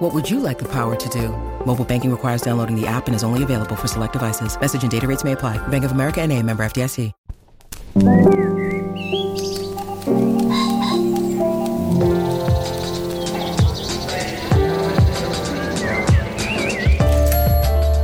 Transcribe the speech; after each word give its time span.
What 0.00 0.14
would 0.14 0.30
you 0.30 0.40
like 0.40 0.58
the 0.58 0.68
power 0.68 0.96
to 0.96 1.08
do? 1.10 1.28
Mobile 1.66 1.84
banking 1.84 2.10
requires 2.10 2.40
downloading 2.40 2.74
the 2.74 2.86
app 2.86 3.06
and 3.06 3.14
is 3.14 3.22
only 3.22 3.42
available 3.42 3.76
for 3.76 3.86
select 3.86 4.14
devices. 4.14 4.58
Message 4.58 4.80
and 4.82 4.90
data 4.90 5.06
rates 5.06 5.24
may 5.24 5.32
apply. 5.32 5.58
Bank 5.68 5.84
of 5.84 5.92
America 5.92 6.22
and 6.22 6.32
a 6.32 6.42
member 6.42 6.62
FDIC. 6.62 7.12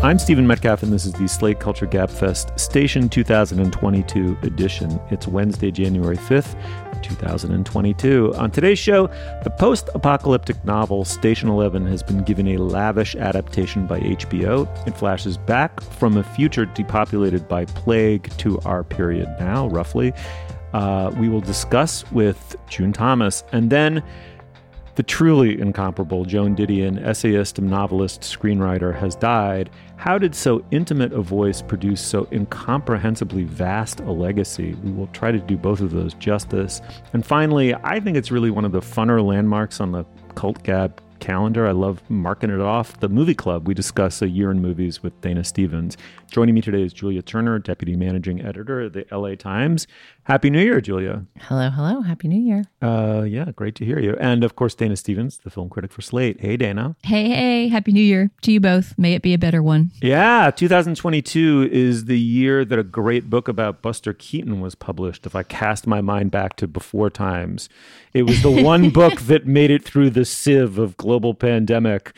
I'm 0.03 0.21
Stephen 0.21 0.47
Metcalf, 0.47 0.85
and 0.85 0.93
this 0.93 1.05
is 1.05 1.15
the 1.15 1.27
Slate 1.27 1.59
Culture 1.59 1.87
Gabfest 1.87 2.61
Station 2.61 3.09
2022 3.09 4.39
edition. 4.43 5.01
It's 5.11 5.27
Wednesday, 5.27 5.73
January 5.73 6.17
5th, 6.17 6.55
2022. 7.03 8.35
On 8.35 8.51
today's 8.51 8.79
show, 8.79 9.09
the 9.45 9.51
post 9.51 9.89
apocalyptic 9.95 10.63
novel 10.65 11.05
Station 11.05 11.49
11 11.49 11.87
has 11.87 12.03
been 12.03 12.23
given 12.23 12.49
a 12.49 12.57
lavish 12.57 13.15
adaptation 13.17 13.87
by 13.87 14.01
HBO. 14.01 14.67
It 14.87 14.97
flashes 14.97 15.37
back 15.37 15.81
from 15.81 16.17
a 16.17 16.23
future 16.23 16.67
depopulated 16.67 17.49
by 17.49 17.65
plague 17.65 18.31
to 18.39 18.59
our 18.61 18.85
period 18.85 19.29
now, 19.39 19.69
roughly. 19.69 20.13
Uh, 20.73 21.11
we 21.19 21.29
will 21.29 21.41
discuss 21.41 22.11
with 22.13 22.57
June 22.69 22.93
Thomas, 22.93 23.45
and 23.53 23.71
then 23.71 24.03
the 24.97 25.03
truly 25.03 25.61
incomparable 25.61 26.25
Joan 26.25 26.57
Didion, 26.57 26.99
essayist, 27.05 27.59
and 27.59 27.69
novelist, 27.69 28.23
screenwriter, 28.23 28.99
has 28.99 29.15
died. 29.15 29.69
How 29.97 30.17
did 30.17 30.35
so 30.35 30.65
intimate 30.71 31.13
a 31.13 31.21
voice 31.21 31.61
produce 31.61 32.01
so 32.01 32.27
incomprehensibly 32.33 33.45
vast 33.45 34.01
a 34.01 34.11
legacy? 34.11 34.73
We 34.83 34.91
will 34.93 35.09
try 35.09 35.33
to 35.33 35.39
do 35.39 35.59
both 35.59 35.81
of 35.81 35.91
those 35.91 36.15
justice. 36.15 36.81
And 37.13 37.25
finally, 37.25 37.75
I 37.75 38.01
think 38.01 38.17
it's 38.17 38.31
really 38.31 38.51
one 38.51 38.65
of 38.65 38.73
the 38.73 38.81
funner 38.81 39.23
landmarks 39.23 39.81
on 39.81 39.93
the 39.93 40.05
Cult 40.35 40.63
Gab 40.63 41.03
calendar. 41.21 41.67
I 41.67 41.73
love 41.73 42.03
marking 42.09 42.51
it 42.51 42.61
off. 42.61 42.99
The 43.01 43.09
Movie 43.09 43.35
Club, 43.35 43.67
we 43.67 43.75
discuss 43.75 44.23
a 44.23 44.29
year 44.29 44.51
in 44.51 44.61
movies 44.61 45.03
with 45.03 45.19
Dana 45.21 45.45
Stevens. 45.45 45.97
Joining 46.31 46.55
me 46.55 46.61
today 46.61 46.83
is 46.83 46.93
Julia 46.93 47.23
Turner, 47.23 47.59
Deputy 47.59 47.97
Managing 47.97 48.41
Editor 48.41 48.83
of 48.83 48.93
the 48.93 49.07
LA 49.11 49.35
Times. 49.35 49.87
Happy 50.27 50.51
New 50.51 50.61
Year, 50.61 50.81
Julia. 50.81 51.25
Hello, 51.39 51.71
hello. 51.71 52.01
Happy 52.01 52.27
New 52.27 52.41
Year. 52.41 52.65
Uh, 52.83 53.23
yeah, 53.23 53.53
great 53.53 53.77
to 53.77 53.85
hear 53.85 54.01
you. 54.01 54.17
And 54.19 54.43
of 54.43 54.57
course, 54.57 54.75
Dana 54.75 54.97
Stevens, 54.97 55.39
the 55.39 55.51
film 55.51 55.69
critic 55.69 55.93
for 55.93 56.03
Slate. 56.03 56.41
Hey, 56.41 56.57
Dana. 56.57 56.97
Hey, 57.05 57.29
hey. 57.29 57.69
Happy 57.69 57.93
New 57.93 58.03
Year 58.03 58.33
to 58.43 58.51
you 58.51 58.59
both. 58.59 58.93
May 58.99 59.15
it 59.15 59.23
be 59.23 59.35
a 59.35 59.39
better 59.39 59.63
one. 59.63 59.93
Yeah, 60.03 60.51
2022 60.51 61.69
is 61.71 62.07
the 62.07 62.19
year 62.19 62.65
that 62.65 62.77
a 62.77 62.83
great 62.83 63.31
book 63.31 63.47
about 63.47 63.83
Buster 63.83 64.13
Keaton 64.13 64.61
was 64.61 64.75
published. 64.75 65.27
If 65.27 65.37
I 65.37 65.45
cast 65.45 65.87
my 65.87 66.01
mind 66.01 66.33
back 66.33 66.57
to 66.57 66.67
before 66.67 67.09
times, 67.09 67.69
it 68.13 68.25
was 68.25 68.43
the 68.43 68.51
one 68.51 68.91
book 69.01 69.21
that 69.21 69.47
made 69.47 69.71
it 69.71 69.85
through 69.85 70.11
the 70.11 70.25
sieve 70.25 70.77
of 70.77 70.97
global 70.97 71.35
pandemic 71.35 72.13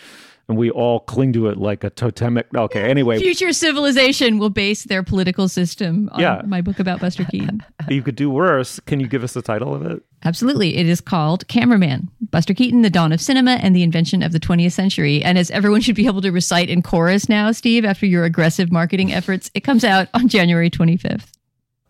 and 0.49 0.57
we 0.57 0.71
all 0.71 1.01
cling 1.01 1.33
to 1.35 1.49
it 1.49 1.59
like 1.59 1.85
a 1.85 1.91
totemic. 1.91 2.47
Okay, 2.55 2.89
anyway. 2.91 3.19
Future 3.19 3.53
civilization 3.53 4.39
will 4.39 4.51
base 4.51 4.85
their 4.85 5.03
political 5.03 5.47
system 5.49 6.09
on 6.13 6.21
Yeah. 6.21 6.43
my 6.47 6.61
book 6.63 6.79
about 6.79 7.01
Buster 7.01 7.25
Keaton. 7.25 7.63
you 7.89 8.03
could 8.03 8.17
do 8.17 8.31
worse. 8.31 8.81
Can 8.81 8.99
you 8.99 9.07
give 9.07 9.23
us 9.23 9.35
the 9.35 9.43
title 9.43 9.75
of 9.75 9.85
it? 9.85 10.03
Absolutely. 10.25 10.77
It 10.77 10.89
is 10.89 11.01
called 11.01 11.47
Cameraman 11.49 12.09
Buster 12.31 12.55
Keaton, 12.55 12.83
The 12.83 12.91
Dawn 12.91 13.13
of 13.13 13.21
Cinema 13.21 13.53
and 13.63 13.77
the 13.77 13.83
Invention 13.83 14.23
of 14.23 14.33
the 14.33 14.41
20th 14.41 14.73
Century. 14.73 15.23
And 15.23 15.39
as 15.39 15.51
everyone 15.51 15.81
should 15.83 15.95
be 15.97 16.07
able 16.07 16.23
to 16.23 16.33
recite 16.33 16.71
in 16.71 16.83
chorus 16.83 17.29
now, 17.29 17.53
Steve, 17.53 17.85
after 17.85 18.07
your 18.07 18.25
aggressive 18.25 18.73
marketing 18.73 19.13
efforts, 19.13 19.51
it 19.55 19.61
comes 19.61 19.85
out 19.85 20.09
on 20.15 20.29
January 20.29 20.71
25th. 20.71 21.27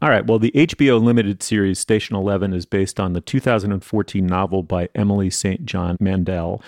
All 0.01 0.11
right. 0.11 0.25
Well, 0.25 0.39
the 0.39 0.53
HBO 0.53 1.03
limited 1.03 1.43
series 1.43 1.81
Station 1.81 2.15
11 2.15 2.53
is 2.55 2.67
based 2.67 3.01
on 3.01 3.15
the 3.15 3.21
2014 3.21 4.25
novel 4.25 4.63
by 4.63 4.89
Emily 4.95 5.29
St. 5.29 5.65
John 5.67 5.97
Mandel. 5.99 6.63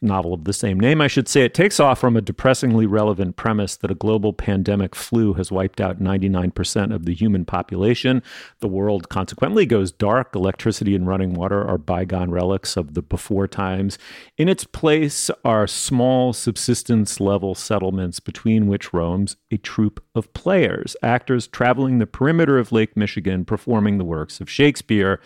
Novel 0.00 0.34
of 0.34 0.44
the 0.44 0.52
same 0.52 0.78
name, 0.78 1.00
I 1.00 1.06
should 1.06 1.28
say. 1.28 1.42
It 1.42 1.54
takes 1.54 1.80
off 1.80 1.98
from 1.98 2.16
a 2.16 2.20
depressingly 2.20 2.86
relevant 2.86 3.36
premise 3.36 3.76
that 3.76 3.90
a 3.90 3.94
global 3.94 4.32
pandemic 4.32 4.94
flu 4.94 5.34
has 5.34 5.52
wiped 5.52 5.80
out 5.80 6.00
99% 6.00 6.94
of 6.94 7.04
the 7.04 7.14
human 7.14 7.44
population. 7.44 8.22
The 8.60 8.68
world 8.68 9.08
consequently 9.08 9.66
goes 9.66 9.92
dark. 9.92 10.34
Electricity 10.34 10.94
and 10.94 11.06
running 11.06 11.34
water 11.34 11.66
are 11.66 11.78
bygone 11.78 12.30
relics 12.30 12.76
of 12.76 12.94
the 12.94 13.02
before 13.02 13.46
times. 13.46 13.98
In 14.36 14.48
its 14.48 14.64
place 14.64 15.30
are 15.44 15.66
small 15.66 16.32
subsistence 16.32 17.20
level 17.20 17.54
settlements 17.54 18.20
between 18.20 18.66
which 18.66 18.92
roams 18.92 19.36
a 19.50 19.56
troupe 19.56 20.02
of 20.14 20.32
players, 20.32 20.96
actors 21.02 21.46
traveling 21.46 21.98
the 21.98 22.06
perimeter 22.06 22.58
of 22.58 22.72
Lake 22.72 22.96
Michigan 22.96 23.44
performing 23.44 23.98
the 23.98 24.04
works 24.04 24.40
of 24.40 24.50
Shakespeare. 24.50 25.20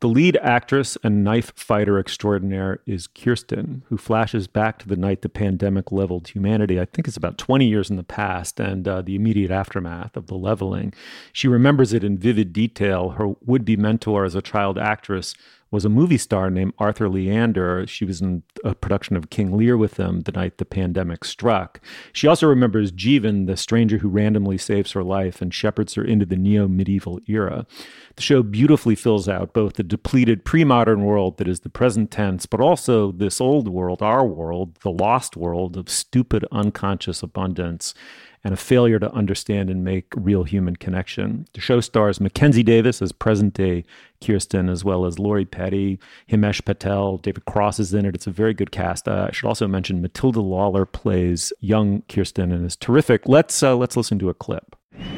The 0.00 0.08
lead 0.08 0.36
actress 0.38 0.98
and 1.02 1.24
knife 1.24 1.52
fighter 1.56 1.98
extraordinaire 1.98 2.80
is 2.86 3.06
Kirsten, 3.06 3.82
who 3.88 3.93
flashes 3.96 4.46
back 4.46 4.78
to 4.78 4.88
the 4.88 4.96
night 4.96 5.22
the 5.22 5.28
pandemic 5.28 5.92
leveled 5.92 6.28
humanity. 6.28 6.80
I 6.80 6.84
think 6.84 7.08
it's 7.08 7.16
about 7.16 7.38
20 7.38 7.66
years 7.66 7.90
in 7.90 7.96
the 7.96 8.02
past 8.02 8.60
and 8.60 8.86
uh, 8.86 9.02
the 9.02 9.14
immediate 9.14 9.50
aftermath 9.50 10.16
of 10.16 10.26
the 10.26 10.34
leveling. 10.34 10.92
She 11.32 11.48
remembers 11.48 11.92
it 11.92 12.04
in 12.04 12.18
vivid 12.18 12.52
detail. 12.52 13.10
Her 13.10 13.34
would 13.44 13.64
be 13.64 13.76
mentor 13.76 14.24
as 14.24 14.34
a 14.34 14.42
child 14.42 14.78
actress 14.78 15.34
was 15.74 15.84
a 15.84 15.90
movie 15.90 16.16
star 16.16 16.50
named 16.50 16.72
Arthur 16.78 17.08
Leander. 17.08 17.84
She 17.86 18.04
was 18.04 18.22
in 18.22 18.44
a 18.64 18.74
production 18.74 19.16
of 19.16 19.28
King 19.28 19.56
Lear 19.56 19.76
with 19.76 19.96
them 19.96 20.20
the 20.20 20.32
night 20.32 20.58
the 20.58 20.64
pandemic 20.64 21.24
struck. 21.24 21.80
She 22.12 22.28
also 22.28 22.46
remembers 22.46 22.92
Jeevan, 22.92 23.46
the 23.46 23.56
stranger 23.56 23.98
who 23.98 24.08
randomly 24.08 24.56
saves 24.56 24.92
her 24.92 25.02
life 25.02 25.42
and 25.42 25.52
shepherds 25.52 25.94
her 25.94 26.04
into 26.04 26.24
the 26.24 26.36
neo 26.36 26.68
medieval 26.68 27.20
era. 27.26 27.66
The 28.14 28.22
show 28.22 28.42
beautifully 28.44 28.94
fills 28.94 29.28
out 29.28 29.52
both 29.52 29.74
the 29.74 29.82
depleted 29.82 30.44
pre 30.44 30.62
modern 30.62 31.04
world 31.04 31.38
that 31.38 31.48
is 31.48 31.60
the 31.60 31.68
present 31.68 32.12
tense, 32.12 32.46
but 32.46 32.60
also 32.60 33.10
this 33.10 33.40
old 33.40 33.68
world, 33.68 34.00
our 34.00 34.24
world, 34.24 34.76
the 34.82 34.92
lost 34.92 35.36
world 35.36 35.76
of 35.76 35.90
stupid, 35.90 36.46
unconscious 36.52 37.22
abundance 37.22 37.94
and 38.44 38.52
a 38.52 38.56
failure 38.58 38.98
to 38.98 39.10
understand 39.12 39.70
and 39.70 39.82
make 39.82 40.06
real 40.14 40.44
human 40.44 40.76
connection. 40.76 41.46
The 41.54 41.60
show 41.60 41.80
stars 41.80 42.20
Mackenzie 42.20 42.62
Davis 42.62 43.00
as 43.00 43.10
present 43.10 43.54
day 43.54 43.84
Kirsten, 44.20 44.68
as 44.68 44.84
well 44.84 45.06
as 45.06 45.18
Lori 45.18 45.46
Petty, 45.46 45.98
Himesh 46.30 46.64
Patel, 46.64 47.16
David 47.18 47.46
Cross 47.46 47.80
is 47.80 47.94
in 47.94 48.04
it. 48.04 48.14
It's 48.14 48.26
a 48.26 48.30
very 48.30 48.54
good 48.54 48.70
cast. 48.70 49.08
Uh, 49.08 49.26
I 49.28 49.32
should 49.32 49.48
also 49.48 49.66
mention 49.66 50.02
Matilda 50.02 50.40
Lawler 50.40 50.84
plays 50.84 51.52
young 51.60 52.02
Kirsten 52.08 52.52
and 52.52 52.64
is 52.66 52.76
terrific. 52.76 53.26
Let's 53.26 53.62
uh, 53.62 53.74
let's 53.76 53.96
listen 53.96 54.18
to 54.18 54.28
a 54.28 54.34
clip. 54.34 54.76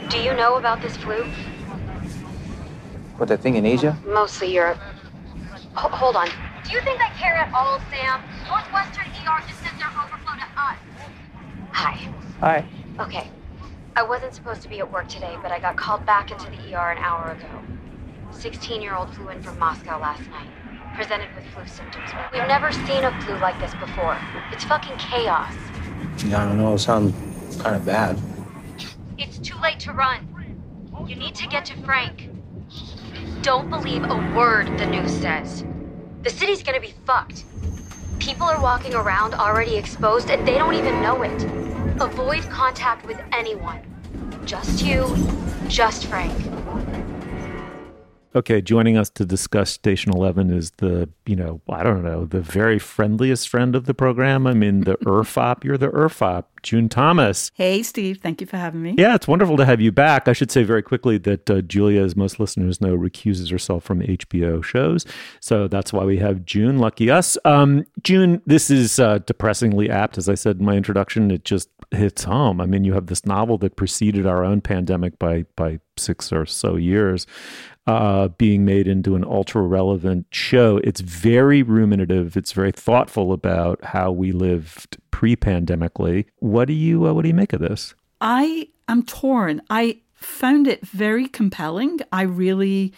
Do 0.09 0.19
you 0.19 0.33
know 0.35 0.55
about 0.55 0.81
this 0.81 0.97
flu? 0.97 1.25
What, 3.17 3.29
that 3.29 3.41
thing 3.41 3.57
in 3.57 3.65
Asia? 3.67 3.99
Mostly 4.07 4.53
Europe. 4.53 4.79
Ho- 5.75 5.89
hold 5.89 6.17
on. 6.17 6.29
Do 6.65 6.73
you 6.73 6.81
think 6.83 7.01
I 7.01 7.09
care 7.11 7.35
at 7.35 7.53
all, 7.53 7.81
Sam? 7.91 8.23
Northwestern 8.47 9.07
ER 9.07 9.41
just 9.47 9.61
sent 9.63 9.79
their 9.79 9.89
overflow 9.89 10.35
to 10.35 10.61
us. 10.61 10.77
Hi. 11.73 12.11
Hi. 12.41 12.86
Okay. 12.99 13.29
I 13.95 14.03
wasn't 14.03 14.33
supposed 14.35 14.63
to 14.63 14.69
be 14.69 14.79
at 14.79 14.91
work 14.91 15.07
today, 15.09 15.37
but 15.43 15.53
I 15.53 15.59
got 15.59 15.77
called 15.77 16.07
back 16.07 16.31
into 16.31 16.51
the 16.51 16.75
ER 16.75 16.93
an 16.93 16.99
hour 16.99 17.33
ago. 17.33 17.63
16 18.31 18.81
year 18.81 18.95
old 18.95 19.15
flew 19.15 19.29
in 19.29 19.43
from 19.43 19.59
Moscow 19.59 19.99
last 20.01 20.29
night, 20.31 20.49
presented 20.95 21.29
with 21.35 21.45
flu 21.49 21.67
symptoms. 21.67 22.11
We've 22.33 22.47
never 22.49 22.73
seen 22.73 23.05
a 23.05 23.21
flu 23.23 23.35
like 23.37 23.59
this 23.61 23.75
before. 23.75 24.19
It's 24.51 24.65
fucking 24.65 24.97
chaos. 24.97 25.55
Yeah, 26.25 26.43
I 26.43 26.49
don't 26.49 26.59
know. 26.59 26.75
It 26.75 26.79
sounds 26.79 27.15
kind 27.61 27.77
of 27.77 27.85
bad. 27.85 28.19
It's 29.19 29.39
too 29.39 29.57
late 29.63 29.79
to 29.81 29.93
run. 29.93 30.27
You 31.07 31.17
need 31.17 31.35
to 31.35 31.47
get 31.49 31.67
to 31.67 31.77
Frank. 31.83 32.31
Don't 33.43 33.69
believe 33.69 34.05
a 34.05 34.35
word 34.35 34.67
the 34.79 34.87
news 34.87 35.13
says. 35.13 35.65
The 36.23 36.31
city's 36.31 36.63
gonna 36.63 36.81
be 36.81 36.95
fucked. 37.05 37.45
People 38.19 38.47
are 38.47 38.61
walking 38.61 38.95
around 38.95 39.35
already 39.35 39.77
exposed 39.77 40.31
and 40.31 40.49
they 40.49 40.55
don't 40.55 40.75
even 40.75 41.03
know 41.03 41.23
it. 41.23 41.67
Avoid 42.01 42.43
contact 42.51 43.07
with 43.07 43.19
anyone. 43.33 43.81
Just 44.45 44.85
you, 44.85 45.17
just 45.67 46.07
Frank. 46.07 46.35
Okay, 48.35 48.61
joining 48.61 48.99
us 48.99 49.09
to 49.11 49.25
discuss 49.25 49.71
Station 49.71 50.13
11 50.13 50.51
is 50.51 50.73
the, 50.73 51.09
you 51.25 51.35
know, 51.35 51.63
I 51.71 51.83
don't 51.83 52.05
know, 52.05 52.27
the 52.27 52.43
very 52.43 52.79
friendliest 52.79 53.49
friend 53.49 53.75
of 53.75 53.87
the 53.87 53.95
program. 53.95 54.47
I 54.47 54.53
mean, 54.53 54.81
the 54.81 54.97
ERFOP. 55.07 55.65
You're 55.65 55.79
the 55.79 55.89
ERFOP. 55.89 56.45
June 56.63 56.91
Thomas. 56.91 57.51
Hey, 57.55 57.83
Steve. 57.83 58.19
Thank 58.19 58.43
you 58.43 58.47
for 58.47 58.59
having 58.59 58.83
me. 58.83 58.95
Yeah, 58.99 59.15
it's 59.15 59.27
wonderful 59.29 59.57
to 59.57 59.65
have 59.65 59.81
you 59.81 59.91
back. 59.91 60.29
I 60.29 60.35
should 60.35 60.51
say 60.51 60.65
very 60.65 60.83
quickly 60.83 61.17
that 61.17 61.49
uh, 61.49 61.61
Julia, 61.63 62.03
as 62.03 62.15
most 62.15 62.39
listeners 62.39 62.81
know, 62.81 62.95
recuses 62.95 63.51
herself 63.51 63.85
from 63.85 64.01
HBO 64.01 64.63
shows. 64.63 65.07
So 65.41 65.69
that's 65.69 65.93
why 65.93 66.05
we 66.05 66.19
have 66.19 66.45
June. 66.45 66.79
Lucky 66.79 67.09
us. 67.09 67.39
Um, 67.47 67.87
June, 68.03 68.43
this 68.45 68.69
is 68.69 68.99
uh, 68.99 69.19
depressingly 69.19 69.89
apt. 69.89 70.19
As 70.19 70.29
I 70.29 70.35
said 70.35 70.59
in 70.59 70.67
my 70.67 70.75
introduction, 70.77 71.31
it 71.31 71.45
just, 71.45 71.71
hits 71.91 72.25
home. 72.25 72.61
I 72.61 72.67
mean, 72.67 72.85
you 72.85 72.95
have 72.95 73.07
this 73.07 73.25
novel 73.25 73.59
that 73.59 73.77
preceded 73.77 74.27
our 74.27 74.45
own 74.45 74.61
pandemic 74.61 75.19
by 75.19 75.45
by 75.57 75.81
six 75.97 76.33
or 76.33 76.47
so 76.47 76.77
years, 76.77 77.27
uh, 77.87 78.29
being 78.29 78.65
made 78.65 78.89
into 78.89 79.15
an 79.15 79.25
ultra 79.25 79.63
relevant 79.63 80.27
show. 80.31 80.79
It's 80.85 81.01
very 81.01 81.63
ruminative. 81.63 82.37
It's 82.37 82.53
very 82.53 82.73
thoughtful 82.73 83.33
about 83.33 83.83
how 83.85 84.13
we 84.13 84.33
lived 84.33 84.99
pre 85.11 85.37
pandemically. 85.37 86.27
What 86.39 86.67
do 86.67 86.75
you 86.75 87.07
uh, 87.07 87.13
What 87.13 87.23
do 87.23 87.29
you 87.29 87.35
make 87.35 87.53
of 87.53 87.61
this? 87.61 87.95
I 88.21 88.69
am 88.89 89.03
torn. 89.03 89.63
I 89.71 90.01
found 90.15 90.67
it 90.67 90.85
very 90.87 91.29
compelling. 91.29 92.01
I 92.13 92.23
really 92.23 92.93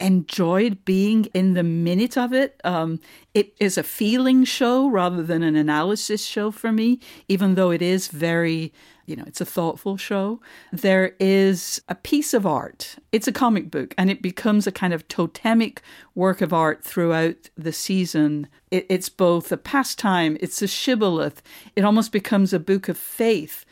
enjoyed 0.00 0.84
being 0.84 1.26
in 1.26 1.54
the 1.54 1.62
minute 1.62 2.18
of 2.18 2.32
it. 2.32 2.60
Um, 2.64 3.00
it 3.32 3.54
is 3.60 3.78
a 3.78 3.82
feeling 3.82 4.44
show 4.44 4.88
rather 4.88 5.22
than 5.22 5.42
an 5.42 5.56
analysis 5.56 6.24
show 6.24 6.50
for 6.50 6.72
me, 6.72 7.00
even 7.28 7.54
though 7.54 7.70
it 7.70 7.80
is 7.80 8.08
very, 8.08 8.72
you 9.06 9.14
know, 9.16 9.24
it's 9.26 9.40
a 9.40 9.46
thoughtful 9.46 9.96
show. 9.96 10.40
There 10.72 11.14
is 11.20 11.80
a 11.88 11.94
piece 11.94 12.34
of 12.34 12.44
art. 12.44 12.96
It's 13.12 13.28
a 13.28 13.32
comic 13.32 13.70
book, 13.70 13.94
and 13.96 14.10
it 14.10 14.20
becomes 14.20 14.66
a 14.66 14.72
kind 14.72 14.92
of 14.92 15.06
totemic 15.08 15.80
work 16.14 16.40
of 16.40 16.52
art 16.52 16.84
throughout 16.84 17.50
the 17.56 17.72
season. 17.72 18.48
It, 18.70 18.86
it's 18.88 19.08
both 19.08 19.52
a 19.52 19.56
pastime, 19.56 20.36
it's 20.40 20.60
a 20.60 20.66
shibboleth, 20.66 21.42
it 21.76 21.84
almost 21.84 22.12
becomes 22.12 22.52
a 22.52 22.58
book 22.58 22.88
of 22.88 22.98
faith. 22.98 23.64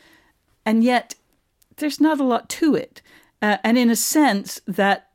And 0.65 0.83
yet, 0.83 1.15
there's 1.77 1.99
not 1.99 2.19
a 2.19 2.23
lot 2.23 2.49
to 2.49 2.75
it. 2.75 3.01
Uh, 3.41 3.57
and 3.63 3.77
in 3.77 3.89
a 3.89 3.95
sense, 3.95 4.61
that 4.65 5.09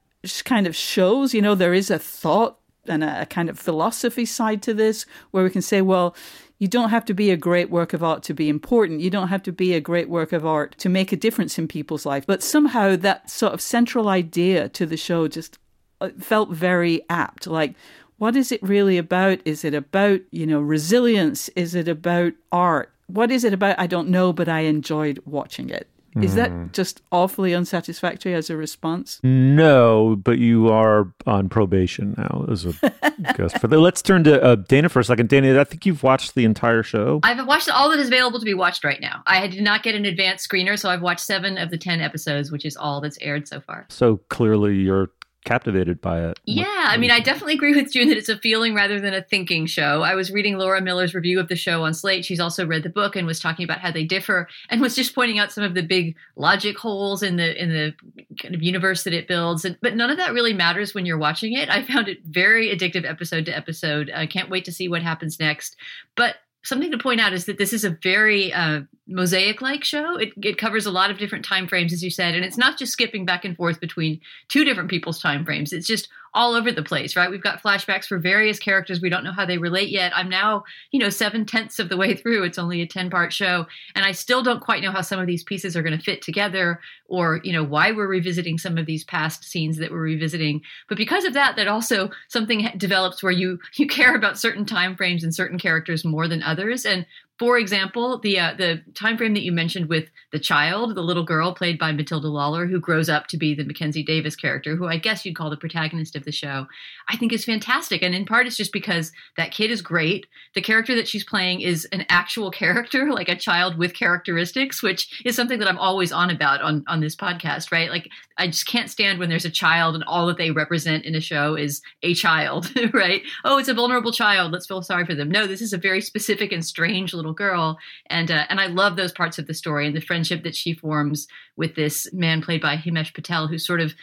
kind 0.44 0.66
of 0.66 0.76
shows, 0.76 1.34
you 1.34 1.42
know, 1.42 1.54
there 1.54 1.74
is 1.74 1.90
a 1.90 1.98
thought 1.98 2.58
and 2.86 3.04
a, 3.04 3.22
a 3.22 3.26
kind 3.26 3.48
of 3.48 3.58
philosophy 3.58 4.24
side 4.24 4.62
to 4.62 4.74
this 4.74 5.06
where 5.30 5.44
we 5.44 5.50
can 5.50 5.62
say, 5.62 5.82
well, 5.82 6.14
you 6.58 6.66
don't 6.66 6.90
have 6.90 7.04
to 7.04 7.14
be 7.14 7.30
a 7.30 7.36
great 7.36 7.70
work 7.70 7.92
of 7.92 8.02
art 8.02 8.22
to 8.24 8.34
be 8.34 8.48
important. 8.48 9.00
You 9.00 9.10
don't 9.10 9.28
have 9.28 9.42
to 9.44 9.52
be 9.52 9.74
a 9.74 9.80
great 9.80 10.08
work 10.08 10.32
of 10.32 10.44
art 10.44 10.76
to 10.78 10.88
make 10.88 11.12
a 11.12 11.16
difference 11.16 11.58
in 11.58 11.68
people's 11.68 12.04
life. 12.04 12.26
But 12.26 12.42
somehow 12.42 12.96
that 12.96 13.30
sort 13.30 13.52
of 13.52 13.60
central 13.60 14.08
idea 14.08 14.68
to 14.70 14.84
the 14.84 14.96
show 14.96 15.28
just 15.28 15.58
uh, 16.00 16.10
felt 16.18 16.50
very 16.50 17.02
apt. 17.08 17.46
Like, 17.46 17.74
what 18.16 18.34
is 18.34 18.50
it 18.50 18.62
really 18.62 18.98
about? 18.98 19.38
Is 19.44 19.64
it 19.64 19.74
about, 19.74 20.20
you 20.32 20.46
know, 20.46 20.60
resilience? 20.60 21.48
Is 21.50 21.76
it 21.76 21.86
about 21.86 22.32
art? 22.50 22.92
What 23.06 23.30
is 23.30 23.44
it 23.44 23.52
about? 23.52 23.78
I 23.78 23.86
don't 23.86 24.08
know, 24.08 24.32
but 24.32 24.48
I 24.48 24.60
enjoyed 24.60 25.22
watching 25.24 25.70
it. 25.70 25.88
Is 26.16 26.34
that 26.34 26.50
hmm. 26.50 26.66
just 26.72 27.02
awfully 27.12 27.54
unsatisfactory 27.54 28.34
as 28.34 28.50
a 28.50 28.56
response? 28.56 29.20
No, 29.22 30.16
but 30.16 30.38
you 30.38 30.68
are 30.68 31.12
on 31.26 31.48
probation 31.48 32.14
now 32.16 32.46
as 32.50 32.64
a 32.64 32.72
guest 33.36 33.58
for 33.60 33.68
the. 33.68 33.78
Let's 33.78 34.02
turn 34.02 34.24
to 34.24 34.42
uh, 34.42 34.56
Dana 34.56 34.88
for 34.88 35.00
a 35.00 35.04
second. 35.04 35.28
Dana, 35.28 35.60
I 35.60 35.64
think 35.64 35.86
you've 35.86 36.02
watched 36.02 36.34
the 36.34 36.44
entire 36.44 36.82
show. 36.82 37.20
I've 37.22 37.46
watched 37.46 37.68
all 37.68 37.90
that 37.90 37.98
is 37.98 38.08
available 38.08 38.38
to 38.38 38.44
be 38.44 38.54
watched 38.54 38.84
right 38.84 39.00
now. 39.00 39.22
I 39.26 39.46
did 39.46 39.62
not 39.62 39.82
get 39.82 39.94
an 39.94 40.04
advanced 40.04 40.48
screener, 40.48 40.78
so 40.78 40.90
I've 40.90 41.02
watched 41.02 41.20
seven 41.20 41.58
of 41.58 41.70
the 41.70 41.78
ten 41.78 42.00
episodes, 42.00 42.50
which 42.50 42.64
is 42.64 42.76
all 42.76 43.00
that's 43.00 43.18
aired 43.20 43.46
so 43.46 43.60
far. 43.60 43.86
So 43.88 44.18
clearly, 44.28 44.76
you're 44.76 45.10
captivated 45.44 46.00
by 46.00 46.22
it. 46.24 46.38
Yeah, 46.44 46.66
I 46.88 46.96
mean, 46.96 47.10
I 47.10 47.20
definitely 47.20 47.54
agree 47.54 47.74
with 47.74 47.92
June 47.92 48.08
that 48.08 48.18
it's 48.18 48.28
a 48.28 48.38
feeling 48.38 48.74
rather 48.74 49.00
than 49.00 49.14
a 49.14 49.22
thinking 49.22 49.66
show. 49.66 50.02
I 50.02 50.14
was 50.14 50.30
reading 50.30 50.58
Laura 50.58 50.80
Miller's 50.80 51.14
review 51.14 51.40
of 51.40 51.48
the 51.48 51.56
show 51.56 51.84
on 51.84 51.94
Slate. 51.94 52.24
She's 52.24 52.40
also 52.40 52.66
read 52.66 52.82
the 52.82 52.90
book 52.90 53.16
and 53.16 53.26
was 53.26 53.40
talking 53.40 53.64
about 53.64 53.78
how 53.78 53.90
they 53.90 54.04
differ 54.04 54.48
and 54.68 54.80
was 54.80 54.94
just 54.94 55.14
pointing 55.14 55.38
out 55.38 55.52
some 55.52 55.64
of 55.64 55.74
the 55.74 55.82
big 55.82 56.16
logic 56.36 56.76
holes 56.76 57.22
in 57.22 57.36
the 57.36 57.60
in 57.60 57.70
the 57.70 57.94
kind 58.40 58.54
of 58.54 58.62
universe 58.62 59.04
that 59.04 59.14
it 59.14 59.28
builds. 59.28 59.64
And, 59.64 59.78
but 59.80 59.96
none 59.96 60.10
of 60.10 60.16
that 60.18 60.32
really 60.32 60.52
matters 60.52 60.94
when 60.94 61.06
you're 61.06 61.18
watching 61.18 61.54
it. 61.54 61.70
I 61.70 61.82
found 61.82 62.08
it 62.08 62.18
very 62.24 62.68
addictive 62.76 63.08
episode 63.08 63.46
to 63.46 63.56
episode. 63.56 64.10
I 64.14 64.26
can't 64.26 64.50
wait 64.50 64.64
to 64.66 64.72
see 64.72 64.88
what 64.88 65.02
happens 65.02 65.40
next. 65.40 65.76
But 66.16 66.36
something 66.62 66.90
to 66.90 66.98
point 66.98 67.20
out 67.20 67.32
is 67.32 67.46
that 67.46 67.58
this 67.58 67.72
is 67.72 67.84
a 67.84 67.96
very 68.02 68.52
uh, 68.52 68.80
mosaic 69.08 69.62
like 69.62 69.84
show. 69.84 70.16
It, 70.16 70.32
it 70.42 70.58
covers 70.58 70.86
a 70.86 70.90
lot 70.90 71.10
of 71.10 71.18
different 71.18 71.44
time 71.44 71.66
frames 71.66 71.92
as 71.92 72.04
you 72.04 72.10
said 72.10 72.34
and 72.34 72.44
it's 72.44 72.58
not 72.58 72.78
just 72.78 72.92
skipping 72.92 73.24
back 73.24 73.44
and 73.44 73.56
forth 73.56 73.80
between 73.80 74.20
two 74.48 74.64
different 74.64 74.90
people's 74.90 75.20
time 75.20 75.44
frames. 75.44 75.72
It's 75.72 75.86
just 75.86 76.08
all 76.34 76.54
over 76.54 76.70
the 76.70 76.82
place 76.82 77.16
right? 77.16 77.30
We've 77.30 77.42
got 77.42 77.62
flashbacks 77.62 78.04
for 78.04 78.18
various 78.18 78.58
characters 78.58 79.00
we 79.00 79.08
don't 79.08 79.24
know 79.24 79.32
how 79.32 79.46
they 79.46 79.56
relate 79.56 79.88
yet. 79.88 80.12
I'm 80.14 80.28
now 80.28 80.64
you 80.90 81.00
know 81.00 81.08
seven 81.08 81.46
tenths 81.46 81.78
of 81.78 81.88
the 81.88 81.96
way 81.96 82.14
through. 82.14 82.44
It's 82.44 82.58
only 82.58 82.82
a 82.82 82.86
10 82.86 83.08
part 83.08 83.32
show 83.32 83.66
and 83.94 84.04
i 84.04 84.12
still 84.12 84.42
don't 84.42 84.60
quite 84.60 84.82
know 84.82 84.92
how 84.92 85.00
some 85.00 85.18
of 85.18 85.26
these 85.26 85.42
pieces 85.42 85.76
are 85.76 85.82
going 85.82 85.96
to 85.96 86.04
fit 86.04 86.20
together 86.20 86.80
or 87.06 87.40
you 87.42 87.52
know 87.52 87.64
why 87.64 87.90
we're 87.90 88.06
revisiting 88.06 88.58
some 88.58 88.76
of 88.76 88.84
these 88.86 89.04
past 89.04 89.42
scenes 89.42 89.78
that 89.78 89.90
we're 89.90 90.00
revisiting. 90.00 90.60
But 90.88 90.98
because 90.98 91.24
of 91.24 91.32
that 91.32 91.56
that 91.56 91.66
also 91.66 92.10
something 92.28 92.68
develops 92.76 93.22
where 93.22 93.32
you 93.32 93.58
you 93.76 93.86
care 93.86 94.14
about 94.14 94.38
certain 94.38 94.66
time 94.66 94.96
frames 94.96 95.24
and 95.24 95.34
certain 95.34 95.58
characters 95.58 96.04
more 96.04 96.28
than 96.28 96.42
others 96.42 96.84
and 96.84 97.06
for 97.38 97.56
example, 97.56 98.18
the 98.18 98.40
uh, 98.40 98.54
the 98.54 98.82
time 98.94 99.16
frame 99.16 99.34
that 99.34 99.44
you 99.44 99.52
mentioned 99.52 99.88
with 99.88 100.08
the 100.32 100.40
child, 100.40 100.96
the 100.96 101.02
little 101.02 101.22
girl 101.22 101.54
played 101.54 101.78
by 101.78 101.92
Matilda 101.92 102.26
Lawler, 102.26 102.66
who 102.66 102.80
grows 102.80 103.08
up 103.08 103.28
to 103.28 103.36
be 103.36 103.54
the 103.54 103.64
Mackenzie 103.64 104.02
Davis 104.02 104.34
character, 104.34 104.74
who 104.74 104.86
I 104.86 104.96
guess 104.96 105.24
you'd 105.24 105.36
call 105.36 105.48
the 105.48 105.56
protagonist 105.56 106.16
of 106.16 106.24
the 106.24 106.32
show, 106.32 106.66
I 107.08 107.16
think 107.16 107.32
is 107.32 107.44
fantastic. 107.44 108.02
And 108.02 108.14
in 108.14 108.24
part, 108.24 108.46
it's 108.46 108.56
just 108.56 108.72
because 108.72 109.12
that 109.36 109.52
kid 109.52 109.70
is 109.70 109.82
great. 109.82 110.26
The 110.54 110.60
character 110.60 110.96
that 110.96 111.06
she's 111.06 111.24
playing 111.24 111.60
is 111.60 111.84
an 111.92 112.04
actual 112.08 112.50
character, 112.62 113.12
like 113.12 113.28
a 113.28 113.36
child 113.36 113.78
with 113.78 113.94
characteristics, 113.94 114.82
which 114.82 115.22
is 115.24 115.36
something 115.36 115.60
that 115.60 115.68
I'm 115.68 115.78
always 115.78 116.10
on 116.10 116.30
about 116.30 116.60
on 116.60 116.84
on 116.88 117.00
this 117.00 117.14
podcast, 117.14 117.70
right? 117.70 117.88
Like 117.88 118.08
I 118.36 118.48
just 118.48 118.66
can't 118.66 118.90
stand 118.90 119.20
when 119.20 119.28
there's 119.28 119.44
a 119.44 119.50
child 119.50 119.94
and 119.94 120.04
all 120.04 120.26
that 120.26 120.38
they 120.38 120.50
represent 120.50 121.04
in 121.04 121.14
a 121.14 121.20
show 121.20 121.54
is 121.54 121.82
a 122.02 122.14
child, 122.14 122.72
right? 122.92 123.22
Oh, 123.44 123.58
it's 123.58 123.68
a 123.68 123.74
vulnerable 123.74 124.12
child. 124.12 124.52
Let's 124.52 124.66
feel 124.66 124.82
sorry 124.82 125.06
for 125.06 125.14
them. 125.14 125.30
No, 125.30 125.46
this 125.46 125.62
is 125.62 125.72
a 125.72 125.78
very 125.78 126.00
specific 126.00 126.52
and 126.52 126.64
strange 126.64 127.14
little 127.14 127.27
little 127.28 127.34
girl, 127.34 127.78
and 128.06 128.30
uh, 128.30 128.46
and 128.48 128.60
I 128.60 128.66
love 128.66 128.96
those 128.96 129.12
parts 129.12 129.38
of 129.38 129.46
the 129.46 129.54
story 129.54 129.86
and 129.86 129.94
the 129.94 130.00
friendship 130.00 130.42
that 130.44 130.56
she 130.56 130.72
forms 130.74 131.28
with 131.56 131.74
this 131.74 132.12
man 132.12 132.42
played 132.42 132.62
by 132.62 132.76
Himesh 132.76 133.14
Patel, 133.14 133.46
who 133.46 133.58
sort 133.58 133.80
of 133.80 133.94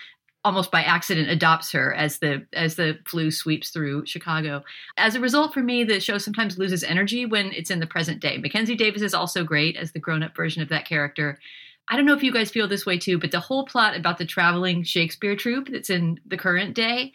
almost 0.43 0.69
by 0.69 0.83
accident 0.83 1.27
adopts 1.27 1.71
her 1.71 1.93
as 1.95 2.19
the 2.19 2.45
as 2.53 2.75
the 2.75 2.99
flu 3.05 3.31
sweeps 3.31 3.71
through 3.71 4.05
Chicago. 4.05 4.63
As 4.97 5.15
a 5.15 5.19
result, 5.19 5.53
for 5.53 5.63
me, 5.63 5.83
the 5.83 5.99
show 5.99 6.19
sometimes 6.19 6.57
loses 6.57 6.83
energy 6.83 7.25
when 7.25 7.51
it's 7.51 7.71
in 7.71 7.79
the 7.79 7.87
present 7.87 8.21
day. 8.21 8.37
Mackenzie 8.37 8.75
Davis 8.75 9.01
is 9.01 9.15
also 9.15 9.43
great 9.43 9.75
as 9.75 9.91
the 9.91 9.99
grown-up 9.99 10.35
version 10.35 10.61
of 10.61 10.69
that 10.69 10.85
character. 10.85 11.39
I 11.87 11.95
don't 11.95 12.05
know 12.05 12.15
if 12.15 12.23
you 12.23 12.33
guys 12.33 12.49
feel 12.49 12.67
this 12.67 12.85
way 12.85 12.97
too, 12.97 13.19
but 13.19 13.31
the 13.31 13.39
whole 13.39 13.65
plot 13.65 13.95
about 13.95 14.17
the 14.17 14.25
traveling 14.25 14.83
Shakespeare 14.83 15.35
troupe 15.35 15.69
that's 15.69 15.89
in 15.89 16.19
the 16.25 16.37
current 16.37 16.73
day 16.73 17.11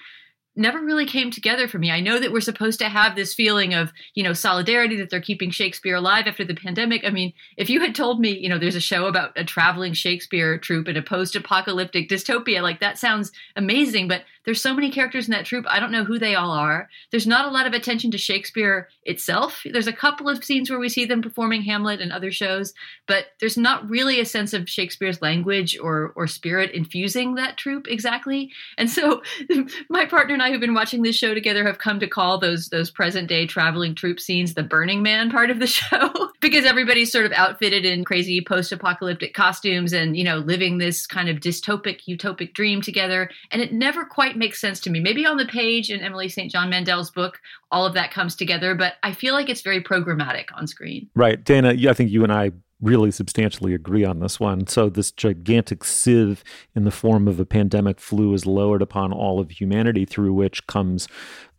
never 0.57 0.81
really 0.81 1.07
came 1.07 1.31
together 1.31 1.69
for 1.69 1.79
me. 1.79 1.91
I 1.91 2.01
know 2.01 2.19
that 2.19 2.33
we're 2.33 2.41
supposed 2.41 2.81
to 2.81 2.89
have 2.89 3.15
this 3.15 3.35
feeling 3.35 3.73
of, 3.73 3.93
you 4.15 4.23
know, 4.23 4.33
solidarity 4.33 4.97
that 4.97 5.09
they're 5.09 5.21
keeping 5.21 5.51
Shakespeare 5.51 5.95
alive 5.95 6.27
after 6.27 6.45
the 6.45 6.55
pandemic. 6.55 7.03
I 7.05 7.11
mean, 7.11 7.33
if 7.57 7.71
you 7.71 7.81
had 7.81 7.95
told 7.95 8.21
me, 8.21 8.37
you 8.37 8.49
know, 8.49 8.59
there's 8.59 8.75
a 8.75 8.81
show 8.81 9.07
about 9.07 9.33
a 9.37 9.45
traveling 9.45 9.93
Shakespeare 9.93 10.59
troupe 10.59 10.89
in 10.89 10.97
a 10.97 11.03
post-apocalyptic 11.03 12.09
dystopia, 12.09 12.63
like 12.63 12.81
that 12.81 12.99
sounds 12.99 13.31
amazing, 13.57 14.09
but 14.09 14.25
there's 14.45 14.63
so 14.63 14.75
many 14.75 14.91
characters 14.91 15.27
in 15.27 15.33
that 15.33 15.45
troupe. 15.45 15.67
I 15.69 15.81
don't 15.81 15.93
know 15.93 16.05
who 16.05 16.19
they 16.19 16.35
all 16.35 16.51
are. 16.51 16.89
There's 17.11 17.27
not 17.27 17.47
a 17.47 17.51
lot 17.51 17.67
of 17.67 17.73
attention 17.73 18.11
to 18.13 18.19
Shakespeare 18.19 18.89
itself. 19.05 19.63
There's 19.71 19.87
a 19.87 19.93
couple 19.93 20.29
of 20.29 20.45
scenes 20.45 20.71
where 20.71 20.79
we 20.79 20.89
see 20.89 21.05
them 21.05 21.23
performing 21.23 21.63
Hamlet 21.63 22.01
and 22.01 22.13
other 22.13 22.31
shows, 22.31 22.73
but 23.07 23.27
there's 23.41 23.59
not 23.59 23.89
really 23.89 24.21
a 24.21 24.25
sense 24.25 24.53
of 24.53 24.69
Shakespeare's 24.69 25.23
language 25.23 25.79
or 25.79 26.13
or 26.17 26.27
spirit 26.27 26.73
infusing 26.73 27.35
that 27.35 27.57
troupe 27.57 27.87
exactly. 27.89 28.51
And 28.79 28.91
so 28.91 29.23
my 29.89 30.07
partner 30.07 30.35
and 30.35 30.43
I 30.43 30.51
who've 30.51 30.61
been 30.61 30.75
watching 30.75 31.03
this 31.03 31.17
show 31.17 31.35
together 31.35 31.65
have 31.67 31.79
come 31.79 32.01
to 32.01 32.09
call 32.09 32.39
those 32.39 32.69
those 32.69 32.91
present 32.91 33.29
day 33.29 33.47
traveling 33.47 33.95
troupe 33.95 34.21
scenes 34.21 34.55
the 34.55 34.63
Burning 34.63 35.03
Man 35.03 35.31
part 35.31 35.51
of 35.51 35.59
the 35.59 35.67
show 35.71 36.31
because 36.41 36.65
everybody's 36.65 37.13
sort 37.13 37.27
of 37.27 37.33
outfitted 37.33 37.85
in 37.85 38.05
crazy 38.05 38.41
post-apocalyptic 38.41 39.35
costumes 39.35 39.93
and, 39.93 40.17
you 40.17 40.25
know, 40.25 40.39
living 40.39 40.79
this 40.79 41.07
kind 41.07 41.29
of 41.29 41.39
dystopic 41.39 42.01
utopic 42.09 42.55
dream 42.55 42.81
together 42.81 43.31
and 43.51 43.61
it 43.61 43.73
never 43.73 44.05
quite 44.05 44.30
quite 44.31 44.39
makes 44.39 44.61
sense 44.61 44.79
to 44.81 44.91
me. 44.91 45.01
Maybe 45.01 45.27
on 45.27 45.37
the 45.37 45.47
page 45.47 45.91
in 45.91 46.01
Emily 46.01 46.29
St. 46.29 46.51
John 46.51 46.71
Mandel's 46.71 47.11
book, 47.11 47.41
all 47.71 47.85
of 47.85 47.95
that 47.95 48.13
comes 48.13 48.37
together, 48.37 48.75
but 48.75 48.95
I 49.03 49.13
feel 49.13 49.35
like 49.35 49.49
it's 49.49 49.61
very 49.61 49.83
programmatic 49.83 50.47
on 50.55 50.67
screen. 50.67 51.09
Right. 51.17 51.43
Dana, 51.43 51.75
I 51.89 51.93
think 51.93 52.11
you 52.11 52.23
and 52.23 52.33
I 52.33 52.53
really 52.81 53.11
substantially 53.11 53.75
agree 53.75 54.05
on 54.05 54.21
this 54.21 54.39
one. 54.39 54.67
So, 54.69 54.89
this 54.89 55.11
gigantic 55.11 55.85
sieve 55.85 56.45
in 56.75 56.85
the 56.85 56.91
form 56.91 57.27
of 57.29 57.41
a 57.41 57.45
pandemic 57.45 57.99
flu 57.99 58.33
is 58.33 58.47
lowered 58.47 58.83
upon 58.83 59.13
all 59.13 59.41
of 59.41 59.51
humanity, 59.51 60.05
through 60.05 60.33
which 60.33 60.67
comes, 60.67 61.09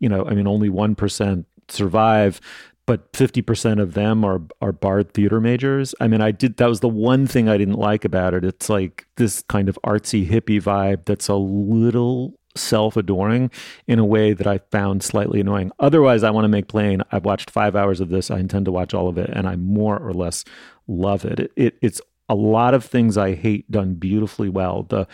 you 0.00 0.08
know, 0.08 0.24
I 0.26 0.34
mean, 0.34 0.46
only 0.46 0.70
1% 0.70 1.44
survive 1.68 2.40
but 2.86 3.12
50% 3.12 3.80
of 3.80 3.94
them 3.94 4.24
are 4.24 4.40
are 4.60 4.72
Bard 4.72 5.14
theater 5.14 5.40
majors. 5.40 5.94
I 6.00 6.08
mean, 6.08 6.20
I 6.20 6.30
did 6.30 6.56
that 6.56 6.68
was 6.68 6.80
the 6.80 6.88
one 6.88 7.26
thing 7.26 7.48
I 7.48 7.56
didn't 7.56 7.78
like 7.78 8.04
about 8.04 8.34
it. 8.34 8.44
It's 8.44 8.68
like 8.68 9.06
this 9.16 9.42
kind 9.42 9.68
of 9.68 9.78
artsy 9.86 10.28
hippie 10.28 10.60
vibe 10.60 11.04
that's 11.04 11.28
a 11.28 11.36
little 11.36 12.38
self 12.54 12.96
adoring 12.96 13.50
in 13.86 13.98
a 13.98 14.04
way 14.04 14.32
that 14.32 14.46
I 14.46 14.58
found 14.70 15.02
slightly 15.02 15.40
annoying. 15.40 15.72
Otherwise, 15.78 16.22
I 16.22 16.30
want 16.30 16.44
to 16.44 16.48
make 16.48 16.68
plain 16.68 17.02
I've 17.10 17.24
watched 17.24 17.50
five 17.50 17.74
hours 17.76 18.00
of 18.00 18.08
this. 18.08 18.30
I 18.30 18.38
intend 18.38 18.66
to 18.66 18.72
watch 18.72 18.94
all 18.94 19.08
of 19.08 19.18
it, 19.18 19.30
and 19.30 19.48
I 19.48 19.56
more 19.56 19.98
or 19.98 20.12
less 20.12 20.44
love 20.86 21.24
it. 21.24 21.40
it, 21.40 21.52
it 21.56 21.78
it's 21.80 22.00
a 22.28 22.34
lot 22.34 22.72
of 22.74 22.84
things 22.84 23.18
I 23.18 23.34
hate 23.34 23.70
done 23.70 23.94
beautifully 23.94 24.48
well. 24.48 24.84
The 24.84 25.06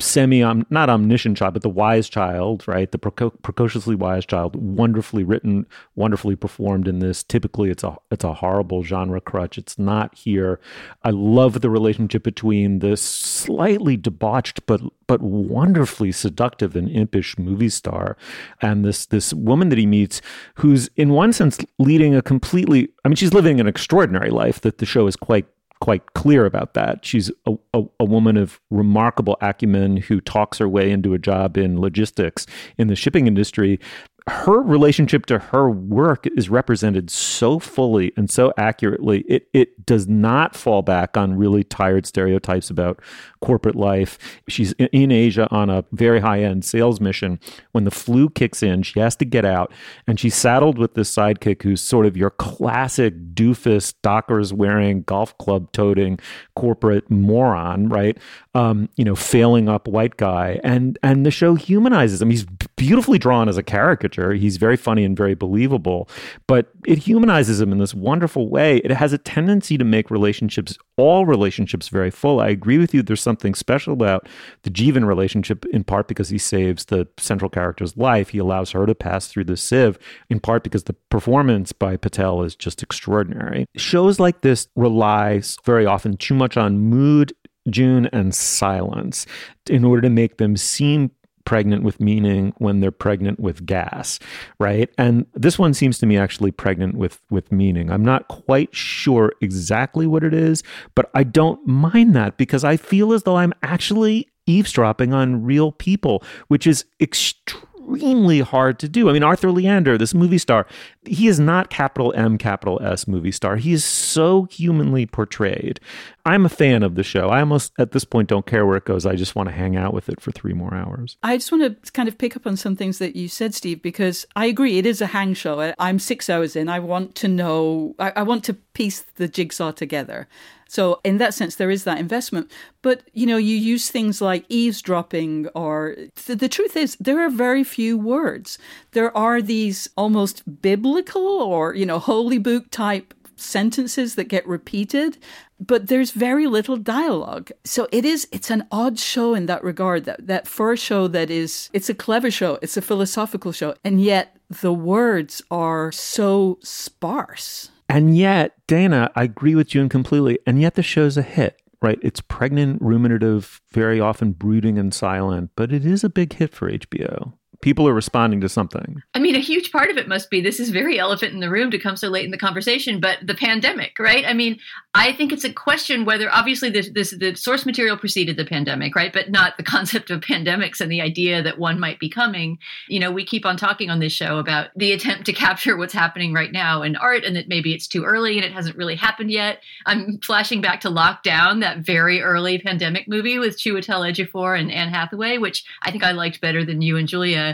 semi, 0.00 0.42
um, 0.42 0.66
not 0.70 0.90
omniscient 0.90 1.36
child, 1.36 1.54
but 1.54 1.62
the 1.62 1.68
wise 1.68 2.08
child, 2.08 2.66
right? 2.66 2.90
The 2.90 2.98
preco- 2.98 3.40
precociously 3.42 3.94
wise 3.94 4.26
child, 4.26 4.56
wonderfully 4.56 5.22
written, 5.22 5.66
wonderfully 5.94 6.36
performed 6.36 6.88
in 6.88 6.98
this. 6.98 7.22
Typically, 7.22 7.70
it's 7.70 7.84
a 7.84 7.96
it's 8.10 8.24
a 8.24 8.34
horrible 8.34 8.82
genre 8.82 9.20
crutch. 9.20 9.58
It's 9.58 9.78
not 9.78 10.14
here. 10.14 10.58
I 11.02 11.10
love 11.10 11.60
the 11.60 11.70
relationship 11.70 12.22
between 12.22 12.80
this 12.80 13.02
slightly 13.02 13.96
debauched 13.96 14.66
but 14.66 14.80
but 15.06 15.20
wonderfully 15.20 16.12
seductive 16.12 16.74
and 16.74 16.88
impish 16.88 17.38
movie 17.38 17.68
star 17.68 18.16
and 18.62 18.84
this 18.84 19.06
this 19.06 19.32
woman 19.32 19.68
that 19.68 19.78
he 19.78 19.86
meets, 19.86 20.20
who's 20.56 20.88
in 20.96 21.10
one 21.10 21.32
sense 21.32 21.58
leading 21.78 22.14
a 22.14 22.22
completely. 22.22 22.88
I 23.04 23.08
mean, 23.08 23.16
she's 23.16 23.34
living 23.34 23.60
an 23.60 23.68
extraordinary 23.68 24.30
life 24.30 24.60
that 24.62 24.78
the 24.78 24.86
show 24.86 25.06
is 25.06 25.14
quite 25.14 25.46
quite 25.84 26.14
clear 26.14 26.46
about 26.46 26.72
that. 26.72 27.04
She's 27.04 27.30
a, 27.44 27.52
a, 27.74 27.82
a, 28.00 28.06
woman 28.06 28.38
of 28.38 28.58
remarkable 28.70 29.36
acumen 29.42 29.98
who 29.98 30.18
talks 30.18 30.56
her 30.56 30.66
way 30.66 30.90
into 30.90 31.12
a 31.12 31.18
job 31.18 31.58
in 31.58 31.78
logistics 31.78 32.46
in 32.78 32.86
the 32.86 32.96
shipping 32.96 33.26
industry 33.26 33.78
her 34.26 34.62
relationship 34.62 35.26
to 35.26 35.38
her 35.38 35.68
work 35.68 36.26
is 36.34 36.48
represented 36.48 37.10
so 37.10 37.58
fully 37.58 38.10
and 38.16 38.30
so 38.30 38.54
accurately. 38.56 39.20
It 39.28 39.48
it 39.52 39.84
does 39.84 40.08
not 40.08 40.56
fall 40.56 40.80
back 40.80 41.18
on 41.18 41.36
really 41.36 41.62
tired 41.62 42.06
stereotypes 42.06 42.70
about 42.70 43.02
corporate 43.42 43.76
life. 43.76 44.18
She's 44.48 44.72
in 44.72 45.12
Asia 45.12 45.46
on 45.50 45.68
a 45.68 45.84
very 45.92 46.20
high 46.20 46.42
end 46.42 46.64
sales 46.64 47.00
mission. 47.00 47.38
When 47.72 47.84
the 47.84 47.90
flu 47.90 48.30
kicks 48.30 48.62
in, 48.62 48.82
she 48.82 48.98
has 49.00 49.14
to 49.16 49.26
get 49.26 49.44
out, 49.44 49.70
and 50.06 50.18
she's 50.18 50.34
saddled 50.34 50.78
with 50.78 50.94
this 50.94 51.14
sidekick 51.14 51.62
who's 51.62 51.82
sort 51.82 52.06
of 52.06 52.16
your 52.16 52.30
classic 52.30 53.34
doofus, 53.34 53.92
Dockers 54.00 54.54
wearing, 54.54 55.02
golf 55.02 55.36
club 55.36 55.70
toting 55.72 56.18
corporate 56.56 57.10
moron, 57.10 57.90
right? 57.90 58.16
Um, 58.54 58.88
you 58.96 59.04
know, 59.04 59.14
failing 59.14 59.68
up 59.68 59.86
white 59.86 60.16
guy, 60.16 60.60
and 60.64 60.98
and 61.02 61.26
the 61.26 61.30
show 61.30 61.56
humanizes 61.56 62.22
him. 62.22 62.30
He's 62.30 62.46
beautifully 62.84 63.18
drawn 63.18 63.48
as 63.48 63.56
a 63.56 63.62
caricature. 63.62 64.34
He's 64.34 64.58
very 64.58 64.76
funny 64.76 65.04
and 65.04 65.16
very 65.16 65.34
believable, 65.34 66.06
but 66.46 66.68
it 66.86 66.98
humanizes 66.98 67.58
him 67.58 67.72
in 67.72 67.78
this 67.78 67.94
wonderful 67.94 68.50
way. 68.50 68.76
It 68.84 68.90
has 68.90 69.14
a 69.14 69.18
tendency 69.18 69.78
to 69.78 69.84
make 69.84 70.10
relationships, 70.10 70.76
all 70.98 71.24
relationships, 71.24 71.88
very 71.88 72.10
full. 72.10 72.40
I 72.40 72.48
agree 72.48 72.76
with 72.76 72.92
you. 72.92 73.02
There's 73.02 73.22
something 73.22 73.54
special 73.54 73.94
about 73.94 74.28
the 74.64 74.70
Jeevan 74.70 75.06
relationship, 75.06 75.64
in 75.72 75.82
part 75.82 76.08
because 76.08 76.28
he 76.28 76.36
saves 76.36 76.84
the 76.84 77.08
central 77.18 77.48
character's 77.48 77.96
life. 77.96 78.28
He 78.28 78.38
allows 78.38 78.72
her 78.72 78.84
to 78.84 78.94
pass 78.94 79.28
through 79.28 79.44
the 79.44 79.56
sieve, 79.56 79.98
in 80.28 80.38
part 80.38 80.62
because 80.62 80.84
the 80.84 80.92
performance 81.08 81.72
by 81.72 81.96
Patel 81.96 82.42
is 82.42 82.54
just 82.54 82.82
extraordinary. 82.82 83.64
Shows 83.76 84.20
like 84.20 84.42
this 84.42 84.68
rely 84.76 85.40
very 85.64 85.86
often 85.86 86.18
too 86.18 86.34
much 86.34 86.58
on 86.58 86.78
mood 86.78 87.32
June 87.70 88.10
and 88.12 88.34
silence 88.34 89.24
in 89.70 89.86
order 89.86 90.02
to 90.02 90.10
make 90.10 90.36
them 90.36 90.54
seem 90.54 91.10
pregnant 91.44 91.82
with 91.82 92.00
meaning 92.00 92.54
when 92.58 92.80
they're 92.80 92.90
pregnant 92.90 93.40
with 93.40 93.66
gas, 93.66 94.18
right? 94.58 94.90
And 94.98 95.26
this 95.34 95.58
one 95.58 95.74
seems 95.74 95.98
to 95.98 96.06
me 96.06 96.16
actually 96.16 96.50
pregnant 96.50 96.96
with 96.96 97.20
with 97.30 97.52
meaning. 97.52 97.90
I'm 97.90 98.04
not 98.04 98.28
quite 98.28 98.74
sure 98.74 99.32
exactly 99.40 100.06
what 100.06 100.24
it 100.24 100.34
is, 100.34 100.62
but 100.94 101.10
I 101.14 101.24
don't 101.24 101.66
mind 101.66 102.14
that 102.16 102.36
because 102.36 102.64
I 102.64 102.76
feel 102.76 103.12
as 103.12 103.22
though 103.24 103.36
I'm 103.36 103.52
actually 103.62 104.28
eavesdropping 104.46 105.12
on 105.12 105.44
real 105.44 105.72
people, 105.72 106.22
which 106.48 106.66
is 106.66 106.84
extremely 107.00 107.73
extremely 107.92 108.40
hard 108.40 108.78
to 108.80 108.88
do. 108.88 109.08
I 109.08 109.12
mean, 109.12 109.22
Arthur 109.22 109.50
Leander, 109.50 109.98
this 109.98 110.14
movie 110.14 110.38
star, 110.38 110.66
he 111.04 111.28
is 111.28 111.38
not 111.38 111.70
capital 111.70 112.12
M, 112.16 112.38
capital 112.38 112.80
S 112.82 113.06
movie 113.06 113.32
star. 113.32 113.56
He 113.56 113.72
is 113.72 113.84
so 113.84 114.44
humanly 114.44 115.06
portrayed. 115.06 115.80
I'm 116.26 116.46
a 116.46 116.48
fan 116.48 116.82
of 116.82 116.94
the 116.94 117.02
show. 117.02 117.28
I 117.28 117.40
almost, 117.40 117.72
at 117.78 117.92
this 117.92 118.04
point, 118.04 118.28
don't 118.28 118.46
care 118.46 118.64
where 118.64 118.76
it 118.76 118.84
goes. 118.84 119.04
I 119.04 119.14
just 119.14 119.36
want 119.36 119.48
to 119.48 119.54
hang 119.54 119.76
out 119.76 119.92
with 119.92 120.08
it 120.08 120.20
for 120.20 120.32
three 120.32 120.54
more 120.54 120.74
hours. 120.74 121.16
I 121.22 121.36
just 121.36 121.52
want 121.52 121.84
to 121.84 121.92
kind 121.92 122.08
of 122.08 122.16
pick 122.16 122.36
up 122.36 122.46
on 122.46 122.56
some 122.56 122.76
things 122.76 122.98
that 122.98 123.14
you 123.14 123.28
said, 123.28 123.54
Steve, 123.54 123.82
because 123.82 124.26
I 124.34 124.46
agree. 124.46 124.78
It 124.78 124.86
is 124.86 125.00
a 125.00 125.06
hang 125.06 125.34
show. 125.34 125.74
I'm 125.78 125.98
six 125.98 126.30
hours 126.30 126.56
in. 126.56 126.68
I 126.68 126.78
want 126.78 127.14
to 127.16 127.28
know, 127.28 127.94
I, 127.98 128.12
I 128.16 128.22
want 128.22 128.44
to 128.44 128.54
piece 128.54 129.02
the 129.16 129.28
jigsaw 129.28 129.72
together. 129.72 130.26
So 130.74 131.00
in 131.04 131.18
that 131.18 131.34
sense, 131.34 131.54
there 131.54 131.70
is 131.70 131.84
that 131.84 131.98
investment. 131.98 132.50
But 132.82 133.02
you 133.12 133.26
know, 133.26 133.36
you 133.36 133.56
use 133.56 133.90
things 133.90 134.20
like 134.20 134.44
eavesdropping, 134.48 135.46
or 135.54 135.94
th- 136.16 136.40
the 136.40 136.48
truth 136.48 136.76
is, 136.76 136.96
there 136.98 137.24
are 137.24 137.30
very 137.30 137.62
few 137.62 137.96
words. 137.96 138.58
There 138.90 139.16
are 139.16 139.40
these 139.40 139.88
almost 139.96 140.42
biblical 140.62 141.22
or 141.22 141.74
you 141.76 141.86
know 141.86 142.00
holy 142.00 142.38
book 142.38 142.70
type 142.72 143.14
sentences 143.36 144.14
that 144.14 144.24
get 144.24 144.46
repeated 144.46 145.18
but 145.58 145.88
there's 145.88 146.12
very 146.12 146.46
little 146.46 146.76
dialogue 146.76 147.50
so 147.64 147.88
it 147.90 148.04
is 148.04 148.28
it's 148.30 148.48
an 148.48 148.64
odd 148.70 148.96
show 148.96 149.34
in 149.34 149.46
that 149.46 149.64
regard 149.64 150.04
that 150.04 150.24
that 150.24 150.46
a 150.46 150.76
show 150.76 151.08
that 151.08 151.30
is 151.30 151.68
it's 151.72 151.88
a 151.88 151.94
clever 151.94 152.30
show 152.30 152.58
it's 152.62 152.76
a 152.76 152.82
philosophical 152.82 153.50
show 153.50 153.74
and 153.82 154.00
yet 154.00 154.36
the 154.62 154.72
words 154.72 155.42
are 155.50 155.90
so 155.90 156.58
sparse 156.62 157.70
and 157.88 158.16
yet, 158.16 158.54
Dana, 158.66 159.10
I 159.14 159.24
agree 159.24 159.54
with 159.54 159.68
June 159.68 159.88
completely. 159.88 160.38
And 160.46 160.60
yet, 160.60 160.74
the 160.74 160.82
show's 160.82 161.16
a 161.16 161.22
hit, 161.22 161.60
right? 161.82 161.98
It's 162.02 162.20
pregnant, 162.20 162.80
ruminative, 162.82 163.60
very 163.72 164.00
often 164.00 164.32
brooding 164.32 164.78
and 164.78 164.92
silent, 164.92 165.50
but 165.56 165.72
it 165.72 165.84
is 165.84 166.04
a 166.04 166.08
big 166.08 166.32
hit 166.34 166.54
for 166.54 166.70
HBO 166.70 167.34
people 167.60 167.88
are 167.88 167.94
responding 167.94 168.40
to 168.40 168.48
something. 168.48 169.02
I 169.14 169.18
mean, 169.18 169.34
a 169.34 169.40
huge 169.40 169.72
part 169.72 169.90
of 169.90 169.96
it 169.96 170.08
must 170.08 170.30
be 170.30 170.40
this 170.40 170.60
is 170.60 170.70
very 170.70 170.98
elephant 170.98 171.32
in 171.32 171.40
the 171.40 171.50
room 171.50 171.70
to 171.70 171.78
come 171.78 171.96
so 171.96 172.08
late 172.08 172.24
in 172.24 172.30
the 172.30 172.38
conversation, 172.38 173.00
but 173.00 173.18
the 173.22 173.34
pandemic, 173.34 173.98
right? 173.98 174.24
I 174.26 174.34
mean, 174.34 174.58
I 174.94 175.12
think 175.12 175.32
it's 175.32 175.44
a 175.44 175.52
question 175.52 176.04
whether 176.04 176.30
obviously 176.30 176.70
this, 176.70 176.90
this 176.90 177.10
the 177.10 177.34
source 177.34 177.66
material 177.66 177.96
preceded 177.96 178.36
the 178.36 178.44
pandemic, 178.44 178.94
right? 178.94 179.12
But 179.12 179.30
not 179.30 179.56
the 179.56 179.62
concept 179.74 180.10
of 180.10 180.20
pandemics 180.20 180.80
and 180.80 180.90
the 180.90 181.00
idea 181.00 181.42
that 181.42 181.58
one 181.58 181.80
might 181.80 181.98
be 181.98 182.08
coming. 182.08 182.58
You 182.88 183.00
know, 183.00 183.10
we 183.10 183.24
keep 183.24 183.46
on 183.46 183.56
talking 183.56 183.90
on 183.90 184.00
this 184.00 184.12
show 184.12 184.38
about 184.38 184.68
the 184.76 184.92
attempt 184.92 185.26
to 185.26 185.32
capture 185.32 185.76
what's 185.76 185.94
happening 185.94 186.32
right 186.32 186.52
now 186.52 186.82
in 186.82 186.96
art 186.96 187.24
and 187.24 187.36
that 187.36 187.48
maybe 187.48 187.72
it's 187.72 187.86
too 187.86 188.04
early 188.04 188.36
and 188.36 188.44
it 188.44 188.52
hasn't 188.52 188.76
really 188.76 188.96
happened 188.96 189.30
yet. 189.30 189.62
I'm 189.86 190.18
flashing 190.18 190.60
back 190.60 190.80
to 190.82 190.90
Locked 190.90 191.24
Down, 191.24 191.60
that 191.60 191.78
very 191.78 192.22
early 192.22 192.58
pandemic 192.58 193.08
movie 193.08 193.38
with 193.38 193.58
Chiwetel 193.58 194.10
Ejiofor 194.10 194.58
and 194.58 194.70
Anne 194.70 194.90
Hathaway, 194.90 195.38
which 195.38 195.64
I 195.82 195.90
think 195.90 196.04
I 196.04 196.12
liked 196.12 196.40
better 196.40 196.64
than 196.64 196.82
you 196.82 196.96
and 196.96 197.08
Julia 197.08 197.53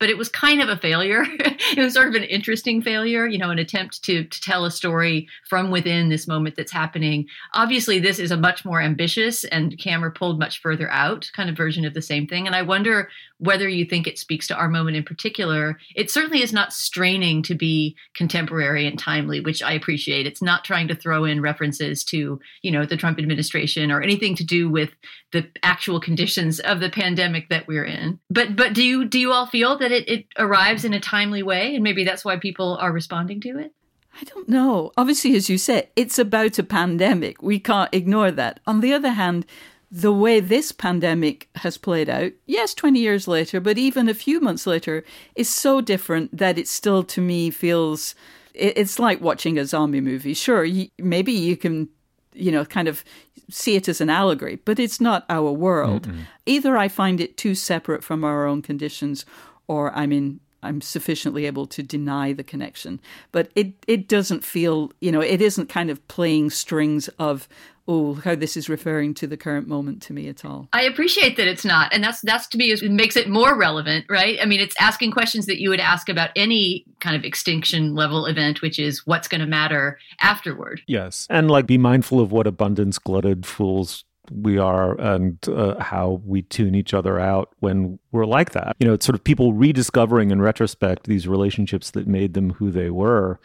but 0.00 0.08
it 0.08 0.18
was 0.18 0.30
kind 0.30 0.62
of 0.62 0.68
a 0.70 0.78
failure. 0.78 1.24
it 1.38 1.78
was 1.78 1.92
sort 1.92 2.08
of 2.08 2.14
an 2.14 2.24
interesting 2.24 2.80
failure, 2.80 3.26
you 3.26 3.38
know, 3.38 3.50
an 3.50 3.58
attempt 3.58 4.02
to, 4.04 4.24
to 4.24 4.40
tell 4.40 4.64
a 4.64 4.70
story 4.70 5.28
from 5.46 5.70
within 5.70 6.08
this 6.08 6.26
moment 6.26 6.56
that's 6.56 6.72
happening. 6.72 7.26
Obviously, 7.52 8.00
this 8.00 8.18
is 8.18 8.30
a 8.30 8.36
much 8.36 8.64
more 8.64 8.80
ambitious 8.80 9.44
and 9.44 9.78
camera 9.78 10.10
pulled 10.10 10.38
much 10.38 10.60
further 10.62 10.90
out 10.90 11.30
kind 11.36 11.50
of 11.50 11.56
version 11.56 11.84
of 11.84 11.92
the 11.92 12.00
same 12.00 12.26
thing. 12.26 12.46
And 12.46 12.56
I 12.56 12.62
wonder 12.62 13.10
whether 13.40 13.68
you 13.68 13.84
think 13.84 14.06
it 14.06 14.18
speaks 14.18 14.46
to 14.46 14.56
our 14.56 14.68
moment 14.68 14.96
in 14.96 15.02
particular. 15.02 15.78
It 15.94 16.10
certainly 16.10 16.42
is 16.42 16.52
not 16.52 16.72
straining 16.72 17.42
to 17.44 17.54
be 17.54 17.96
contemporary 18.14 18.86
and 18.86 18.98
timely, 18.98 19.40
which 19.40 19.62
I 19.62 19.72
appreciate. 19.72 20.26
It's 20.26 20.42
not 20.42 20.64
trying 20.64 20.88
to 20.88 20.94
throw 20.94 21.24
in 21.24 21.40
references 21.40 22.04
to, 22.04 22.40
you 22.62 22.70
know, 22.70 22.86
the 22.86 22.96
Trump 22.96 23.18
administration 23.18 23.90
or 23.90 24.02
anything 24.02 24.34
to 24.36 24.44
do 24.44 24.68
with 24.70 24.90
the 25.32 25.46
actual 25.62 26.00
conditions 26.00 26.60
of 26.60 26.80
the 26.80 26.90
pandemic 26.90 27.48
that 27.48 27.66
we're 27.66 27.84
in. 27.84 28.18
But 28.28 28.56
but 28.56 28.74
do 28.74 28.82
you 28.82 29.04
do 29.04 29.18
you 29.18 29.32
all 29.32 29.46
feel 29.46 29.78
that 29.78 29.89
it, 29.90 30.08
it 30.08 30.26
arrives 30.38 30.84
in 30.84 30.94
a 30.94 31.00
timely 31.00 31.42
way 31.42 31.74
and 31.74 31.84
maybe 31.84 32.04
that's 32.04 32.24
why 32.24 32.36
people 32.36 32.76
are 32.80 32.92
responding 32.92 33.40
to 33.42 33.58
it? 33.58 33.72
I 34.20 34.24
don't 34.24 34.48
know. 34.48 34.92
Obviously, 34.96 35.36
as 35.36 35.48
you 35.48 35.56
said, 35.56 35.88
it's 35.96 36.18
about 36.18 36.58
a 36.58 36.64
pandemic. 36.64 37.42
We 37.42 37.58
can't 37.58 37.94
ignore 37.94 38.30
that. 38.32 38.60
On 38.66 38.80
the 38.80 38.92
other 38.92 39.10
hand, 39.10 39.46
the 39.90 40.12
way 40.12 40.40
this 40.40 40.72
pandemic 40.72 41.48
has 41.56 41.76
played 41.76 42.08
out, 42.08 42.32
yes, 42.46 42.74
20 42.74 42.98
years 42.98 43.26
later, 43.26 43.60
but 43.60 43.78
even 43.78 44.08
a 44.08 44.14
few 44.14 44.40
months 44.40 44.66
later, 44.66 45.04
is 45.34 45.48
so 45.48 45.80
different 45.80 46.36
that 46.36 46.58
it 46.58 46.68
still, 46.68 47.02
to 47.04 47.20
me, 47.20 47.50
feels 47.50 48.14
it's 48.52 48.98
like 48.98 49.20
watching 49.20 49.58
a 49.58 49.64
zombie 49.64 50.00
movie. 50.00 50.34
Sure, 50.34 50.66
maybe 50.98 51.32
you 51.32 51.56
can, 51.56 51.88
you 52.34 52.50
know, 52.50 52.64
kind 52.64 52.88
of 52.88 53.04
see 53.48 53.76
it 53.76 53.88
as 53.88 54.00
an 54.00 54.10
allegory, 54.10 54.56
but 54.64 54.78
it's 54.78 55.00
not 55.00 55.24
our 55.28 55.50
world. 55.50 56.08
Mm-mm. 56.08 56.22
Either 56.46 56.76
I 56.76 56.88
find 56.88 57.20
it 57.20 57.36
too 57.36 57.54
separate 57.54 58.04
from 58.04 58.24
our 58.24 58.46
own 58.46 58.62
conditions, 58.62 59.24
or 59.70 59.96
I'm 59.96 60.10
in 60.10 60.40
I'm 60.62 60.82
sufficiently 60.82 61.46
able 61.46 61.66
to 61.68 61.82
deny 61.82 62.34
the 62.34 62.44
connection. 62.44 63.00
But 63.30 63.50
it 63.54 63.72
it 63.86 64.08
doesn't 64.08 64.44
feel, 64.44 64.92
you 65.00 65.12
know, 65.12 65.22
it 65.22 65.40
isn't 65.40 65.68
kind 65.68 65.90
of 65.90 66.06
playing 66.08 66.50
strings 66.50 67.08
of 67.20 67.48
oh 67.88 68.14
how 68.14 68.34
this 68.34 68.56
is 68.56 68.68
referring 68.68 69.14
to 69.14 69.28
the 69.28 69.36
current 69.36 69.68
moment 69.68 70.02
to 70.02 70.12
me 70.12 70.28
at 70.28 70.44
all. 70.44 70.68
I 70.72 70.82
appreciate 70.82 71.36
that 71.36 71.46
it's 71.46 71.64
not. 71.64 71.94
And 71.94 72.02
that's 72.02 72.20
that's 72.22 72.48
to 72.48 72.58
me 72.58 72.72
is, 72.72 72.82
it 72.82 72.90
makes 72.90 73.16
it 73.16 73.28
more 73.28 73.56
relevant 73.56 74.06
right? 74.10 74.38
I 74.42 74.44
mean 74.44 74.60
it's 74.60 74.74
asking 74.80 75.12
questions 75.12 75.46
that 75.46 75.60
you 75.60 75.70
would 75.70 75.80
ask 75.80 76.08
about 76.08 76.30
any 76.34 76.84
kind 76.98 77.14
of 77.14 77.24
extinction 77.24 77.94
level 77.94 78.26
event 78.26 78.60
which 78.60 78.78
is 78.78 79.06
what's 79.06 79.28
going 79.28 79.40
to 79.40 79.46
matter 79.46 79.98
afterward. 80.20 80.82
Yes. 80.88 81.28
And 81.30 81.48
like 81.48 81.66
be 81.66 81.78
mindful 81.78 82.18
of 82.18 82.32
what 82.32 82.48
abundance 82.48 82.98
glutted 82.98 83.46
fools 83.46 84.04
we 84.30 84.58
are 84.58 84.98
and 85.00 85.38
uh, 85.48 85.78
how 85.82 86.20
we 86.24 86.42
tune 86.42 86.74
each 86.74 86.94
other 86.94 87.18
out 87.18 87.50
when 87.60 87.98
we're 88.12 88.26
like 88.26 88.52
that. 88.52 88.76
You 88.78 88.86
know, 88.86 88.94
it's 88.94 89.06
sort 89.06 89.16
of 89.16 89.24
people 89.24 89.52
rediscovering 89.52 90.30
in 90.30 90.40
retrospect 90.40 91.06
these 91.06 91.26
relationships 91.26 91.90
that 91.92 92.06
made 92.06 92.34
them 92.34 92.50
who 92.54 92.70
they 92.70 92.90
were 92.90 93.40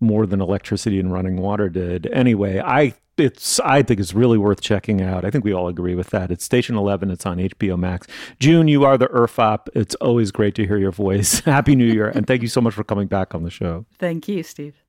more 0.00 0.26
than 0.26 0.40
electricity 0.40 1.00
and 1.00 1.12
running 1.12 1.38
water 1.38 1.68
did. 1.68 2.06
Anyway, 2.12 2.60
I 2.60 2.94
it's 3.16 3.58
I 3.60 3.82
think 3.82 3.98
it's 3.98 4.14
really 4.14 4.38
worth 4.38 4.60
checking 4.60 5.02
out. 5.02 5.24
I 5.24 5.30
think 5.30 5.44
we 5.44 5.52
all 5.52 5.68
agree 5.68 5.94
with 5.94 6.10
that. 6.10 6.30
It's 6.30 6.44
Station 6.44 6.76
Eleven. 6.76 7.10
It's 7.10 7.26
on 7.26 7.38
HBO 7.38 7.78
Max. 7.78 8.06
June, 8.38 8.68
you 8.68 8.84
are 8.84 8.96
the 8.96 9.08
ERFOP. 9.08 9.68
It's 9.74 9.94
always 9.96 10.30
great 10.30 10.54
to 10.56 10.66
hear 10.66 10.78
your 10.78 10.92
voice. 10.92 11.40
Happy 11.44 11.74
New 11.74 11.86
Year, 11.86 12.08
and 12.08 12.26
thank 12.26 12.42
you 12.42 12.48
so 12.48 12.60
much 12.60 12.74
for 12.74 12.84
coming 12.84 13.08
back 13.08 13.34
on 13.34 13.42
the 13.42 13.50
show. 13.50 13.86
Thank 13.98 14.28
you, 14.28 14.42
Steve. 14.42 14.84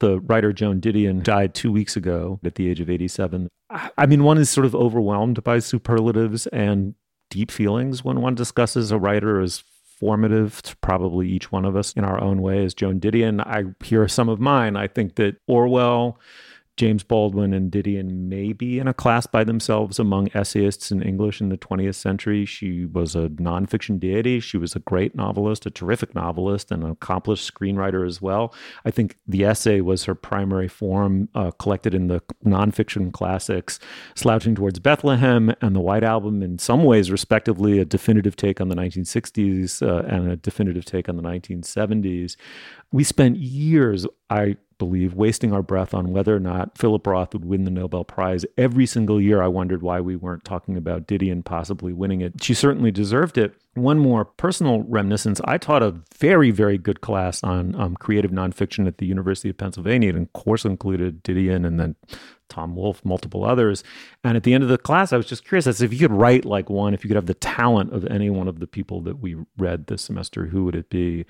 The 0.00 0.20
writer 0.20 0.52
Joan 0.52 0.80
Didion 0.80 1.22
died 1.22 1.54
two 1.54 1.70
weeks 1.72 1.96
ago 1.96 2.40
at 2.44 2.56
the 2.56 2.68
age 2.68 2.80
of 2.80 2.90
87. 2.90 3.48
I 3.70 4.06
mean, 4.06 4.24
one 4.24 4.38
is 4.38 4.50
sort 4.50 4.66
of 4.66 4.74
overwhelmed 4.74 5.42
by 5.44 5.58
superlatives 5.60 6.46
and 6.48 6.94
deep 7.30 7.50
feelings 7.50 8.04
when 8.04 8.20
one 8.20 8.34
discusses 8.34 8.90
a 8.90 8.98
writer 8.98 9.40
as 9.40 9.62
formative 9.98 10.60
to 10.62 10.76
probably 10.78 11.28
each 11.28 11.50
one 11.50 11.64
of 11.64 11.76
us 11.76 11.92
in 11.92 12.04
our 12.04 12.20
own 12.20 12.42
way 12.42 12.64
as 12.64 12.74
Joan 12.74 13.00
Didion. 13.00 13.40
I 13.40 13.64
hear 13.84 14.06
some 14.08 14.28
of 14.28 14.40
mine. 14.40 14.76
I 14.76 14.88
think 14.88 15.14
that 15.16 15.36
Orwell 15.46 16.18
James 16.76 17.04
Baldwin 17.04 17.52
and 17.52 17.70
Didion 17.70 18.28
may 18.28 18.52
be 18.52 18.80
in 18.80 18.88
a 18.88 18.94
class 18.94 19.26
by 19.26 19.44
themselves 19.44 20.00
among 20.00 20.28
essayists 20.34 20.90
in 20.90 21.02
English 21.02 21.40
in 21.40 21.48
the 21.48 21.56
20th 21.56 21.94
century. 21.94 22.44
She 22.44 22.84
was 22.84 23.14
a 23.14 23.28
nonfiction 23.28 24.00
deity. 24.00 24.40
She 24.40 24.56
was 24.56 24.74
a 24.74 24.80
great 24.80 25.14
novelist, 25.14 25.66
a 25.66 25.70
terrific 25.70 26.16
novelist, 26.16 26.72
and 26.72 26.82
an 26.82 26.90
accomplished 26.90 27.52
screenwriter 27.52 28.04
as 28.04 28.20
well. 28.20 28.52
I 28.84 28.90
think 28.90 29.18
the 29.26 29.44
essay 29.44 29.82
was 29.82 30.04
her 30.04 30.16
primary 30.16 30.66
form, 30.66 31.28
uh, 31.36 31.52
collected 31.52 31.94
in 31.94 32.08
the 32.08 32.20
nonfiction 32.44 33.12
classics, 33.12 33.78
Slouching 34.16 34.56
Towards 34.56 34.80
Bethlehem 34.80 35.54
and 35.60 35.76
The 35.76 35.80
White 35.80 36.04
Album, 36.04 36.42
in 36.42 36.58
some 36.58 36.82
ways, 36.82 37.08
respectively, 37.08 37.78
a 37.78 37.84
definitive 37.84 38.34
take 38.34 38.60
on 38.60 38.68
the 38.68 38.76
1960s 38.76 39.80
uh, 39.80 40.06
and 40.08 40.28
a 40.28 40.36
definitive 40.36 40.84
take 40.84 41.08
on 41.08 41.16
the 41.16 41.22
1970s. 41.22 42.34
We 42.90 43.04
spent 43.04 43.36
years, 43.36 44.06
I 44.28 44.56
believe, 44.78 45.14
wasting 45.14 45.52
our 45.52 45.62
breath 45.62 45.94
on 45.94 46.12
whether 46.12 46.34
or 46.34 46.40
not 46.40 46.76
Philip 46.78 47.06
Roth 47.06 47.32
would 47.32 47.44
win 47.44 47.64
the 47.64 47.70
Nobel 47.70 48.04
Prize. 48.04 48.44
Every 48.58 48.86
single 48.86 49.20
year, 49.20 49.42
I 49.42 49.48
wondered 49.48 49.82
why 49.82 50.00
we 50.00 50.16
weren't 50.16 50.44
talking 50.44 50.76
about 50.76 51.06
Didion 51.06 51.44
possibly 51.44 51.92
winning 51.92 52.20
it. 52.20 52.42
She 52.42 52.54
certainly 52.54 52.90
deserved 52.90 53.38
it. 53.38 53.54
One 53.74 53.98
more 53.98 54.24
personal 54.24 54.82
reminiscence 54.82 55.40
I 55.44 55.58
taught 55.58 55.82
a 55.82 55.96
very, 56.16 56.52
very 56.52 56.78
good 56.78 57.00
class 57.00 57.42
on 57.42 57.74
um, 57.74 57.96
creative 57.96 58.30
nonfiction 58.30 58.86
at 58.86 58.98
the 58.98 59.06
University 59.06 59.50
of 59.50 59.58
Pennsylvania. 59.58 60.16
Of 60.16 60.32
course, 60.32 60.64
included 60.64 61.24
Didion 61.24 61.66
and 61.66 61.80
then 61.80 61.96
Tom 62.48 62.76
Wolfe, 62.76 63.04
multiple 63.04 63.44
others. 63.44 63.82
And 64.22 64.36
at 64.36 64.44
the 64.44 64.54
end 64.54 64.62
of 64.62 64.70
the 64.70 64.78
class, 64.78 65.12
I 65.12 65.16
was 65.16 65.26
just 65.26 65.44
curious 65.44 65.66
as 65.66 65.82
if 65.82 65.92
you 65.92 65.98
could 65.98 66.12
write 66.12 66.44
like 66.44 66.70
one, 66.70 66.94
if 66.94 67.02
you 67.02 67.08
could 67.08 67.16
have 67.16 67.26
the 67.26 67.34
talent 67.34 67.92
of 67.92 68.06
any 68.06 68.30
one 68.30 68.46
of 68.46 68.60
the 68.60 68.66
people 68.66 69.00
that 69.02 69.18
we 69.18 69.36
read 69.58 69.86
this 69.86 70.02
semester, 70.02 70.46
who 70.46 70.64
would 70.64 70.76
it 70.76 70.88
be? 70.88 71.24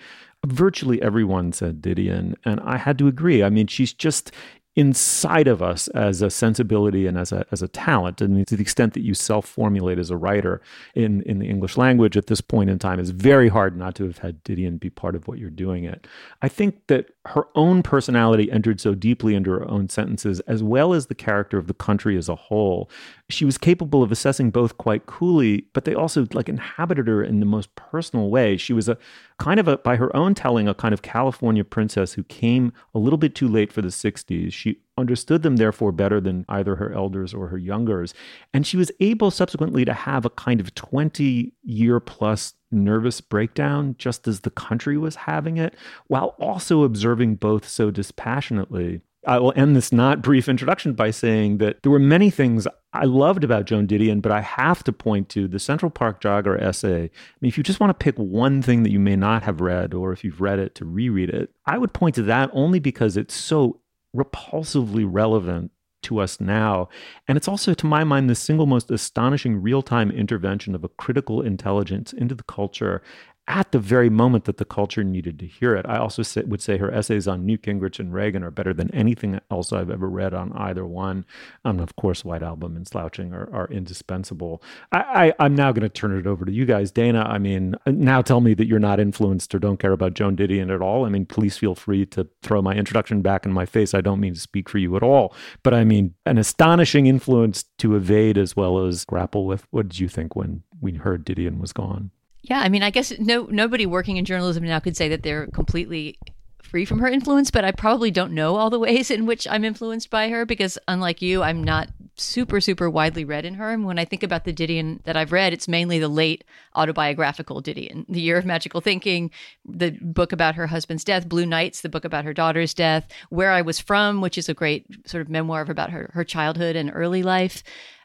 Virtually 0.45 1.01
everyone 1.01 1.53
said 1.53 1.81
Didion. 1.81 2.35
And 2.45 2.61
I 2.61 2.77
had 2.77 2.99
to 2.99 3.09
agree. 3.09 3.43
I 3.43 3.49
mean, 3.49 3.69
she's 3.69 3.95
just 3.95 4.33
inside 4.77 5.47
of 5.47 5.63
us 5.63 5.87
as 5.89 6.21
a 6.21 6.29
sensibility 6.29 7.07
and 7.07 7.17
as 7.17 7.31
a 7.31 7.47
as 7.53 7.63
a 7.63 7.69
talent. 7.69 8.21
And 8.21 8.47
to 8.47 8.57
the 8.57 8.63
extent 8.63 8.95
that 8.95 9.03
you 9.03 9.15
self 9.15 9.47
formulate 9.47 9.99
as 9.99 10.11
a 10.11 10.17
writer 10.17 10.61
in 10.95 11.23
in 11.23 11.39
the 11.39 11.49
English 11.49 11.77
language 11.77 12.17
at 12.17 12.27
this 12.27 12.41
point 12.41 12.71
in 12.71 12.79
time, 12.79 12.99
it's 12.99 13.11
very 13.11 13.49
hard 13.49 13.77
not 13.77 13.95
to 13.97 14.05
have 14.05 14.19
had 14.19 14.43
Didion 14.43 14.81
be 14.81 14.91
part 14.91 15.15
of 15.15 15.29
what 15.29 15.39
you're 15.39 15.51
doing. 15.51 15.85
It. 15.85 16.07
I 16.43 16.49
think 16.49 16.87
that 16.89 17.11
her 17.27 17.47
own 17.55 17.83
personality 17.83 18.51
entered 18.51 18.81
so 18.81 18.95
deeply 18.95 19.35
into 19.35 19.51
her 19.51 19.69
own 19.71 19.89
sentences, 19.89 20.41
as 20.41 20.63
well 20.63 20.93
as 20.93 21.07
the 21.07 21.15
character 21.15 21.57
of 21.57 21.69
the 21.69 21.75
country 21.75 22.17
as 22.19 22.29
a 22.29 22.35
whole. 22.35 22.91
She 23.31 23.45
was 23.47 23.57
capable 23.57 24.03
of 24.03 24.13
assessing 24.13 24.51
both 24.51 24.77
quite 24.77 25.07
coolly, 25.07 25.67
but 25.73 25.87
they 25.87 25.95
also 25.95 26.27
like 26.35 26.49
inhabited 26.49 27.09
her 27.09 27.23
in 27.23 27.41
the 27.41 27.47
most 27.47 27.75
personal 27.77 28.29
way. 28.29 28.57
She 28.57 28.75
was 28.75 28.89
a 28.89 28.99
kind 29.39 29.59
of 29.59 29.69
a, 29.69 29.79
by 29.79 29.97
her 29.97 30.15
own 30.15 30.35
telling, 30.35 30.69
a 30.69 30.75
kind 30.75 30.93
of 30.93 31.03
California 31.03 31.65
princess 31.65 32.13
who 32.13 32.25
came 32.25 32.73
a 32.95 32.99
little 32.99 33.17
bit 33.17 33.35
too 33.35 33.49
late 33.49 33.73
for 33.73 33.81
the 33.81 33.89
60s. 33.89 34.53
She 34.53 34.64
understood 34.97 35.43
them, 35.43 35.57
therefore, 35.57 35.93
better 35.93 36.21
than 36.21 36.45
either 36.49 36.77
her 36.77 36.93
elders 36.93 37.35
or 37.35 37.49
her 37.49 37.59
youngers. 37.59 38.15
And 38.53 38.67
she 38.67 38.77
was 38.77 38.91
able 39.01 39.31
subsequently 39.31 39.85
to 39.85 39.93
have 39.93 40.25
a 40.25 40.31
kind 40.31 40.61
of 40.61 40.75
20 40.75 41.53
year 41.63 42.01
plus 42.01 42.55
nervous 42.71 43.21
breakdown 43.21 43.95
just 43.99 44.27
as 44.27 44.41
the 44.41 44.51
country 44.51 44.97
was 44.99 45.17
having 45.17 45.57
it, 45.57 45.75
while 46.07 46.35
also 46.39 46.85
observing 46.85 47.37
both 47.37 47.69
so 47.69 47.91
dispassionately. 47.91 49.01
I 49.27 49.39
will 49.39 49.53
end 49.57 49.75
this 49.75 49.93
not 49.93 50.23
brief 50.23 50.49
introduction 50.49 50.93
by 50.93 51.11
saying 51.11 51.59
that 51.59 51.83
there 51.83 51.93
were 51.93 51.99
many 51.99 52.31
things 52.31 52.67
I 52.93 53.05
loved 53.05 53.43
about 53.43 53.65
Joan 53.65 53.87
Didion, 53.87 54.21
but 54.23 54.33
I 54.33 54.41
have 54.41 54.85
to 54.85 54.93
point 54.93 55.29
to 55.31 55.49
the 55.49 55.59
Central 55.59 55.91
Park 55.91 56.21
Jogger 56.21 56.61
essay. 56.61 57.05
I 57.05 57.37
mean, 57.41 57.49
if 57.49 57.57
you 57.57 57.65
just 57.65 57.81
want 57.81 57.91
to 57.91 58.05
pick 58.05 58.17
one 58.17 58.63
thing 58.63 58.83
that 58.83 58.93
you 58.93 59.01
may 59.01 59.17
not 59.17 59.43
have 59.43 59.61
read, 59.61 59.95
or 59.95 60.13
if 60.13 60.25
you've 60.25 60.41
read 60.41 60.59
it 60.59 60.75
to 60.77 60.85
reread 60.85 61.31
it, 61.31 61.51
I 61.67 61.79
would 61.79 61.93
point 61.93 62.15
to 62.17 62.23
that 62.23 62.51
only 62.53 62.79
because 62.79 63.17
it's 63.17 63.35
so 63.35 63.81
repulsively 64.15 65.07
relevant 65.07 65.71
to 66.03 66.21
us 66.21 66.41
now. 66.41 66.89
And 67.27 67.37
it's 67.37 67.49
also, 67.49 67.75
to 67.75 67.87
my 67.87 68.05
mind, 68.05 68.31
the 68.31 68.35
single 68.35 68.67
most 68.67 68.91
astonishing 68.91 69.61
real 69.61 69.83
time 69.83 70.11
intervention 70.11 70.75
of 70.75 70.85
a 70.85 70.89
critical 70.89 71.43
intelligence 71.43 72.13
into 72.13 72.35
the 72.35 72.45
culture 72.45 73.03
at 73.47 73.73
the 73.73 73.79
very 73.79 74.09
moment 74.09 74.45
that 74.45 74.57
the 74.57 74.65
culture 74.65 75.05
needed 75.05 75.39
to 75.39 75.47
hear 75.47 75.75
it. 75.75 75.85
I 75.87 75.99
also 75.99 76.23
say, 76.23 76.43
would 76.43 76.63
say 76.63 76.79
her 76.79 76.91
essays 76.91 77.29
on 77.29 77.45
Newt 77.45 77.63
Gingrich 77.63 77.99
and 77.99 78.13
Reagan 78.13 78.43
are 78.43 78.51
better 78.51 78.73
than 78.73 78.93
anything 78.95 79.39
else 79.51 79.71
I've 79.71 79.91
ever 79.91 80.09
read 80.09 80.33
on 80.33 80.53
either 80.53 80.87
one. 80.87 81.27
And 81.63 81.79
of 81.81 81.95
course, 81.97 82.25
White 82.25 82.43
Album 82.43 82.75
and 82.75 82.89
Slouching 82.89 83.35
are, 83.35 83.53
are 83.53 83.69
indispensable. 83.69 84.63
I, 84.93 85.35
I, 85.39 85.45
am 85.45 85.55
now 85.55 85.73
going 85.73 85.83
to 85.83 85.91
turn 85.91 86.17
it 86.19 86.27
over 86.27 86.47
to 86.47 86.53
you 86.53 86.65
guys. 86.65 86.91
Dana, 86.91 87.23
I 87.23 87.39
mean, 87.39 87.75
now 87.87 88.23
tell 88.23 88.41
me 88.41 88.55
that 88.55 88.67
you're 88.67 88.79
not 88.79 88.99
influenced 88.99 89.55
or 89.55 89.59
don't 89.59 89.79
care 89.79 89.93
about 89.93 90.15
Joan 90.15 90.37
Didion 90.37 90.75
at 90.75 90.81
all. 90.81 91.05
I 91.05 91.11
mean, 91.11 91.27
please 91.27 91.59
feel 91.59 91.75
free 91.75 92.07
to 92.07 92.27
throw 92.43 92.63
my 92.63 92.75
introduction 92.75 93.21
back 93.21 93.45
in 93.45 93.53
my 93.53 93.67
face. 93.67 93.93
I 93.93 94.01
don't 94.01 94.21
mean 94.21 94.35
to 94.35 94.41
speak 94.41 94.71
for 94.71 94.79
you 94.79 94.97
at 94.97 95.03
all. 95.03 95.35
But 95.63 95.75
I 95.75 95.85
mean, 95.85 96.15
an 96.25 96.39
astonishing 96.39 97.07
influence 97.07 97.65
to 97.79 97.95
evade 97.95 98.39
as 98.39 98.57
well 98.57 98.87
as 98.87 99.05
grapple 99.05 99.45
with. 99.45 99.67
What 99.71 99.89
did 99.89 100.01
you 100.01 100.09
think 100.09 100.35
when 100.35 100.63
we 100.81 100.95
heard 100.95 101.27
Didion 101.27 101.61
was 101.61 101.75
gone? 101.75 102.11
Yeah, 102.45 102.61
I 102.61 102.69
mean, 102.69 102.83
I 102.83 102.91
guess 102.91 103.19
no 103.19 103.47
nobody 103.51 103.87
working 103.87 104.19
in 104.19 104.27
journalism 104.27 104.65
now 104.65 104.79
could 104.79 104.99
say 104.99 105.09
that 105.09 105.23
they're 105.23 105.47
completely 105.47 106.19
free 106.63 106.85
from 106.85 106.99
her 106.99 107.09
influence, 107.09 107.51
but 107.51 107.65
I 107.65 107.73
probably 107.73 108.11
don't 108.11 108.33
know 108.33 108.57
all 108.57 108.69
the 108.69 108.79
ways 108.87 109.11
in 109.11 109.25
which 109.25 109.49
I'm 109.49 109.65
influenced 109.65 110.11
by 110.11 110.29
her 110.29 110.45
because 110.45 110.79
unlike 110.87 111.23
you, 111.23 111.43
I'm 111.43 111.65
not 111.65 111.89
super 112.17 112.61
super 112.61 112.91
widely 112.91 113.25
read 113.25 113.47
in 113.47 113.55
her. 113.55 113.71
And 113.71 113.87
when 113.87 113.99
I 113.99 114.05
think 114.05 114.23
about 114.23 114.45
the 114.45 114.53
Didion 114.53 115.03
that 115.05 115.17
I've 115.17 115.33
read, 115.33 115.55
it's 115.55 115.67
mainly 115.67 115.99
the 115.99 116.09
late 116.09 116.45
autobiographical 116.77 117.63
Didion, 117.63 118.05
The 118.11 118.21
Year 118.21 118.37
of 118.37 118.45
Magical 118.45 118.83
Thinking, 118.83 119.31
the 119.65 119.93
book 120.03 120.31
about 120.31 120.55
her 120.55 120.67
husband's 120.67 121.03
death, 121.03 121.27
Blue 121.27 121.47
Nights, 121.47 121.81
the 121.81 121.89
book 121.89 122.05
about 122.05 122.25
her 122.27 122.35
daughter's 122.35 122.75
death, 122.75 123.09
Where 123.31 123.53
I 123.53 123.63
Was 123.63 123.81
From, 123.81 124.21
which 124.21 124.37
is 124.37 124.51
a 124.51 124.55
great 124.55 124.85
sort 125.09 125.23
of 125.23 125.31
memoir 125.31 125.63
about 125.63 125.91
her 125.91 126.11
her 126.13 126.25
childhood 126.25 126.77
and 126.77 126.91
early 126.93 127.23
life. 127.23 127.63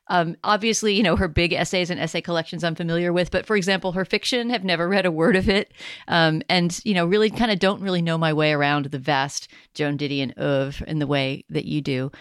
Um, 0.09 0.35
obviously, 0.43 0.93
you 0.93 1.03
know, 1.03 1.15
her 1.15 1.27
big 1.27 1.53
essays 1.53 1.89
and 1.89 1.99
essay 1.99 2.21
collections 2.21 2.63
I'm 2.63 2.75
familiar 2.75 3.13
with, 3.13 3.31
but 3.31 3.45
for 3.45 3.55
example, 3.55 3.93
her 3.93 4.05
fiction, 4.05 4.49
have 4.49 4.63
never 4.63 4.87
read 4.87 5.05
a 5.05 5.11
word 5.11 5.35
of 5.35 5.47
it. 5.47 5.71
Um, 6.07 6.41
and, 6.49 6.79
you 6.83 6.93
know, 6.93 7.05
really 7.05 7.29
kind 7.29 7.51
of 7.51 7.59
don't 7.59 7.81
really 7.81 8.01
know 8.01 8.17
my 8.17 8.33
way 8.33 8.51
around 8.51 8.85
the 8.85 8.99
vast 8.99 9.47
Joan 9.73 9.97
Didion 9.97 10.37
oeuvre 10.39 10.87
in 10.87 10.99
the 10.99 11.07
way 11.07 11.45
that 11.49 11.65
you 11.65 11.81
do. 11.81 12.11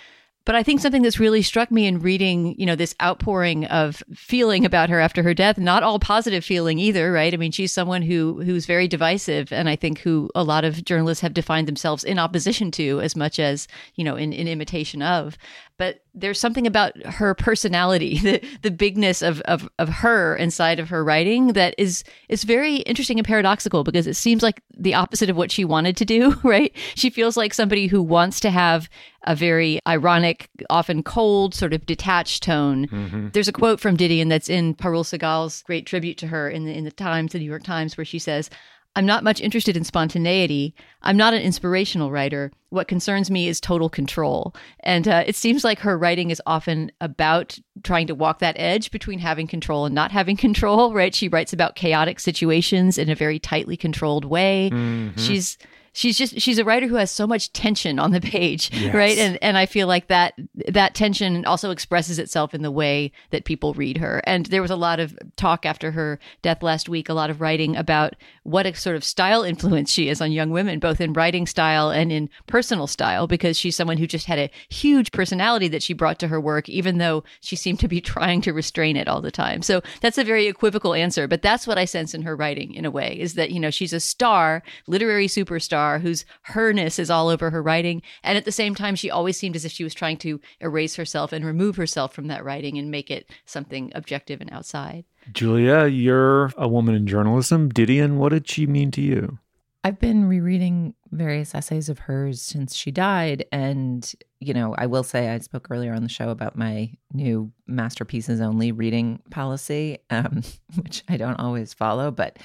But 0.49 0.55
I 0.55 0.63
think 0.63 0.81
something 0.81 1.03
that's 1.03 1.21
really 1.21 1.43
struck 1.43 1.71
me 1.71 1.87
in 1.87 2.01
reading, 2.01 2.59
you 2.59 2.65
know, 2.65 2.75
this 2.75 2.95
outpouring 3.03 3.67
of 3.67 4.03
feeling 4.15 4.65
about 4.65 4.89
her 4.89 4.99
after 4.99 5.23
her 5.23 5.35
death, 5.35 5.59
not 5.59 5.83
all 5.83 5.99
positive 5.99 6.43
feeling 6.43 6.79
either, 6.79 7.13
right? 7.13 7.35
I 7.35 7.37
mean, 7.37 7.53
she's 7.53 7.71
someone 7.71 8.01
who 8.01 8.41
who's 8.43 8.65
very 8.65 8.89
divisive 8.89 9.53
and 9.53 9.69
I 9.69 9.77
think 9.77 9.99
who 9.99 10.31
a 10.35 10.43
lot 10.43 10.65
of 10.65 10.83
journalists 10.87 11.21
have 11.21 11.35
defined 11.35 11.69
themselves 11.69 12.03
in 12.03 12.19
opposition 12.19 12.71
to 12.71 12.99
as 13.03 13.15
much 13.15 13.39
as, 13.39 13.69
you 13.95 14.05
know, 14.05 14.17
in, 14.17 14.33
in 14.33 14.49
imitation 14.49 15.03
of 15.03 15.37
but 15.79 16.01
there's 16.13 16.41
something 16.41 16.67
about 16.67 16.97
her 17.07 17.35
personality, 17.35 18.19
the, 18.23 18.43
the 18.63 18.71
bigness 18.71 19.23
of, 19.23 19.41
of, 19.43 19.69
of 19.79 19.89
her 19.89 20.37
inside 20.37 20.81
of 20.81 20.89
her 20.89 21.05
writing 21.05 21.55
that 21.55 21.75
is 21.79 22.05
is 22.29 22.45
very 22.45 22.77
interesting 22.79 23.19
and 23.19 23.27
paradoxical 23.27 23.85
because 23.85 24.07
it 24.07 24.15
seems 24.15 24.43
like 24.43 24.61
the 24.77 24.95
opposite 24.95 25.31
of 25.31 25.37
what 25.37 25.51
she 25.51 25.65
wanted 25.65 25.97
to 25.97 26.05
do, 26.05 26.39
right? 26.43 26.75
She 26.95 27.09
feels 27.09 27.37
like 27.37 27.55
somebody 27.55 27.87
who 27.87 28.03
wants 28.03 28.41
to 28.41 28.51
have 28.51 28.91
a 29.25 29.35
very 29.35 29.81
ironic, 29.87 30.49
often 30.71 31.03
cold, 31.03 31.55
sort 31.55 31.73
of 31.73 31.87
detached 31.87 32.43
tone. 32.43 32.87
Mm-hmm. 32.89 33.29
There's 33.33 33.49
a 33.49 33.53
quote 33.53 33.81
from 33.81 33.97
Didion 33.97 34.29
that's 34.29 34.49
in 34.49 34.75
Parul 34.75 35.05
Sehgal's 35.05 35.63
great 35.63 35.87
tribute 35.87 36.19
to 36.19 36.27
her 36.27 36.49
in 36.49 36.65
the 36.65 36.73
in 36.73 36.85
the 36.85 36.91
Times, 36.91 37.33
the 37.33 37.39
New 37.39 37.45
York 37.45 37.63
Times, 37.63 37.97
where 37.97 38.05
she 38.05 38.19
says, 38.19 38.51
I'm 38.97 39.07
not 39.07 39.23
much 39.23 39.41
interested 39.41 39.77
in 39.77 39.85
spontaneity. 39.85 40.75
I'm 41.03 41.17
not 41.17 41.33
an 41.33 41.43
inspirational 41.43 42.11
writer. 42.11 42.51
What 42.71 42.89
concerns 42.89 43.31
me 43.31 43.47
is 43.47 43.61
total 43.61 43.89
control. 43.89 44.55
And 44.81 45.07
uh, 45.07 45.25
it 45.27 45.37
seems 45.37 45.63
like 45.63 45.79
her 45.81 45.97
writing 45.97 46.31
is 46.31 46.43
often 46.47 46.91
about 47.01 47.59
trying 47.85 48.09
to 48.09 48.15
walk 48.15 48.41
that 48.41 48.59
edge 48.59 48.91
between 48.91 49.21
having 49.21 49.47
control 49.47 49.87
and 49.87 49.95
not 49.95 50.11
having 50.11 50.37
control, 50.49 50.93
right? 50.93 51.15
She 51.15 51.29
writes 51.29 51.53
about 51.53 51.77
chaotic 51.77 52.19
situations 52.19 52.99
in 52.99 53.09
a 53.09 53.15
very 53.15 53.39
tightly 53.39 53.77
controlled 53.77 54.25
way. 54.25 54.71
Mm-hmm. 54.73 55.21
She's 55.21 55.59
she's 55.99 56.17
just 56.17 56.41
she's 56.41 56.59
a 56.59 56.65
writer 56.65 56.87
who 56.87 56.95
has 56.95 57.11
so 57.11 57.27
much 57.27 57.53
tension 57.53 57.99
on 57.99 58.13
the 58.13 58.21
page 58.21 58.71
yes. 58.73 58.95
right? 58.95 59.19
And 59.19 59.37
and 59.43 59.59
i 59.59 59.67
feel 59.67 59.89
like 59.89 60.07
that 60.07 60.35
that 60.55 60.95
tension 60.95 61.45
also 61.45 61.71
expresses 61.71 62.19
itself 62.19 62.55
in 62.55 62.63
the 62.63 62.71
way 62.71 63.11
that 63.31 63.45
people 63.45 63.75
read 63.75 63.99
her. 63.99 64.23
And 64.25 64.47
there 64.47 64.63
was 64.63 64.71
a 64.71 64.77
lot 64.77 65.01
of 65.01 65.19
talk 65.37 65.67
after 65.67 65.91
her 65.91 66.21
death 66.43 66.63
last 66.63 66.89
week 66.89 67.09
a 67.09 67.15
lot 67.15 67.31
of 67.31 67.41
writing 67.41 67.77
about 67.77 68.15
what 68.45 68.67
a 68.67 68.75
sort 68.75 68.95
of 68.95 69.03
style 69.03 69.43
influence 69.43 69.91
she 69.91 70.09
is 70.09 70.21
on 70.21 70.31
young 70.31 70.51
women 70.51 70.79
both 70.79 71.01
in 71.01 71.13
writing 71.13 71.47
style 71.47 71.91
and 71.91 72.13
in 72.13 72.31
personal 72.47 72.87
style 72.87 73.27
because 73.27 73.59
she's 73.59 73.75
someone 73.75 73.97
who 73.97 74.07
just 74.07 74.27
had 74.27 74.39
a 74.39 74.51
huge 74.69 75.11
personality 75.11 75.69
that 75.69 75.83
she 75.83 75.93
brought 75.93 76.19
to 76.21 76.29
her 76.29 76.41
work 76.41 76.69
even 76.69 76.99
though 76.99 77.25
she 77.41 77.57
seemed 77.57 77.81
to 77.81 77.89
be 77.89 78.01
trying 78.15 78.41
to 78.41 78.53
restrain 78.53 78.97
it 78.97 79.09
all 79.09 79.21
the 79.21 79.31
time. 79.31 79.63
So 79.63 79.83
that's 80.01 80.19
a 80.19 80.25
very 80.25 80.47
equivocal 80.47 80.95
answer 80.95 81.27
but 81.27 81.43
that's 81.43 81.67
what 81.67 81.79
i 81.79 81.85
sense 81.85 82.15
in 82.15 82.23
her 82.23 82.37
writing 82.37 82.75
in 82.75 82.85
a 82.85 82.91
way 82.91 83.17
is 83.19 83.35
that 83.35 83.51
you 83.51 83.59
know 83.59 83.71
she's 83.71 83.93
a 83.93 84.01
star 84.01 84.63
literary 84.87 85.27
superstar 85.27 85.88
star 85.89 85.99
whose 86.01 86.25
herness 86.43 86.99
is 86.99 87.11
all 87.11 87.29
over 87.29 87.51
her 87.51 87.63
writing. 87.63 88.03
And 88.23 88.37
at 88.37 88.45
the 88.45 88.53
same 88.53 88.75
time, 88.75 88.95
she 88.95 89.11
always 89.11 89.39
seemed 89.39 89.57
as 89.57 89.65
if 89.65 89.73
she 89.73 89.85
was 89.85 89.95
trying 89.95 90.19
to 90.19 90.41
erase 90.61 90.97
herself 90.97 91.33
and 91.33 91.45
remove 91.45 91.77
herself 91.77 92.13
from 92.13 92.27
that 92.29 92.45
writing 92.45 92.79
and 92.79 92.91
make 92.91 93.11
it 93.11 93.31
something 93.47 93.91
objective 93.95 94.41
and 94.41 94.53
outside. 94.53 95.05
Julia, 95.33 95.87
you're 95.87 96.53
a 96.57 96.69
woman 96.69 96.95
in 96.95 97.07
journalism. 97.07 97.71
Didion, 97.71 98.17
what 98.17 98.31
did 98.31 98.49
she 98.49 98.67
mean 98.67 98.91
to 98.93 99.01
you? 99.01 99.39
I've 99.85 99.99
been 99.99 100.27
rereading 100.27 100.95
various 101.13 101.55
essays 101.55 101.89
of 101.89 102.01
hers 102.01 102.43
since 102.43 102.75
she 102.75 102.91
died. 102.91 103.47
And, 103.51 104.13
you 104.41 104.53
know, 104.53 104.75
I 104.77 104.87
will 104.87 105.05
say 105.05 105.31
I 105.31 105.39
spoke 105.39 105.69
earlier 105.71 105.95
on 105.95 106.03
the 106.03 106.09
show 106.09 106.29
about 106.29 106.59
my 106.59 106.93
new 107.15 107.51
masterpieces 107.67 108.41
only 108.41 108.73
reading 108.73 109.23
policy, 109.31 109.99
um, 110.11 110.43
which 110.75 111.03
I 111.09 111.17
don't 111.17 111.41
always 111.41 111.73
follow, 111.73 112.11
but 112.11 112.39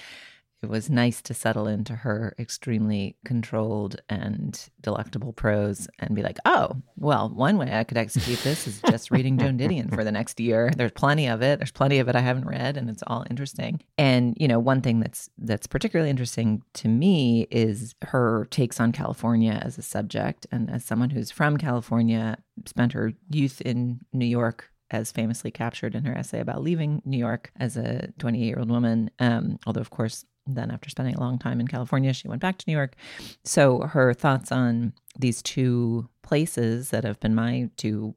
it 0.64 0.70
was 0.70 0.90
nice 0.90 1.22
to 1.24 1.34
settle 1.34 1.68
into 1.68 1.94
her 1.94 2.34
extremely 2.40 3.18
controlled 3.26 4.02
and 4.10 4.70
delectable 4.82 5.34
prose 5.34 5.88
and 6.00 6.16
be 6.16 6.24
like, 6.24 6.40
oh, 6.46 6.78
well, 6.96 7.30
one 7.30 7.58
way 7.58 7.78
I 7.78 7.84
could 7.84 7.98
execute 7.98 8.40
this 8.40 8.66
is 8.68 8.82
just 8.90 9.12
reading 9.12 9.38
Joan 9.38 9.58
Didion 9.58 9.94
for 9.94 10.04
the 10.04 10.12
next 10.12 10.40
year. 10.40 10.72
There's 10.76 10.92
plenty 10.92 11.28
of 11.28 11.42
it. 11.42 11.60
There's 11.60 11.72
plenty 11.72 12.00
of 12.00 12.08
it 12.08 12.16
I 12.16 12.22
haven't 12.22 12.48
read, 12.48 12.78
and 12.78 12.90
it's 12.90 13.04
all 13.08 13.26
interesting. 13.30 13.82
And 13.98 14.36
you 14.40 14.48
know, 14.48 14.60
one 14.60 14.82
thing 14.82 15.00
that's 15.00 15.30
that's 15.38 15.68
particularly 15.68 16.10
interesting 16.10 16.64
to 16.76 16.88
me 16.88 17.48
is 17.52 17.94
her 18.04 18.48
takes 18.50 18.80
on 18.80 18.92
California 18.92 19.60
as 19.62 19.78
a 19.78 19.82
subject, 19.82 20.48
and 20.52 20.70
as 20.70 20.86
someone 20.86 21.10
who's 21.10 21.32
from 21.32 21.58
California, 21.58 22.38
spent 22.66 22.94
her 22.94 23.14
youth 23.30 23.62
in 23.62 24.00
New 24.14 24.26
York 24.26 24.70
as 24.92 25.12
famously 25.12 25.52
captured 25.52 25.96
in 25.96 26.06
her 26.06 26.16
essay 26.16 26.40
about 26.40 26.62
leaving 26.62 27.02
New 27.04 27.18
York 27.18 27.52
as 27.58 27.76
a 27.76 28.14
28 28.20 28.46
year 28.46 28.60
old 28.60 28.70
woman. 28.70 29.10
Um, 29.20 29.60
although, 29.66 29.82
of 29.82 29.90
course, 29.90 30.24
then, 30.46 30.72
after 30.72 30.90
spending 30.90 31.16
a 31.16 31.20
long 31.20 31.40
time 31.40 31.60
in 31.60 31.68
California, 31.68 32.14
she 32.14 32.28
went 32.28 32.42
back 32.42 32.58
to 32.58 32.66
New 32.68 32.74
York. 32.74 32.96
So, 33.44 33.82
her 33.82 34.14
thoughts 34.14 34.52
on 34.52 34.94
these 35.18 35.42
two 35.42 36.10
places 36.22 36.90
that 36.90 37.04
have 37.04 37.20
been 37.20 37.36
my 37.36 37.70
two 37.78 38.16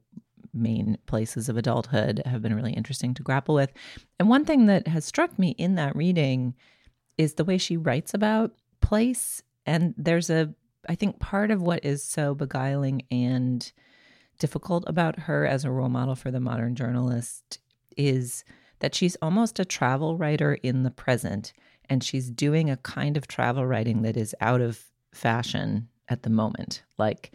main 0.53 0.97
places 1.05 1.49
of 1.49 1.57
adulthood 1.57 2.21
have 2.25 2.41
been 2.41 2.55
really 2.55 2.73
interesting 2.73 3.13
to 3.13 3.23
grapple 3.23 3.55
with. 3.55 3.71
And 4.19 4.27
one 4.27 4.45
thing 4.45 4.65
that 4.65 4.87
has 4.87 5.05
struck 5.05 5.37
me 5.37 5.51
in 5.51 5.75
that 5.75 5.95
reading 5.95 6.55
is 7.17 7.35
the 7.35 7.45
way 7.45 7.57
she 7.57 7.77
writes 7.77 8.13
about 8.13 8.51
place. 8.81 9.41
And 9.65 9.93
there's 9.97 10.29
a, 10.29 10.53
I 10.89 10.95
think, 10.95 11.19
part 11.19 11.51
of 11.51 11.61
what 11.61 11.85
is 11.85 12.03
so 12.03 12.33
beguiling 12.33 13.03
and 13.11 13.71
difficult 14.39 14.83
about 14.87 15.19
her 15.19 15.45
as 15.45 15.63
a 15.63 15.71
role 15.71 15.89
model 15.89 16.15
for 16.15 16.31
the 16.31 16.39
modern 16.39 16.75
journalist 16.75 17.59
is 17.95 18.43
that 18.79 18.93
she's 18.93 19.17
almost 19.21 19.59
a 19.59 19.65
travel 19.65 20.17
writer 20.17 20.53
in 20.55 20.83
the 20.83 20.91
present 20.91 21.53
and 21.89 22.03
she's 22.03 22.29
doing 22.29 22.69
a 22.69 22.77
kind 22.77 23.17
of 23.17 23.27
travel 23.27 23.65
writing 23.65 24.01
that 24.01 24.17
is 24.17 24.35
out 24.41 24.61
of 24.61 24.83
fashion 25.13 25.87
at 26.09 26.23
the 26.23 26.29
moment. 26.29 26.83
Like 26.97 27.31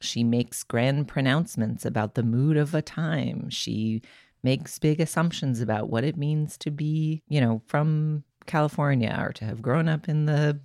she 0.00 0.24
makes 0.24 0.62
grand 0.62 1.08
pronouncements 1.08 1.84
about 1.84 2.14
the 2.14 2.22
mood 2.22 2.56
of 2.56 2.74
a 2.74 2.82
time. 2.82 3.48
She 3.50 4.02
makes 4.42 4.78
big 4.78 5.00
assumptions 5.00 5.60
about 5.60 5.88
what 5.88 6.04
it 6.04 6.16
means 6.16 6.56
to 6.58 6.70
be, 6.70 7.22
you 7.28 7.40
know, 7.40 7.62
from 7.66 8.24
California 8.46 9.16
or 9.20 9.32
to 9.34 9.44
have 9.44 9.62
grown 9.62 9.88
up 9.88 10.08
in 10.08 10.26
the 10.26 10.58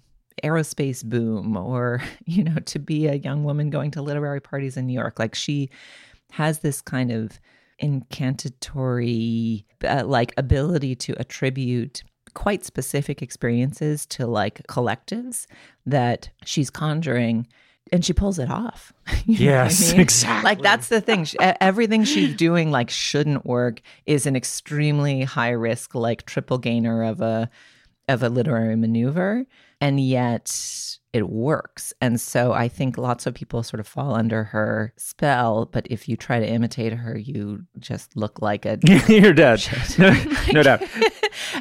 aerospace 0.43 1.03
boom 1.03 1.55
or, 1.55 2.01
you 2.25 2.43
know, 2.43 2.57
to 2.65 2.79
be 2.79 3.07
a 3.07 3.15
young 3.15 3.43
woman 3.43 3.69
going 3.69 3.91
to 3.91 4.01
literary 4.01 4.41
parties 4.41 4.77
in 4.77 4.87
New 4.87 4.93
York. 4.93 5.19
Like 5.19 5.35
she 5.35 5.69
has 6.31 6.59
this 6.59 6.81
kind 6.81 7.11
of 7.11 7.39
incantatory 7.79 9.65
uh, 9.87 10.03
like 10.05 10.33
ability 10.37 10.95
to 10.95 11.13
attribute 11.19 12.03
quite 12.37 12.63
specific 12.63 13.23
experiences 13.23 14.05
to 14.05 14.27
like 14.27 14.61
collectives 14.67 15.47
that 15.87 16.29
she's 16.45 16.69
conjuring 16.69 17.47
and 17.91 18.05
she 18.05 18.13
pulls 18.13 18.37
it 18.37 18.51
off. 18.51 18.93
yes, 19.25 19.89
I 19.89 19.93
mean? 19.93 20.01
exactly. 20.01 20.47
Like 20.47 20.61
that's 20.61 20.89
the 20.89 21.01
thing. 21.01 21.23
She, 21.23 21.35
everything 21.39 22.03
she's 22.03 22.35
doing 22.35 22.69
like 22.69 22.91
shouldn't 22.91 23.43
work 23.43 23.81
is 24.05 24.27
an 24.27 24.35
extremely 24.35 25.23
high 25.23 25.49
risk 25.49 25.95
like 25.95 26.27
triple 26.27 26.59
gainer 26.59 27.03
of 27.03 27.21
a 27.21 27.49
of 28.07 28.21
a 28.21 28.29
literary 28.29 28.75
maneuver 28.75 29.47
and 29.81 29.99
yet 29.99 30.51
it 31.13 31.29
works. 31.29 31.93
And 31.99 32.21
so 32.21 32.53
I 32.53 32.67
think 32.67 32.97
lots 32.97 33.25
of 33.25 33.33
people 33.33 33.63
sort 33.63 33.79
of 33.79 33.87
fall 33.87 34.13
under 34.13 34.43
her 34.43 34.93
spell, 34.97 35.65
but 35.65 35.87
if 35.89 36.07
you 36.07 36.15
try 36.15 36.39
to 36.39 36.47
imitate 36.47 36.93
her, 36.93 37.17
you 37.17 37.63
just 37.79 38.15
look 38.15 38.41
like 38.41 38.65
a 38.65 38.77
you're 39.07 39.33
dead. 39.33 39.67
no, 39.97 40.13
no 40.51 40.63
doubt. 40.63 40.83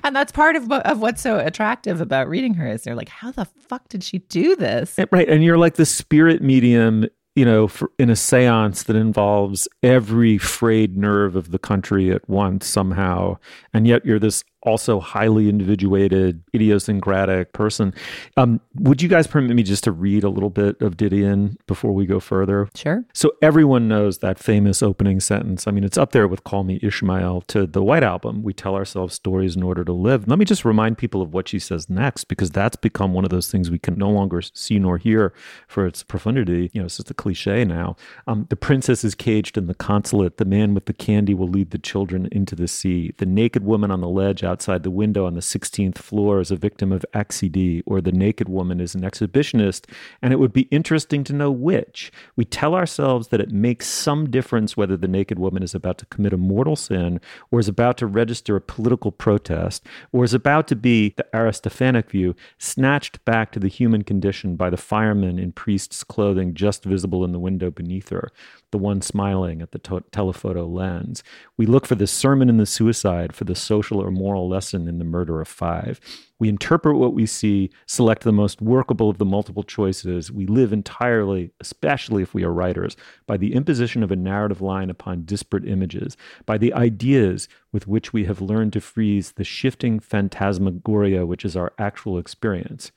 And 0.03 0.15
that's 0.15 0.33
part 0.33 0.57
of 0.57 0.71
of 0.71 1.01
what's 1.01 1.23
so 1.23 1.39
attractive 1.39 2.01
about 2.01 2.29
reading 2.29 2.55
her 2.55 2.67
is 2.67 2.83
they're 2.83 2.95
like, 2.95 3.09
how 3.09 3.31
the 3.31 3.45
fuck 3.45 3.89
did 3.89 4.03
she 4.03 4.19
do 4.19 4.57
this? 4.57 4.99
Eh, 4.99 5.07
right, 5.11 5.29
and 5.29 5.45
you're 5.45 5.59
like 5.59 5.75
the 5.75 5.87
spirit 5.87 6.43
medium 6.43 7.07
you 7.37 7.45
know, 7.45 7.69
for, 7.69 7.93
in 7.99 8.09
a 8.09 8.17
seance 8.17 8.85
that 8.85 8.97
involves 8.97 9.69
every 9.83 10.39
frayed 10.39 10.97
nerve 10.97 11.37
of 11.37 11.51
the 11.51 11.59
country 11.59 12.11
at 12.11 12.27
once 12.29 12.67
somehow, 12.67 13.37
and 13.75 13.87
yet 13.87 14.05
you're 14.07 14.19
this 14.19 14.43
also 14.67 15.01
highly 15.01 15.49
individuated, 15.49 16.43
idiosyncratic 16.55 17.53
person. 17.53 17.95
Um, 18.37 18.61
would 18.75 19.01
you 19.01 19.09
guys 19.09 19.27
permit 19.27 19.55
me 19.57 19.63
just 19.63 19.85
to 19.85 19.93
read 19.93 20.25
a 20.25 20.29
little 20.29 20.51
bit 20.51 20.81
of 20.83 20.97
Didion 20.97 21.57
before 21.67 21.93
we 21.93 22.05
go 22.05 22.21
further? 22.21 22.69
Sure. 22.75 23.05
So 23.15 23.33
everyone 23.41 23.89
knows 23.89 24.19
that 24.19 24.39
famous 24.39 24.83
opening 24.83 25.21
sentence. 25.21 25.67
I 25.67 25.71
mean, 25.71 25.85
it's 25.85 25.97
up 25.97 26.13
there 26.13 26.29
with 26.29 26.45
"Call 26.45 26.65
Me 26.65 26.81
Ishmael" 26.83 27.43
to 27.43 27.67
the 27.67 27.83
White 27.83 28.03
Album. 28.03 28.43
We 28.43 28.53
tell 28.53 28.75
ourselves 28.75 29.15
stories 29.15 29.57
in 29.57 29.63
order 29.63 29.85
to 29.85 29.93
live. 29.93 30.27
Let 30.29 30.39
me 30.39 30.45
just 30.45 30.65
remind 30.65 30.99
people 30.99 31.23
of 31.23 31.33
what 31.33 31.49
she 31.49 31.59
says 31.59 31.89
next, 31.89 32.25
because 32.25 32.51
that's 32.51 32.77
become 32.77 33.15
one 33.15 33.25
of 33.25 33.31
those 33.31 33.51
things 33.51 33.71
we 33.71 33.79
can 33.79 33.97
no 33.97 34.11
longer 34.11 34.43
see 34.43 34.79
nor 34.79 34.99
hear 34.99 35.33
for 35.69 35.87
its 35.87 36.03
profundity. 36.03 36.71
You 36.73 36.81
know, 36.81 36.87
it's 36.87 36.97
just 36.97 37.11
a 37.11 37.15
cliche 37.15 37.65
now. 37.65 37.97
Um, 38.27 38.47
the 38.51 38.57
princess 38.57 39.05
is 39.05 39.15
caged 39.15 39.57
in 39.57 39.67
the 39.69 39.75
consulate. 39.75 40.39
The 40.39 40.45
man 40.45 40.75
with 40.75 40.87
the 40.87 40.93
candy 40.93 41.35
will 41.35 41.49
lead 41.49 41.71
the 41.71 41.79
children 41.79 42.29
into 42.33 42.57
the 42.57 42.67
sea. 42.67 43.15
The 43.19 43.27
naked 43.27 43.65
woman 43.65 43.91
on 43.91 44.01
the 44.01 44.09
ledge 44.09 44.43
out 44.43 44.56
outside 44.57 44.85
the 44.85 44.91
window 44.91 45.27
on 45.27 45.35
the 45.35 45.41
16th 45.41 45.99
floor 45.99 46.41
is 46.41 46.51
a 46.51 46.57
victim 46.57 46.91
of 46.91 47.05
accidie, 47.13 47.83
or 47.85 48.01
the 48.01 48.11
naked 48.11 48.49
woman 48.49 48.81
is 48.81 48.95
an 48.95 49.03
exhibitionist, 49.03 49.85
and 50.23 50.33
it 50.33 50.39
would 50.39 50.55
be 50.55 50.63
interesting 50.71 51.23
to 51.23 51.35
know 51.35 51.51
which. 51.51 52.11
We 52.37 52.47
tell 52.47 52.75
ourselves 52.75 53.29
that 53.29 53.41
it 53.43 53.53
makes 53.53 53.87
some 53.87 54.31
difference 54.31 54.75
whether 54.75 54.97
the 54.97 55.09
naked 55.09 55.39
woman 55.39 55.63
is 55.63 55.75
about 55.75 55.99
to 55.99 56.07
commit 56.07 56.33
a 56.33 56.39
mortal 56.39 56.75
sin, 56.75 57.21
or 57.51 57.61
is 57.61 57.69
about 57.69 57.99
to 57.99 58.07
register 58.07 58.57
a 58.57 58.63
political 58.63 59.13
protest, 59.13 59.85
or 60.11 60.25
is 60.25 60.33
about 60.33 60.69
to 60.69 60.77
be, 60.77 61.13
the 61.19 61.27
Aristophanic 61.35 62.09
view, 62.09 62.35
snatched 62.57 63.23
back 63.27 63.53
to 63.53 63.61
the 63.61 63.69
human 63.69 64.05
condition 64.05 64.57
by 64.57 64.71
the 64.71 64.79
fireman 64.79 65.39
in 65.39 65.53
priest's 65.53 66.03
clothing 66.03 66.55
just 66.55 66.83
visible 66.83 67.27
in 67.27 67.33
the 67.33 67.39
window 67.39 67.71
beneath 67.71 68.09
her 68.09 68.31
the 68.77 68.79
one 68.79 69.01
smiling 69.01 69.63
at 69.63 69.73
the 69.73 69.79
to- 69.79 70.05
telephoto 70.13 70.67
lens. 70.67 71.23
We 71.57 71.67
look 71.67 71.87
for 71.87 71.95
the 71.95 72.07
sermon 72.07 72.49
in 72.49 72.59
the 72.59 72.67
suicide, 72.67 73.35
for 73.35 73.45
the 73.45 73.55
social 73.55 74.01
or 74.01 74.11
moral 74.11 74.46
lesson 74.49 74.89
in 74.89 74.99
the 74.99 75.05
murder 75.05 75.41
of 75.41 75.49
five. 75.49 76.01
We 76.39 76.49
interpret 76.49 76.97
what 76.97 77.15
we 77.15 77.27
see, 77.27 77.71
select 77.87 78.23
the 78.25 78.33
most 78.33 78.61
workable 78.61 79.09
of 79.09 79.19
the 79.19 79.25
multiple 79.25 79.63
choices. 79.63 80.31
We 80.31 80.47
live 80.47 80.73
entirely, 80.73 81.51
especially 81.61 82.23
if 82.23 82.35
we 82.35 82.45
are 82.45 82.53
writers, 82.53 82.97
by 83.27 83.37
the 83.37 83.55
imposition 83.55 84.03
of 84.03 84.11
a 84.11 84.17
narrative 84.17 84.61
line 84.61 84.91
upon 84.91 85.25
disparate 85.25 85.67
images, 85.67 86.17
by 86.45 86.59
the 86.59 86.75
ideas 86.75 87.49
with 87.73 87.87
which 87.87 88.13
we 88.13 88.25
have 88.25 88.41
learned 88.41 88.73
to 88.75 88.81
freeze 88.81 89.33
the 89.33 89.45
shifting 89.45 89.99
phantasmagoria 89.99 91.27
which 91.27 91.45
is 91.45 91.57
our 91.57 91.73
actual 91.79 92.19
experience. 92.19 92.93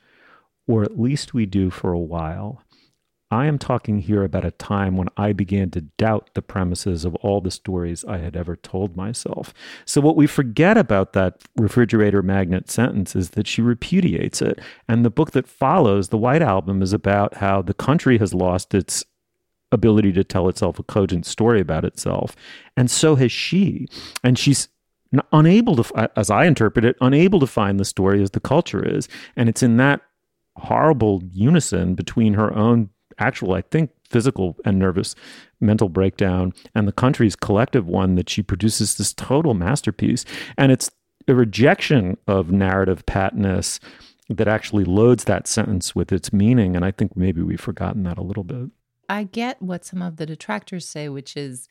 Or 0.68 0.84
at 0.84 1.00
least 1.00 1.34
we 1.34 1.46
do 1.46 1.70
for 1.70 1.92
a 1.92 2.00
while. 2.00 2.62
I 3.32 3.46
am 3.46 3.60
talking 3.60 4.00
here 4.00 4.24
about 4.24 4.44
a 4.44 4.52
time 4.52 4.98
when 4.98 5.08
I 5.16 5.34
began 5.34 5.70
to 5.72 5.82
doubt 5.82 6.32
the 6.34 6.42
premises 6.42 7.06
of 7.06 7.14
all 7.16 7.42
the 7.42 7.52
stories 7.52 8.04
I 8.04 8.18
had 8.18 8.36
ever 8.36 8.56
told 8.56 8.98
myself. 8.98 9.54
So, 9.86 10.02
what 10.02 10.16
we 10.16 10.26
forget 10.26 10.78
about 10.78 11.14
that 11.14 11.44
refrigerator 11.56 12.24
magnet 12.24 12.72
sentence 12.72 13.16
is 13.16 13.32
that 13.32 13.46
she 13.46 13.62
repudiates 13.62 14.42
it. 14.42 14.60
And 14.88 15.06
the 15.06 15.12
book 15.12 15.32
that 15.32 15.48
follows, 15.48 16.10
The 16.10 16.18
White 16.18 16.42
Album, 16.42 16.82
is 16.82 16.92
about 16.92 17.36
how 17.36 17.62
the 17.62 17.76
country 17.76 18.18
has 18.18 18.34
lost 18.34 18.74
its 18.74 19.04
ability 19.72 20.12
to 20.14 20.24
tell 20.24 20.50
itself 20.50 20.80
a 20.80 20.84
cogent 20.84 21.28
story 21.28 21.62
about 21.62 21.86
itself. 21.86 22.36
And 22.76 22.90
so 22.90 23.16
has 23.16 23.32
she. 23.32 23.88
And 24.24 24.40
she's 24.40 24.70
unable 25.32 25.84
to, 25.84 26.10
as 26.16 26.32
I 26.32 26.46
interpret 26.46 26.84
it, 26.84 26.96
unable 27.00 27.40
to 27.40 27.48
find 27.48 27.80
the 27.80 27.86
story 27.86 28.24
as 28.24 28.32
the 28.32 28.40
culture 28.40 28.84
is. 28.84 29.08
And 29.36 29.48
it's 29.50 29.62
in 29.62 29.78
that 29.78 30.02
horrible 30.56 31.22
unison 31.32 31.94
between 31.94 32.34
her 32.34 32.52
own 32.56 32.90
actual, 33.20 33.54
I 33.54 33.62
think, 33.62 33.92
physical 34.10 34.56
and 34.66 34.80
nervous 34.80 35.16
mental 35.60 35.90
breakdown 35.90 36.54
and 36.74 36.88
the 36.88 36.92
country's 36.92 37.36
collective 37.36 37.86
one 37.88 38.16
that 38.16 38.30
she 38.30 38.42
produces 38.42 38.96
this 38.96 39.14
total 39.14 39.54
masterpiece. 39.54 40.26
And 40.58 40.72
it's 40.72 40.90
a 41.28 41.36
rejection 41.36 42.18
of 42.28 42.52
narrative 42.52 43.06
patness 43.06 43.80
that 44.30 44.48
actually 44.48 44.84
loads 44.84 45.26
that 45.26 45.48
sentence 45.48 45.96
with 45.96 46.12
its 46.12 46.34
meaning. 46.34 46.76
And 46.76 46.84
I 46.86 46.92
think 46.92 47.16
maybe 47.16 47.42
we've 47.42 47.62
forgotten 47.62 48.04
that 48.04 48.18
a 48.18 48.24
little 48.24 48.44
bit. 48.44 48.70
I 49.08 49.24
get 49.24 49.62
what 49.62 49.86
some 49.86 50.02
of 50.02 50.18
the 50.18 50.26
detractors 50.26 50.88
say, 50.88 51.10
which 51.10 51.36
is 51.36 51.68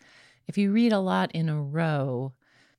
if 0.46 0.58
you 0.58 0.72
read 0.72 0.92
a 0.92 0.98
lot 1.00 1.30
in 1.32 1.48
a 1.48 1.60
row, 1.60 2.32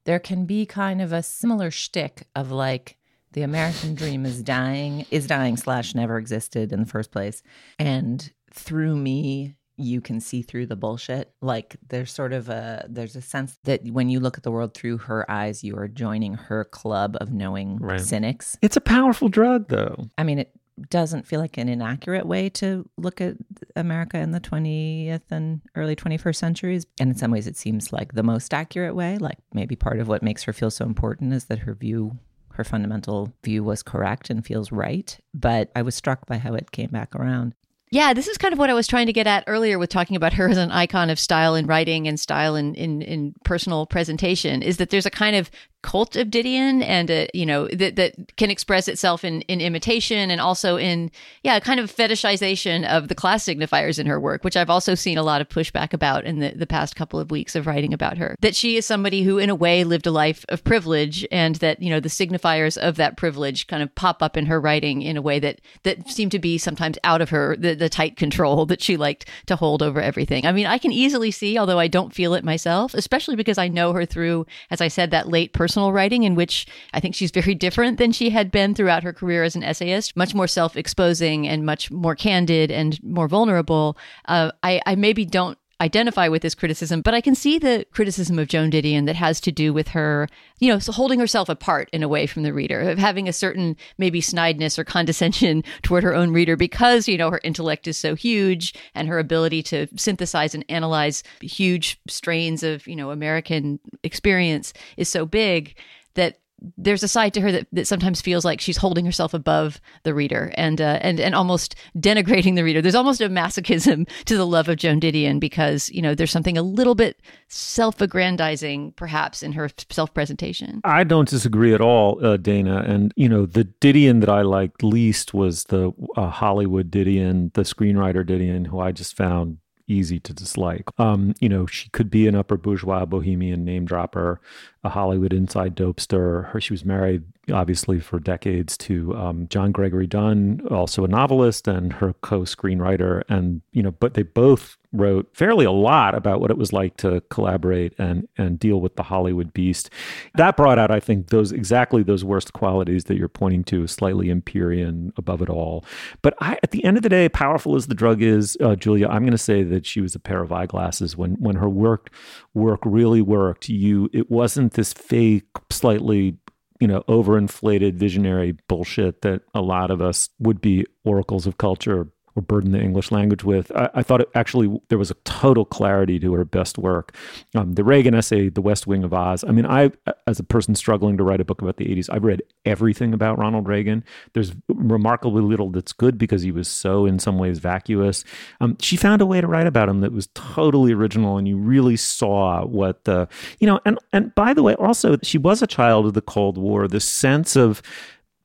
there 0.05 0.19
can 0.19 0.45
be 0.45 0.65
kind 0.65 1.01
of 1.01 1.11
a 1.11 1.23
similar 1.23 1.71
shtick 1.71 2.27
of 2.35 2.51
like, 2.51 2.97
the 3.33 3.41
American 3.43 3.93
dream 3.93 4.25
is 4.25 4.41
dying, 4.41 5.05
is 5.11 5.27
dying 5.27 5.55
slash 5.55 5.93
never 5.93 6.17
existed 6.17 6.73
in 6.73 6.79
the 6.79 6.85
first 6.87 7.11
place. 7.11 7.43
And 7.77 8.31
through 8.51 8.95
me, 8.95 9.55
you 9.79 10.01
can 10.01 10.19
see 10.19 10.41
through 10.41 10.65
the 10.65 10.75
bullshit. 10.75 11.31
Like 11.41 11.77
there's 11.87 12.11
sort 12.11 12.33
of 12.33 12.49
a 12.49 12.85
there's 12.89 13.15
a 13.15 13.21
sense 13.21 13.57
that 13.63 13.85
when 13.85 14.09
you 14.09 14.19
look 14.19 14.37
at 14.37 14.43
the 14.43 14.51
world 14.51 14.73
through 14.73 14.99
her 14.99 15.29
eyes, 15.31 15.63
you 15.63 15.77
are 15.77 15.87
joining 15.87 16.33
her 16.33 16.65
club 16.65 17.17
of 17.21 17.31
knowing 17.31 17.77
right. 17.77 18.01
cynics. 18.01 18.57
It's 18.61 18.77
a 18.77 18.81
powerful 18.81 19.29
drug 19.29 19.69
though. 19.69 20.09
I 20.17 20.23
mean 20.23 20.39
it 20.39 20.51
doesn't 20.89 21.27
feel 21.27 21.39
like 21.39 21.57
an 21.57 21.67
inaccurate 21.67 22.25
way 22.25 22.49
to 22.49 22.89
look 22.97 23.19
at 23.21 23.35
America 23.75 24.17
in 24.17 24.31
the 24.31 24.39
20th 24.39 25.21
and 25.29 25.61
early 25.75 25.95
21st 25.95 26.35
centuries. 26.35 26.85
And 26.99 27.11
in 27.11 27.17
some 27.17 27.31
ways, 27.31 27.47
it 27.47 27.57
seems 27.57 27.91
like 27.91 28.13
the 28.13 28.23
most 28.23 28.53
accurate 28.53 28.95
way. 28.95 29.17
Like 29.17 29.37
maybe 29.53 29.75
part 29.75 29.99
of 29.99 30.07
what 30.07 30.23
makes 30.23 30.43
her 30.43 30.53
feel 30.53 30.71
so 30.71 30.85
important 30.85 31.33
is 31.33 31.45
that 31.45 31.59
her 31.59 31.73
view, 31.73 32.17
her 32.53 32.63
fundamental 32.63 33.33
view 33.43 33.63
was 33.63 33.83
correct 33.83 34.29
and 34.29 34.45
feels 34.45 34.71
right. 34.71 35.17
But 35.33 35.71
I 35.75 35.81
was 35.81 35.95
struck 35.95 36.25
by 36.27 36.37
how 36.37 36.53
it 36.53 36.71
came 36.71 36.91
back 36.91 37.15
around. 37.15 37.55
Yeah, 37.91 38.13
this 38.13 38.27
is 38.27 38.37
kind 38.37 38.53
of 38.53 38.59
what 38.59 38.69
I 38.69 38.75
was 38.75 38.85
trying 38.85 39.07
to 39.07 39.13
get 39.13 39.25
at 39.25 39.43
earlier 39.47 39.79
with 39.79 39.89
talking 39.89 40.15
about 40.15 40.33
her 40.33 40.47
as 40.47 40.57
an 40.57 40.71
icon 40.71 41.09
of 41.09 41.17
style 41.17 41.55
in 41.55 41.65
writing 41.65 42.07
and 42.07 42.19
style 42.19 42.55
in, 42.55 42.75
in, 42.75 43.01
in 43.01 43.33
personal 43.43 43.87
presentation 43.87 44.61
is 44.61 44.77
that 44.77 44.91
there's 44.91 45.07
a 45.07 45.11
kind 45.11 45.35
of 45.35 45.49
cult 45.81 46.17
of 46.17 46.27
Didion 46.27 46.83
and 46.83 47.09
a, 47.09 47.29
you 47.33 47.45
know 47.45 47.67
that 47.69 47.95
that 47.95 48.35
can 48.35 48.51
express 48.51 48.89
itself 48.89 49.23
in 49.23 49.41
in 49.43 49.61
imitation 49.61 50.29
and 50.29 50.41
also 50.41 50.75
in 50.75 51.09
yeah 51.43 51.57
kind 51.61 51.79
of 51.79 51.93
fetishization 51.93 52.85
of 52.85 53.07
the 53.07 53.15
class 53.15 53.45
signifiers 53.45 53.97
in 53.97 54.05
her 54.05 54.19
work 54.19 54.43
which 54.43 54.57
I've 54.57 54.69
also 54.69 54.93
seen 54.93 55.17
a 55.17 55.23
lot 55.23 55.39
of 55.39 55.47
pushback 55.47 55.93
about 55.93 56.25
in 56.25 56.39
the 56.39 56.51
the 56.53 56.67
past 56.67 56.97
couple 56.97 57.17
of 57.17 57.31
weeks 57.31 57.55
of 57.55 57.65
writing 57.65 57.93
about 57.93 58.17
her. 58.17 58.35
That 58.41 58.55
she 58.55 58.75
is 58.75 58.85
somebody 58.85 59.23
who 59.23 59.37
in 59.37 59.49
a 59.49 59.55
way 59.55 59.85
lived 59.85 60.05
a 60.05 60.11
life 60.11 60.43
of 60.49 60.65
privilege 60.65 61.25
and 61.31 61.55
that 61.55 61.81
you 61.81 61.89
know 61.89 62.01
the 62.01 62.09
signifiers 62.09 62.77
of 62.77 62.97
that 62.97 63.15
privilege 63.15 63.67
kind 63.67 63.81
of 63.81 63.93
pop 63.95 64.21
up 64.21 64.35
in 64.35 64.47
her 64.47 64.59
writing 64.59 65.01
in 65.01 65.15
a 65.15 65.21
way 65.21 65.39
that 65.39 65.61
that 65.83 66.09
seem 66.09 66.29
to 66.31 66.39
be 66.39 66.57
sometimes 66.57 66.97
out 67.05 67.21
of 67.21 67.29
her 67.29 67.55
the, 67.55 67.73
the 67.73 67.89
tight 67.89 68.17
control 68.17 68.65
that 68.65 68.81
she 68.81 68.97
liked 68.97 69.29
to 69.45 69.55
hold 69.55 69.81
over 69.81 70.01
everything. 70.01 70.45
I 70.45 70.51
mean 70.51 70.65
I 70.65 70.77
can 70.77 70.91
easily 70.91 71.31
see 71.31 71.57
although 71.57 71.79
I 71.79 71.87
don't 71.87 72.13
feel 72.13 72.33
it 72.33 72.43
myself 72.43 72.93
especially 72.93 73.37
because 73.37 73.57
I 73.57 73.69
know 73.69 73.93
her 73.93 74.05
through 74.05 74.45
as 74.69 74.81
I 74.81 74.89
said 74.89 75.11
that 75.11 75.29
late 75.29 75.53
person 75.53 75.68
personal 75.69 75.93
writing, 75.93 76.23
in 76.23 76.33
which 76.33 76.65
I 76.93 76.99
think 76.99 77.13
she's 77.13 77.29
very 77.29 77.53
different 77.65 77.99
than 77.99 78.11
she 78.11 78.31
had 78.31 78.49
been 78.49 78.73
throughout 78.73 79.03
her 79.03 79.13
career 79.13 79.43
as 79.43 79.55
an 79.55 79.63
essayist, 79.63 80.17
much 80.17 80.33
more 80.33 80.47
self 80.47 80.75
exposing 80.75 81.47
and 81.47 81.63
much 81.63 81.91
more 81.91 82.15
candid 82.15 82.71
and 82.71 83.01
more 83.03 83.27
vulnerable. 83.27 83.95
Uh, 84.25 84.51
I, 84.63 84.81
I 84.87 84.95
maybe 84.95 85.25
don't 85.25 85.57
identify 85.81 86.27
with 86.27 86.41
this 86.41 86.55
criticism, 86.55 87.01
but 87.01 87.13
I 87.13 87.21
can 87.21 87.35
see 87.35 87.57
the 87.57 87.85
criticism 87.91 88.37
of 88.37 88.47
Joan 88.47 88.69
Didion 88.69 89.05
that 89.05 89.15
has 89.15 89.39
to 89.41 89.51
do 89.51 89.73
with 89.73 89.89
her, 89.89 90.27
you 90.59 90.71
know, 90.71 90.79
holding 90.79 91.19
herself 91.19 91.47
apart 91.47 91.89
in 91.93 92.03
a 92.03 92.07
way 92.07 92.27
from 92.27 92.43
the 92.43 92.53
reader, 92.53 92.81
of 92.81 92.97
having 92.97 93.29
a 93.29 93.33
certain 93.33 93.77
maybe 93.97 94.21
snideness 94.21 94.77
or 94.77 94.83
condescension 94.83 95.63
toward 95.81 96.03
her 96.03 96.13
own 96.13 96.31
reader 96.31 96.55
because, 96.55 97.07
you 97.07 97.17
know, 97.17 97.31
her 97.31 97.39
intellect 97.43 97.87
is 97.87 97.97
so 97.97 98.15
huge 98.15 98.73
and 98.93 99.07
her 99.07 99.19
ability 99.19 99.63
to 99.63 99.87
synthesize 99.95 100.53
and 100.53 100.65
analyze 100.69 101.23
huge 101.41 101.99
strains 102.07 102.63
of, 102.63 102.85
you 102.87 102.95
know, 102.95 103.11
American 103.11 103.79
experience 104.03 104.73
is 104.97 105.07
so 105.07 105.25
big 105.25 105.75
that 106.15 106.39
there's 106.77 107.03
a 107.03 107.07
side 107.07 107.33
to 107.33 107.41
her 107.41 107.51
that, 107.51 107.67
that 107.71 107.87
sometimes 107.87 108.21
feels 108.21 108.45
like 108.45 108.61
she's 108.61 108.77
holding 108.77 109.05
herself 109.05 109.33
above 109.33 109.79
the 110.03 110.13
reader 110.13 110.51
and 110.55 110.81
uh, 110.81 110.99
and 111.01 111.19
and 111.19 111.35
almost 111.35 111.75
denigrating 111.97 112.55
the 112.55 112.63
reader. 112.63 112.81
There's 112.81 112.95
almost 112.95 113.21
a 113.21 113.29
masochism 113.29 114.07
to 114.25 114.37
the 114.37 114.45
love 114.45 114.69
of 114.69 114.77
Joan 114.77 114.99
Didion 114.99 115.39
because 115.39 115.89
you 115.89 116.01
know 116.01 116.15
there's 116.15 116.31
something 116.31 116.57
a 116.57 116.63
little 116.63 116.95
bit 116.95 117.21
self-aggrandizing 117.47 118.93
perhaps 118.93 119.43
in 119.43 119.53
her 119.53 119.69
self-presentation. 119.89 120.81
I 120.83 121.03
don't 121.03 121.29
disagree 121.29 121.73
at 121.73 121.81
all, 121.81 122.23
uh, 122.25 122.37
Dana. 122.37 122.83
And 122.87 123.13
you 123.15 123.29
know 123.29 123.45
the 123.45 123.65
Didion 123.65 124.19
that 124.21 124.29
I 124.29 124.41
liked 124.41 124.83
least 124.83 125.33
was 125.33 125.65
the 125.65 125.91
uh, 126.15 126.29
Hollywood 126.29 126.91
Didion, 126.91 127.53
the 127.53 127.61
screenwriter 127.61 128.25
Didion, 128.25 128.67
who 128.67 128.79
I 128.79 128.91
just 128.91 129.15
found 129.15 129.57
easy 129.89 130.19
to 130.21 130.33
dislike. 130.33 130.87
Um, 130.99 131.33
you 131.39 131.49
know, 131.49 131.65
she 131.65 131.89
could 131.89 132.09
be 132.09 132.27
an 132.27 132.35
upper 132.35 132.57
bourgeois 132.57 133.05
bohemian 133.05 133.65
name 133.65 133.85
dropper, 133.85 134.39
a 134.83 134.89
Hollywood 134.89 135.33
inside 135.33 135.75
dopester. 135.75 136.45
Her, 136.49 136.61
she 136.61 136.73
was 136.73 136.85
married, 136.85 137.23
obviously, 137.51 137.99
for 137.99 138.19
decades 138.19 138.77
to 138.77 139.15
um, 139.15 139.47
John 139.49 139.71
Gregory 139.71 140.07
Dunne, 140.07 140.61
also 140.69 141.03
a 141.03 141.07
novelist 141.07 141.67
and 141.67 141.93
her 141.93 142.13
co-screenwriter. 142.21 143.23
And 143.29 143.61
you 143.71 143.83
know, 143.83 143.91
but 143.91 144.13
they 144.13 144.23
both 144.23 144.77
wrote 144.91 145.29
fairly 145.35 145.65
a 145.65 145.71
lot 145.71 146.15
about 146.15 146.41
what 146.41 146.49
it 146.49 146.57
was 146.57 146.73
like 146.73 146.97
to 146.97 147.21
collaborate 147.29 147.93
and 147.99 148.27
and 148.37 148.59
deal 148.59 148.81
with 148.81 148.95
the 148.95 149.03
Hollywood 149.03 149.53
beast. 149.53 149.89
That 150.35 150.57
brought 150.57 150.79
out, 150.79 150.89
I 150.91 150.99
think, 150.99 151.27
those 151.27 151.51
exactly 151.51 152.03
those 152.03 152.23
worst 152.23 152.53
qualities 152.53 153.05
that 153.05 153.17
you're 153.17 153.27
pointing 153.27 153.63
to, 153.65 153.87
slightly 153.87 154.29
Empyrean 154.29 155.13
above 155.17 155.41
it 155.41 155.49
all. 155.49 155.85
But 156.21 156.33
I, 156.41 156.57
at 156.63 156.71
the 156.71 156.83
end 156.83 156.97
of 156.97 157.03
the 157.03 157.09
day, 157.09 157.29
powerful 157.29 157.75
as 157.75 157.87
the 157.87 157.95
drug 157.95 158.21
is, 158.21 158.57
uh, 158.61 158.75
Julia, 158.75 159.07
I'm 159.07 159.21
going 159.21 159.31
to 159.31 159.37
say 159.37 159.63
that 159.63 159.85
she 159.85 160.01
was 160.01 160.15
a 160.15 160.19
pair 160.19 160.41
of 160.41 160.51
eyeglasses 160.51 161.15
when 161.15 161.35
when 161.35 161.57
her 161.57 161.69
work 161.69 162.11
work 162.53 162.79
really 162.83 163.21
worked. 163.21 163.69
You, 163.69 164.09
it 164.13 164.31
wasn't 164.31 164.73
this 164.73 164.93
fake, 164.93 165.45
slightly 165.69 166.37
you 166.79 166.87
know, 166.87 167.01
overinflated 167.07 167.95
visionary 167.95 168.55
bullshit 168.67 169.21
that 169.21 169.41
a 169.53 169.61
lot 169.61 169.91
of 169.91 170.01
us 170.01 170.29
would 170.39 170.61
be 170.61 170.85
oracles 171.03 171.45
of 171.45 171.57
culture 171.57 172.11
or 172.35 172.41
burden 172.41 172.71
the 172.71 172.79
English 172.79 173.11
language 173.11 173.43
with. 173.43 173.71
I, 173.75 173.89
I, 173.95 174.03
thought 174.03 174.21
it 174.21 174.29
actually 174.35 174.79
there 174.89 174.97
was 174.97 175.11
a 175.11 175.15
total 175.25 175.65
clarity 175.65 176.19
to 176.19 176.33
her 176.33 176.45
best 176.45 176.77
work. 176.77 177.15
Um, 177.55 177.73
the 177.73 177.83
Reagan 177.83 178.13
essay, 178.13 178.49
The 178.49 178.61
West 178.61 178.87
Wing 178.87 179.03
of 179.03 179.13
Oz. 179.13 179.43
I 179.43 179.51
mean, 179.51 179.65
I, 179.65 179.91
as 180.27 180.39
a 180.39 180.43
person 180.43 180.75
struggling 180.75 181.17
to 181.17 181.23
write 181.23 181.41
a 181.41 181.45
book 181.45 181.61
about 181.61 181.77
the 181.77 181.85
80s, 181.85 182.09
I've 182.11 182.23
read 182.23 182.41
everything 182.65 183.13
about 183.13 183.37
Ronald 183.37 183.67
Reagan. 183.67 184.03
There's 184.33 184.53
remarkably 184.67 185.41
little 185.41 185.69
that's 185.69 185.93
good 185.93 186.17
because 186.17 186.41
he 186.41 186.51
was 186.51 186.67
so, 186.67 187.05
in 187.05 187.19
some 187.19 187.37
ways, 187.37 187.59
vacuous. 187.59 188.23
Um, 188.61 188.77
she 188.79 188.97
found 188.97 189.21
a 189.21 189.25
way 189.25 189.41
to 189.41 189.47
write 189.47 189.67
about 189.67 189.89
him 189.89 190.01
that 190.01 190.13
was 190.13 190.27
totally 190.33 190.93
original, 190.93 191.37
and 191.37 191.47
you 191.47 191.57
really 191.57 191.97
saw 191.97 192.65
what 192.65 193.03
the, 193.05 193.27
you 193.59 193.67
know, 193.67 193.79
and, 193.85 193.99
and 194.13 194.33
by 194.35 194.53
the 194.53 194.63
way, 194.63 194.75
also, 194.75 195.17
she 195.23 195.37
was 195.37 195.61
a 195.61 195.67
child 195.67 196.05
of 196.05 196.13
the 196.13 196.21
Cold 196.21 196.57
War. 196.57 196.87
The 196.87 196.99
sense 196.99 197.55
of 197.55 197.81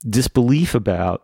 disbelief 0.08 0.74
about 0.74 1.23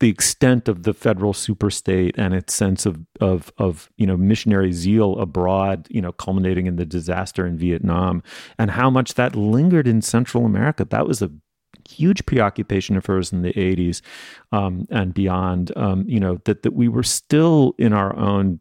the 0.00 0.08
extent 0.08 0.66
of 0.66 0.82
the 0.82 0.94
federal 0.94 1.34
superstate 1.34 2.12
and 2.16 2.34
its 2.34 2.54
sense 2.54 2.86
of 2.86 2.98
of 3.20 3.52
of 3.58 3.90
you 3.96 4.06
know 4.06 4.16
missionary 4.16 4.72
zeal 4.72 5.18
abroad, 5.18 5.86
you 5.90 6.00
know, 6.00 6.12
culminating 6.12 6.66
in 6.66 6.76
the 6.76 6.86
disaster 6.86 7.46
in 7.46 7.56
Vietnam, 7.56 8.22
and 8.58 8.70
how 8.72 8.90
much 8.90 9.14
that 9.14 9.36
lingered 9.36 9.86
in 9.86 10.02
Central 10.02 10.44
America. 10.46 10.84
That 10.84 11.06
was 11.06 11.22
a 11.22 11.30
huge 11.88 12.24
preoccupation 12.26 12.96
of 12.96 13.06
hers 13.06 13.32
in 13.32 13.42
the 13.42 13.52
80s 13.52 14.00
um, 14.52 14.86
and 14.90 15.12
beyond. 15.12 15.70
Um, 15.76 16.04
you 16.08 16.18
know 16.18 16.40
that 16.44 16.62
that 16.62 16.72
we 16.72 16.88
were 16.88 17.02
still 17.02 17.74
in 17.78 17.92
our 17.92 18.16
own 18.16 18.60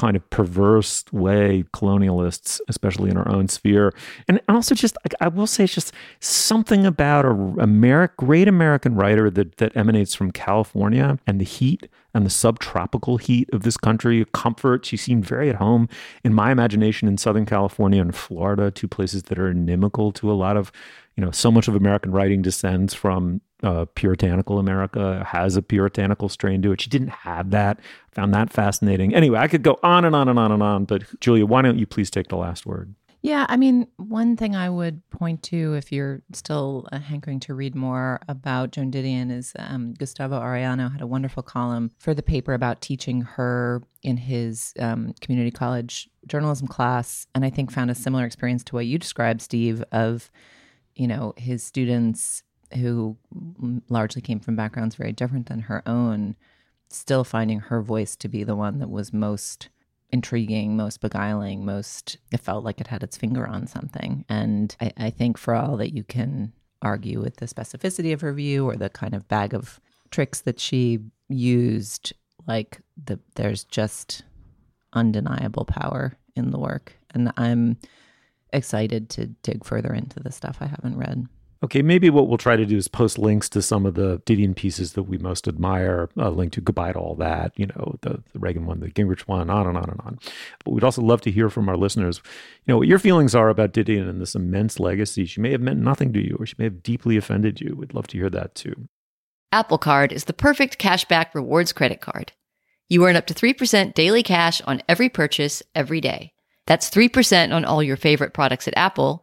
kind 0.00 0.16
of 0.16 0.30
perverse 0.30 1.04
way 1.12 1.62
colonialists, 1.74 2.58
especially 2.68 3.10
in 3.10 3.18
our 3.18 3.28
own 3.28 3.48
sphere. 3.48 3.92
And 4.28 4.40
also 4.48 4.74
just, 4.74 4.96
I 5.20 5.28
will 5.28 5.46
say, 5.46 5.64
it's 5.64 5.74
just 5.74 5.92
something 6.20 6.86
about 6.86 7.26
a 7.26 7.28
Ameri- 7.28 8.16
great 8.16 8.48
American 8.48 8.94
writer 8.94 9.28
that, 9.28 9.58
that 9.58 9.76
emanates 9.76 10.14
from 10.14 10.30
California 10.30 11.18
and 11.26 11.38
the 11.38 11.44
heat 11.44 11.86
and 12.14 12.24
the 12.24 12.30
subtropical 12.30 13.18
heat 13.18 13.50
of 13.52 13.62
this 13.62 13.76
country, 13.76 14.24
comfort. 14.32 14.86
She 14.86 14.96
seemed 14.96 15.26
very 15.26 15.50
at 15.50 15.56
home 15.56 15.86
in 16.24 16.32
my 16.32 16.50
imagination 16.50 17.06
in 17.06 17.18
Southern 17.18 17.44
California 17.44 18.00
and 18.00 18.14
Florida, 18.14 18.70
two 18.70 18.88
places 18.88 19.24
that 19.24 19.38
are 19.38 19.50
inimical 19.50 20.12
to 20.12 20.32
a 20.32 20.34
lot 20.34 20.56
of, 20.56 20.72
you 21.14 21.22
know, 21.22 21.30
so 21.30 21.52
much 21.52 21.68
of 21.68 21.74
American 21.74 22.10
writing 22.10 22.40
descends 22.40 22.94
from 22.94 23.42
uh, 23.62 23.84
puritanical 23.94 24.58
America 24.58 25.24
has 25.28 25.56
a 25.56 25.62
puritanical 25.62 26.28
strain 26.28 26.62
to 26.62 26.72
it. 26.72 26.80
She 26.80 26.90
didn't 26.90 27.08
have 27.08 27.50
that. 27.50 27.78
Found 28.12 28.34
that 28.34 28.50
fascinating. 28.50 29.14
Anyway, 29.14 29.38
I 29.38 29.48
could 29.48 29.62
go 29.62 29.78
on 29.82 30.04
and 30.04 30.16
on 30.16 30.28
and 30.28 30.38
on 30.38 30.52
and 30.52 30.62
on, 30.62 30.84
but 30.84 31.02
Julia, 31.20 31.46
why 31.46 31.62
don't 31.62 31.78
you 31.78 31.86
please 31.86 32.10
take 32.10 32.28
the 32.28 32.36
last 32.36 32.66
word? 32.66 32.94
Yeah, 33.22 33.44
I 33.50 33.58
mean, 33.58 33.86
one 33.98 34.34
thing 34.34 34.56
I 34.56 34.70
would 34.70 35.02
point 35.10 35.42
to 35.44 35.74
if 35.74 35.92
you're 35.92 36.22
still 36.32 36.88
uh, 36.90 36.98
hankering 36.98 37.38
to 37.40 37.54
read 37.54 37.74
more 37.74 38.18
about 38.28 38.70
Joan 38.70 38.90
Didion 38.90 39.30
is 39.30 39.52
um, 39.58 39.92
Gustavo 39.92 40.40
Arellano 40.40 40.90
had 40.90 41.02
a 41.02 41.06
wonderful 41.06 41.42
column 41.42 41.90
for 41.98 42.14
the 42.14 42.22
paper 42.22 42.54
about 42.54 42.80
teaching 42.80 43.20
her 43.20 43.82
in 44.02 44.16
his 44.16 44.72
um, 44.78 45.12
community 45.20 45.50
college 45.50 46.08
journalism 46.26 46.66
class, 46.66 47.26
and 47.34 47.44
I 47.44 47.50
think 47.50 47.70
found 47.70 47.90
a 47.90 47.94
similar 47.94 48.24
experience 48.24 48.64
to 48.64 48.74
what 48.74 48.86
you 48.86 48.98
described, 48.98 49.42
Steve, 49.42 49.84
of 49.92 50.30
you 50.94 51.06
know 51.06 51.34
his 51.36 51.62
students 51.62 52.42
who 52.74 53.16
largely 53.88 54.22
came 54.22 54.40
from 54.40 54.56
backgrounds 54.56 54.94
very 54.94 55.12
different 55.12 55.46
than 55.46 55.60
her 55.60 55.82
own, 55.86 56.36
still 56.88 57.24
finding 57.24 57.60
her 57.60 57.82
voice 57.82 58.16
to 58.16 58.28
be 58.28 58.44
the 58.44 58.56
one 58.56 58.78
that 58.78 58.90
was 58.90 59.12
most 59.12 59.68
intriguing, 60.12 60.76
most 60.76 61.00
beguiling, 61.00 61.64
most, 61.64 62.18
it 62.32 62.40
felt 62.40 62.64
like 62.64 62.80
it 62.80 62.88
had 62.88 63.02
its 63.02 63.16
finger 63.16 63.46
on 63.46 63.66
something. 63.66 64.24
And 64.28 64.74
I, 64.80 64.92
I 64.96 65.10
think 65.10 65.38
for 65.38 65.54
all 65.54 65.76
that 65.76 65.94
you 65.94 66.02
can 66.04 66.52
argue 66.82 67.20
with 67.20 67.36
the 67.36 67.46
specificity 67.46 68.12
of 68.12 68.20
her 68.20 68.32
view 68.32 68.66
or 68.66 68.76
the 68.76 68.90
kind 68.90 69.14
of 69.14 69.28
bag 69.28 69.54
of 69.54 69.80
tricks 70.10 70.40
that 70.42 70.58
she 70.58 71.00
used, 71.28 72.12
like 72.46 72.80
the, 73.02 73.20
there's 73.36 73.64
just 73.64 74.24
undeniable 74.92 75.64
power 75.64 76.16
in 76.34 76.50
the 76.50 76.58
work. 76.58 76.94
And 77.12 77.32
I'm 77.36 77.78
excited 78.52 79.08
to 79.10 79.26
dig 79.26 79.64
further 79.64 79.92
into 79.92 80.20
the 80.20 80.32
stuff 80.32 80.58
I 80.60 80.66
haven't 80.66 80.96
read. 80.96 81.28
Okay, 81.62 81.82
maybe 81.82 82.08
what 82.08 82.26
we'll 82.26 82.38
try 82.38 82.56
to 82.56 82.64
do 82.64 82.78
is 82.78 82.88
post 82.88 83.18
links 83.18 83.46
to 83.50 83.60
some 83.60 83.84
of 83.84 83.92
the 83.92 84.18
Didion 84.20 84.56
pieces 84.56 84.94
that 84.94 85.02
we 85.02 85.18
most 85.18 85.46
admire, 85.46 86.08
a 86.16 86.30
link 86.30 86.52
to 86.54 86.62
Goodbye 86.62 86.92
to 86.92 86.98
All 86.98 87.14
That, 87.16 87.52
you 87.54 87.66
know, 87.66 87.96
the, 88.00 88.22
the 88.32 88.38
Reagan 88.38 88.64
one, 88.64 88.80
the 88.80 88.90
Gingrich 88.90 89.22
one, 89.22 89.50
on 89.50 89.66
and 89.66 89.76
on 89.76 89.90
and 89.90 90.00
on. 90.00 90.18
But 90.64 90.72
we'd 90.72 90.84
also 90.84 91.02
love 91.02 91.20
to 91.22 91.30
hear 91.30 91.50
from 91.50 91.68
our 91.68 91.76
listeners, 91.76 92.22
you 92.64 92.72
know, 92.72 92.78
what 92.78 92.88
your 92.88 92.98
feelings 92.98 93.34
are 93.34 93.50
about 93.50 93.74
Didion 93.74 94.08
and 94.08 94.22
this 94.22 94.34
immense 94.34 94.80
legacy. 94.80 95.26
She 95.26 95.42
may 95.42 95.52
have 95.52 95.60
meant 95.60 95.80
nothing 95.80 96.14
to 96.14 96.26
you 96.26 96.36
or 96.40 96.46
she 96.46 96.54
may 96.56 96.64
have 96.64 96.82
deeply 96.82 97.18
offended 97.18 97.60
you. 97.60 97.76
We'd 97.76 97.92
love 97.92 98.06
to 98.08 98.16
hear 98.16 98.30
that 98.30 98.54
too. 98.54 98.88
Apple 99.52 99.78
Card 99.78 100.12
is 100.12 100.24
the 100.24 100.32
perfect 100.32 100.78
cashback 100.78 101.34
rewards 101.34 101.74
credit 101.74 102.00
card. 102.00 102.32
You 102.88 103.04
earn 103.06 103.16
up 103.16 103.26
to 103.26 103.34
3% 103.34 103.92
daily 103.92 104.22
cash 104.22 104.62
on 104.62 104.82
every 104.88 105.10
purchase 105.10 105.62
every 105.74 106.00
day. 106.00 106.32
That's 106.66 106.88
3% 106.88 107.54
on 107.54 107.66
all 107.66 107.82
your 107.82 107.96
favorite 107.96 108.32
products 108.32 108.66
at 108.66 108.76
Apple 108.78 109.22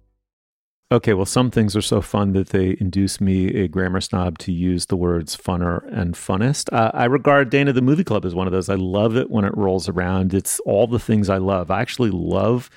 Okay, 0.91 1.13
well, 1.13 1.25
some 1.25 1.49
things 1.49 1.73
are 1.77 1.81
so 1.81 2.01
fun 2.01 2.33
that 2.33 2.49
they 2.49 2.75
induce 2.81 3.21
me, 3.21 3.47
a 3.61 3.69
grammar 3.69 4.01
snob, 4.01 4.37
to 4.39 4.51
use 4.51 4.87
the 4.87 4.97
words 4.97 5.37
funner 5.37 5.87
and 5.89 6.15
funnest. 6.15 6.67
Uh, 6.73 6.91
I 6.93 7.05
regard 7.05 7.49
Dana 7.49 7.71
the 7.71 7.81
Movie 7.81 8.03
Club 8.03 8.25
as 8.25 8.35
one 8.35 8.45
of 8.45 8.51
those. 8.51 8.67
I 8.67 8.75
love 8.75 9.15
it 9.15 9.31
when 9.31 9.45
it 9.45 9.55
rolls 9.55 9.87
around. 9.87 10.33
It's 10.33 10.59
all 10.61 10.87
the 10.87 10.99
things 10.99 11.29
I 11.29 11.37
love. 11.37 11.71
I 11.71 11.79
actually 11.79 12.09
love 12.11 12.69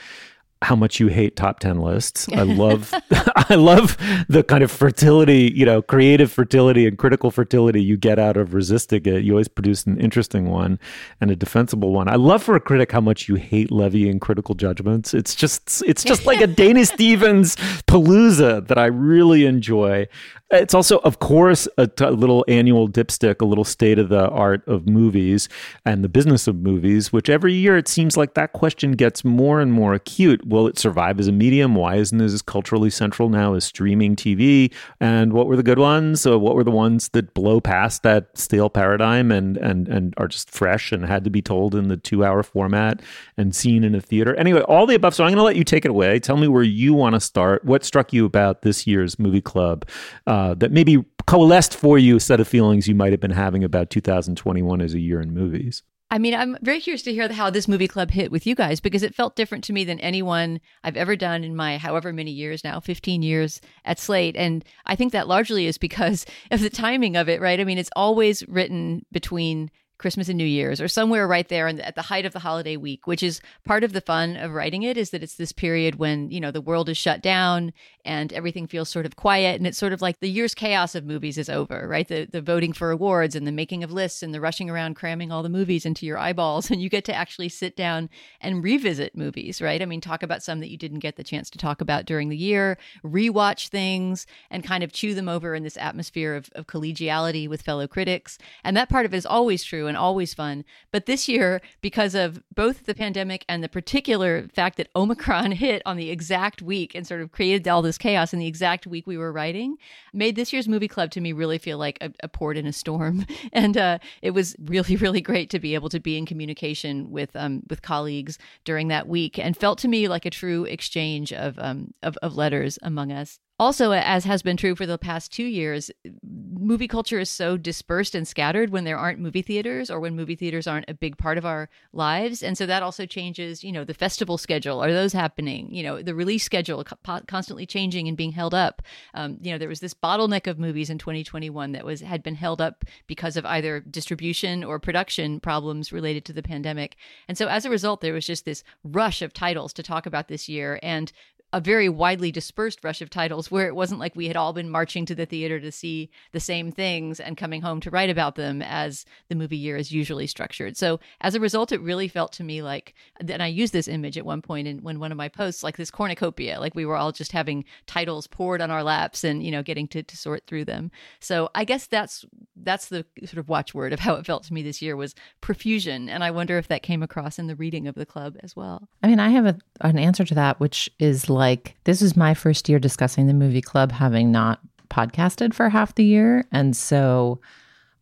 how 0.65 0.75
much 0.75 0.99
you 0.99 1.09
hate 1.09 1.37
top 1.37 1.61
10 1.61 1.79
lists. 1.79 2.29
I 2.33 2.43
love 2.43 2.93
I 3.51 3.55
love 3.55 3.97
the 4.29 4.43
kind 4.43 4.65
of 4.65 4.71
fertility, 4.71 5.53
you 5.55 5.67
know, 5.67 5.83
creative 5.83 6.33
fertility 6.33 6.87
and 6.87 6.97
critical 6.97 7.31
fertility 7.31 7.83
you 7.83 7.97
get 7.97 8.19
out 8.19 8.37
of 8.37 8.55
resisting 8.55 9.03
it. 9.05 9.25
You 9.25 9.33
always 9.33 9.49
produce 9.49 9.85
an 9.85 9.99
interesting 9.99 10.51
one 10.51 10.79
and 11.21 11.31
a 11.31 11.37
defensible 11.37 11.93
one. 11.93 12.09
I 12.09 12.17
love 12.17 12.43
for 12.43 12.57
a 12.57 12.61
critic 12.61 12.93
how 12.93 13.01
much 13.01 13.29
you 13.29 13.35
hate 13.37 13.71
levying 13.71 14.21
critical 14.21 14.55
judgments. 14.55 15.15
It's 15.15 15.35
just 15.35 15.83
it's 15.87 16.03
just 16.03 16.27
like 16.27 16.41
a 16.41 16.47
Dana 16.65 16.87
Stevens 16.87 17.57
palooza 17.87 18.67
that 18.67 18.79
I 18.79 18.87
really 18.87 19.45
enjoy. 19.47 20.09
It's 20.51 20.75
also, 20.75 20.99
of 20.99 21.19
course, 21.19 21.67
a, 21.79 21.87
t- 21.87 22.05
a 22.05 22.11
little 22.11 22.45
annual 22.47 22.89
dipstick, 22.89 23.41
a 23.41 23.45
little 23.45 23.65
state 23.65 23.99
of 23.99 24.09
the 24.09 24.29
art 24.29 24.67
of 24.69 24.89
movies 24.89 25.49
and 25.85 26.05
the 26.05 26.09
business 26.09 26.47
of 26.47 26.57
movies, 26.57 27.13
which 27.13 27.29
every 27.29 27.55
year 27.55 27.77
it 27.77 27.89
seems 27.89 28.17
like 28.17 28.35
that 28.35 28.53
question 28.53 28.93
gets 28.93 29.25
more 29.25 29.61
and 29.61 29.73
more 29.73 29.95
acute. 29.95 30.47
Will 30.55 30.69
it 30.69 30.79
survive 30.79 31.19
as 31.19 31.27
a 31.27 31.33
medium? 31.33 31.75
Why 31.75 31.97
isn't 31.97 32.21
it 32.21 32.25
as 32.25 32.41
culturally 32.41 32.89
central 32.89 33.29
now 33.29 33.55
as 33.55 33.65
streaming 33.65 34.15
TV? 34.15 34.73
And 35.01 35.33
what 35.33 35.49
were 35.49 35.57
the 35.57 35.65
good 35.65 35.81
ones? 35.81 36.21
So 36.21 36.39
what 36.39 36.55
were 36.55 36.63
the 36.63 36.71
ones 36.71 37.09
that 37.09 37.35
blow 37.35 37.61
past 37.61 38.05
that 38.05 38.39
stale 38.39 38.71
paradigm 38.71 39.33
and 39.33 39.57
and 39.57 39.89
and 39.89 40.15
are 40.17 40.29
just 40.29 40.49
fresh 40.49 40.93
and 40.93 41.05
had 41.05 41.25
to 41.25 41.31
be 41.31 41.43
told 41.43 41.75
in 41.75 41.89
the 41.89 41.97
two 41.97 42.25
hour 42.25 42.45
format 42.45 43.03
and 43.37 43.53
seen 43.53 43.83
in 43.83 43.97
a 43.97 44.01
theater? 44.01 44.37
Anyway, 44.37 44.61
all 44.61 44.87
the 44.87 44.95
above. 44.95 45.17
So 45.17 45.25
I'm 45.25 45.31
going 45.31 45.39
to 45.39 45.43
let 45.43 45.57
you 45.57 45.65
take 45.65 45.85
it 45.85 45.91
away. 45.91 46.21
Tell 46.21 46.37
me 46.37 46.47
where 46.47 46.63
you 46.63 46.95
want 46.95 47.15
to 47.15 47.21
start. 47.21 47.65
What 47.65 47.85
struck 47.85 48.13
you 48.13 48.25
about 48.25 48.63
this 48.63 48.87
year's 48.87 49.19
movie 49.19 49.41
club? 49.41 49.85
Uh, 50.25 50.55
that 50.55 50.71
maybe 50.71 51.05
coalesced 51.27 51.75
for 51.75 51.99
you 51.99 52.15
a 52.15 52.21
set 52.21 52.39
of 52.39 52.47
feelings 52.47 52.87
you 52.87 52.95
might 52.95 53.13
have 53.13 53.21
been 53.21 53.33
having 53.33 53.65
about 53.65 53.91
2021 53.91 54.81
as 54.81 54.95
a 54.95 55.01
year 55.01 55.21
in 55.21 55.35
movies. 55.35 55.83
I 56.11 56.19
mean, 56.19 56.35
I'm 56.35 56.57
very 56.63 56.81
curious 56.81 57.03
to 57.03 57.13
hear 57.13 57.33
how 57.33 57.51
this 57.51 57.67
movie 57.67 57.89
club 57.89 58.11
hit 58.11 58.31
with 58.31 58.47
you 58.47 58.55
guys 58.55 58.79
because 58.79 59.03
it 59.03 59.15
felt 59.15 59.37
different 59.37 59.65
to 59.65 59.73
me 59.73 59.85
than 59.85 59.99
anyone 60.01 60.61
I've 60.85 60.97
ever 60.97 61.17
done 61.17 61.43
in 61.43 61.57
my 61.57 61.79
however 61.79 62.13
many 62.13 62.31
years 62.31 62.63
now, 62.63 62.79
15 62.79 63.23
years 63.23 63.61
at 63.85 63.99
Slate. 63.99 64.37
And 64.37 64.65
I 64.87 64.97
think 64.97 65.13
that 65.13 65.27
largely 65.29 65.67
is 65.67 65.79
because 65.79 66.25
of 66.51 66.61
the 66.61 66.71
timing 66.71 67.17
of 67.17 67.29
it, 67.29 67.41
right? 67.41 67.59
I 67.59 67.65
mean, 67.65 67.79
it's 67.79 67.91
always 67.97 68.47
written 68.49 69.05
between 69.11 69.71
Christmas 69.99 70.29
and 70.29 70.37
New 70.37 70.45
Year's, 70.45 70.81
or 70.81 70.89
somewhere 70.89 71.27
right 71.27 71.49
there 71.49 71.73
the, 71.73 71.87
at 71.87 71.95
the 71.95 72.03
height 72.03 72.27
of 72.27 72.33
the 72.33 72.41
holiday 72.41 72.77
week, 72.77 73.07
which 73.07 73.23
is 73.23 73.41
part 73.65 73.85
of 73.85 73.93
the 73.93 74.01
fun 74.01 74.37
of 74.37 74.53
writing 74.53 74.83
it, 74.83 74.97
is 74.97 75.11
that 75.11 75.23
it's 75.23 75.37
this 75.37 75.53
period 75.53 75.97
when, 75.97 76.31
you 76.31 76.41
know, 76.41 76.51
the 76.51 76.61
world 76.61 76.89
is 76.89 76.97
shut 76.97 77.23
down 77.23 77.73
and 78.05 78.33
everything 78.33 78.67
feels 78.67 78.89
sort 78.89 79.07
of 79.07 79.17
quiet. 79.17 79.57
And 79.57 79.67
it's 79.67 79.79
sort 79.79 79.93
of 79.93 80.03
like 80.03 80.21
the 80.21 80.29
year's 80.29 80.55
chaos 80.55 80.95
of 80.95 81.05
movies 81.05 81.39
is 81.39 81.49
over, 81.49 81.87
right? 81.89 82.07
The, 82.07 82.27
the 82.31 82.43
voting 82.43 82.73
for 82.73 82.91
awards 82.91 83.35
and 83.35 83.47
the 83.47 83.53
making 83.53 83.83
of 83.83 83.93
lists 83.93 84.23
and 84.23 84.35
the 84.35 84.41
rushing 84.41 84.69
around 84.69 84.95
cramming 84.95 85.31
all 85.31 85.43
the 85.43 85.49
movies 85.49 85.87
into 85.87 86.07
your 86.07 86.19
eyeballs. 86.19 86.71
And 86.75 86.83
you 86.83 86.89
get 86.89 87.05
to 87.05 87.15
actually 87.15 87.51
sit 87.51 87.77
down 87.77 88.11
and 88.41 88.65
revisit 88.65 89.17
movies, 89.17 89.63
right? 89.63 89.81
I 89.81 89.87
mean, 89.87 90.01
talk 90.01 90.25
about 90.25 90.43
some 90.43 90.59
that 90.59 90.71
you 90.71 90.77
didn't 90.77 90.99
get 90.99 91.15
the 91.15 91.23
chance 91.23 91.49
to 91.51 91.59
talk 91.59 91.81
about 91.81 92.05
during 92.05 92.31
the 92.31 92.37
year, 92.37 92.79
rewatch 93.05 93.69
things, 93.69 94.27
and 94.51 94.65
kind 94.65 94.83
of 94.83 94.91
chew 94.91 95.15
them 95.15 95.29
over 95.29 95.55
in 95.55 95.63
this 95.63 95.77
atmosphere 95.77 96.35
of, 96.35 96.51
of 96.57 96.67
collegiality 96.67 97.49
with 97.49 97.63
fellow 97.63 97.87
critics. 97.87 98.39
And 98.65 98.77
that 98.77 98.89
part 98.89 99.07
of 99.07 99.15
it 99.15 99.19
is 99.19 99.27
always 99.27 99.63
true 99.63 99.84
and 99.87 99.97
always 99.97 100.35
fun. 100.35 100.65
But 100.91 101.07
this 101.07 101.29
year, 101.29 101.61
because 101.81 102.15
of 102.15 102.43
both 102.55 102.87
the 102.87 102.95
pandemic 102.95 103.45
and 103.49 103.63
the 103.63 103.69
particular 103.69 104.49
fact 104.55 104.77
that 104.77 104.89
Omicron 104.95 105.53
hit 105.65 105.83
on 105.85 105.97
the 105.97 106.11
exact 106.11 106.63
week 106.63 106.95
and 106.95 107.07
sort 107.07 107.21
of 107.21 107.33
created 107.33 107.67
all 107.69 107.83
this 107.83 107.99
chaos 107.99 108.33
in 108.33 108.39
the 108.39 108.47
exact 108.47 108.87
week 108.87 109.07
we 109.07 109.17
were 109.17 109.33
writing, 109.33 109.77
made 110.13 110.37
this 110.37 110.53
year's 110.53 110.69
movie 110.69 110.89
club 110.89 111.11
to 111.13 111.21
me 111.21 111.33
really 111.33 111.59
feel 111.59 111.79
like 111.79 111.99
a, 112.01 112.11
a 112.21 112.29
port 112.29 112.57
in 112.57 112.67
a 112.67 112.73
storm. 112.73 113.27
And 113.53 113.77
uh, 113.77 113.99
it 114.21 114.31
was 114.31 114.57
really, 114.65 114.97
really 114.97 115.21
great 115.21 115.49
to 115.51 115.59
be 115.59 115.75
able 115.75 115.89
to 115.91 116.01
be 116.01 116.17
in 116.17 116.27
communication 116.27 117.11
with 117.11 117.35
um, 117.37 117.63
with 117.69 117.83
colleagues 117.83 118.39
during 118.65 118.89
that 118.89 119.07
week, 119.07 119.39
and 119.39 119.57
felt 119.57 119.79
to 119.81 119.89
me 119.89 120.09
like 120.09 120.25
a 120.25 120.31
true 120.31 120.65
exchange 120.65 121.33
of 121.33 121.59
um, 121.59 121.95
of, 122.03 122.17
of 122.23 122.37
letters 122.37 122.79
among 122.83 123.13
us. 123.13 123.39
Also, 123.61 123.93
as 123.93 124.25
has 124.25 124.43
been 124.43 124.57
true 124.57 124.75
for 124.75 124.85
the 124.85 124.99
past 124.99 125.33
two 125.33 125.45
years, 125.45 125.89
movie 126.25 126.89
culture 126.89 127.21
is 127.21 127.31
so 127.31 127.57
dispersed 127.57 128.17
and 128.17 128.27
scattered 128.27 128.71
when 128.71 128.83
there 128.83 128.99
aren't 128.99 129.21
movie 129.21 129.43
theaters 129.43 129.91
or 129.91 130.01
when 130.01 130.17
movie 130.17 130.35
theaters 130.35 130.67
aren't 130.67 130.89
a 130.91 130.95
big 130.95 131.17
part 131.17 131.39
of 131.39 131.47
our 131.47 131.69
lives. 131.93 132.43
And 132.43 132.59
so 132.59 132.67
that 132.67 132.83
also 132.83 133.07
changes, 133.07 133.63
you 133.63 133.71
know, 133.71 133.85
the 133.85 133.95
festival 133.95 134.39
schedule. 134.39 134.83
Are 134.83 134.93
those 134.93 135.13
happening? 135.13 135.73
You 135.73 135.85
know, 135.85 136.03
the 136.03 136.17
release 136.17 136.43
schedule 136.43 136.85
constantly 137.29 137.65
changing 137.65 138.09
and 138.09 138.17
being 138.17 138.33
held 138.33 138.55
up. 138.55 138.83
Um, 139.15 139.39
you 139.41 139.53
know, 139.53 139.59
there 139.59 139.69
was 139.69 139.81
this 139.81 139.95
bottleneck 139.95 140.49
of 140.49 140.59
movies 140.59 140.91
in 140.91 140.99
2021 140.99 141.73
that 141.73 141.85
was 141.85 142.01
had 142.01 142.25
been 142.25 142.35
held 142.35 142.61
up 142.61 142.85
because 143.07 143.37
of 143.37 143.47
either 143.47 143.79
distribution 143.79 144.65
or 144.65 144.81
production 144.81 145.39
problems 145.39 145.93
related 145.93 146.25
to 146.25 146.33
the 146.33 146.43
pandemic. 146.43 146.97
And 147.29 147.39
so 147.39 147.47
as 147.47 147.65
a 147.65 147.71
result, 147.71 148.01
there 148.01 148.15
was 148.15 148.27
just 148.27 148.45
this 148.47 148.65
rush 148.83 149.23
of 149.23 149.33
titles 149.33 149.73
to 149.75 149.85
talk 149.85 150.07
about 150.07 150.27
this 150.27 150.49
year. 150.49 150.81
And 150.83 151.13
a 151.55 151.61
very 151.61 151.89
widely 151.89 152.33
dispersed 152.33 152.83
rush 152.83 153.01
of 153.01 153.09
titles 153.09 153.49
where 153.49 153.69
it 153.69 153.77
wasn't 153.77 154.01
like 154.01 154.17
we 154.17 154.27
had 154.27 154.37
all 154.37 154.53
been 154.53 154.69
marching 154.69 155.07
to 155.07 155.15
the 155.15 155.25
theater 155.25 155.61
to 155.61 155.71
see 155.71 156.11
the 156.33 156.41
same 156.41 156.73
things 156.73 157.21
and 157.21 157.37
coming 157.37 157.63
home 157.63 157.81
to 157.81 157.91
write 157.91 158.11
about 158.11 158.35
them 158.35 158.61
as 158.61 159.05
the 159.29 159.37
movie 159.37 159.57
year 159.57 159.77
is 159.77 159.93
usually 159.93 160.27
structured. 160.27 160.77
So 160.77 160.99
as 161.21 161.37
a 161.37 161.41
result, 161.41 161.71
it 161.71 161.81
really 161.81 162.09
felt 162.09 162.33
to 162.33 162.43
me 162.43 162.61
like, 162.61 162.93
and 163.21 163.41
I 163.41 163.47
used 163.47 163.73
this 163.73 163.87
image 163.87 164.19
at 164.19 164.27
one 164.27 164.43
point 164.43 164.67
in 164.67 164.79
when 164.79 164.99
one 164.99 165.13
of 165.13 165.17
my 165.17 165.29
posts, 165.29 165.63
like 165.63 165.77
this 165.77 165.93
cornucopia, 165.93 166.59
like 166.59 166.75
we 166.75 166.85
were 166.85 166.97
all 166.97 167.13
just 167.13 167.31
having 167.31 167.65
titles 167.87 168.27
poured 168.27 168.61
on 168.61 168.73
our 168.73 168.83
laps 168.83 169.23
and, 169.23 169.41
you 169.41 169.53
know, 169.53 169.63
getting 169.63 169.87
to, 169.89 170.03
to 170.03 170.17
sort 170.17 170.49
through 170.49 170.65
them. 170.65 170.91
So 171.21 171.51
I 171.55 171.63
guess 171.63 171.87
that's, 171.87 172.25
that's 172.57 172.89
the 172.89 173.07
sort 173.27 173.39
of 173.39 173.49
watchword 173.49 173.93
of 173.93 174.01
how 174.01 174.15
it 174.15 174.27
felt 174.27 174.43
to 174.45 174.53
me 174.53 174.65
this 174.65 174.83
year 174.83 174.97
was 174.97 175.15
profusion. 175.41 176.09
And 176.09 176.25
I 176.25 176.33
wonder 176.33 176.59
if 176.59 176.67
that 176.67 176.83
came 176.83 177.05
across 177.05 177.39
in 177.39 177.47
the 177.47 177.55
reading 177.55 177.87
of 177.87 177.95
the 177.95 178.07
club 178.07 178.39
as 178.43 178.57
well. 178.57 178.89
I 179.05 179.07
mean, 179.07 179.21
I 179.21 179.29
have 179.29 179.47
a, 179.47 179.57
an 179.83 180.01
answer 180.01 180.25
to 180.25 180.35
that, 180.35 180.59
which 180.59 180.91
is 180.99 181.31
like, 181.31 181.44
like 181.45 181.77
this 181.85 182.01
is 182.01 182.17
my 182.17 182.33
first 182.33 182.71
year 182.71 182.79
discussing 182.79 183.27
the 183.27 183.35
movie 183.35 183.61
club, 183.61 183.93
having 183.93 184.33
not 184.33 184.61
podcasted 184.89 185.53
for 185.53 185.69
half 185.69 185.95
the 185.95 186.05
year. 186.05 186.47
And 186.53 186.75
so 186.75 187.39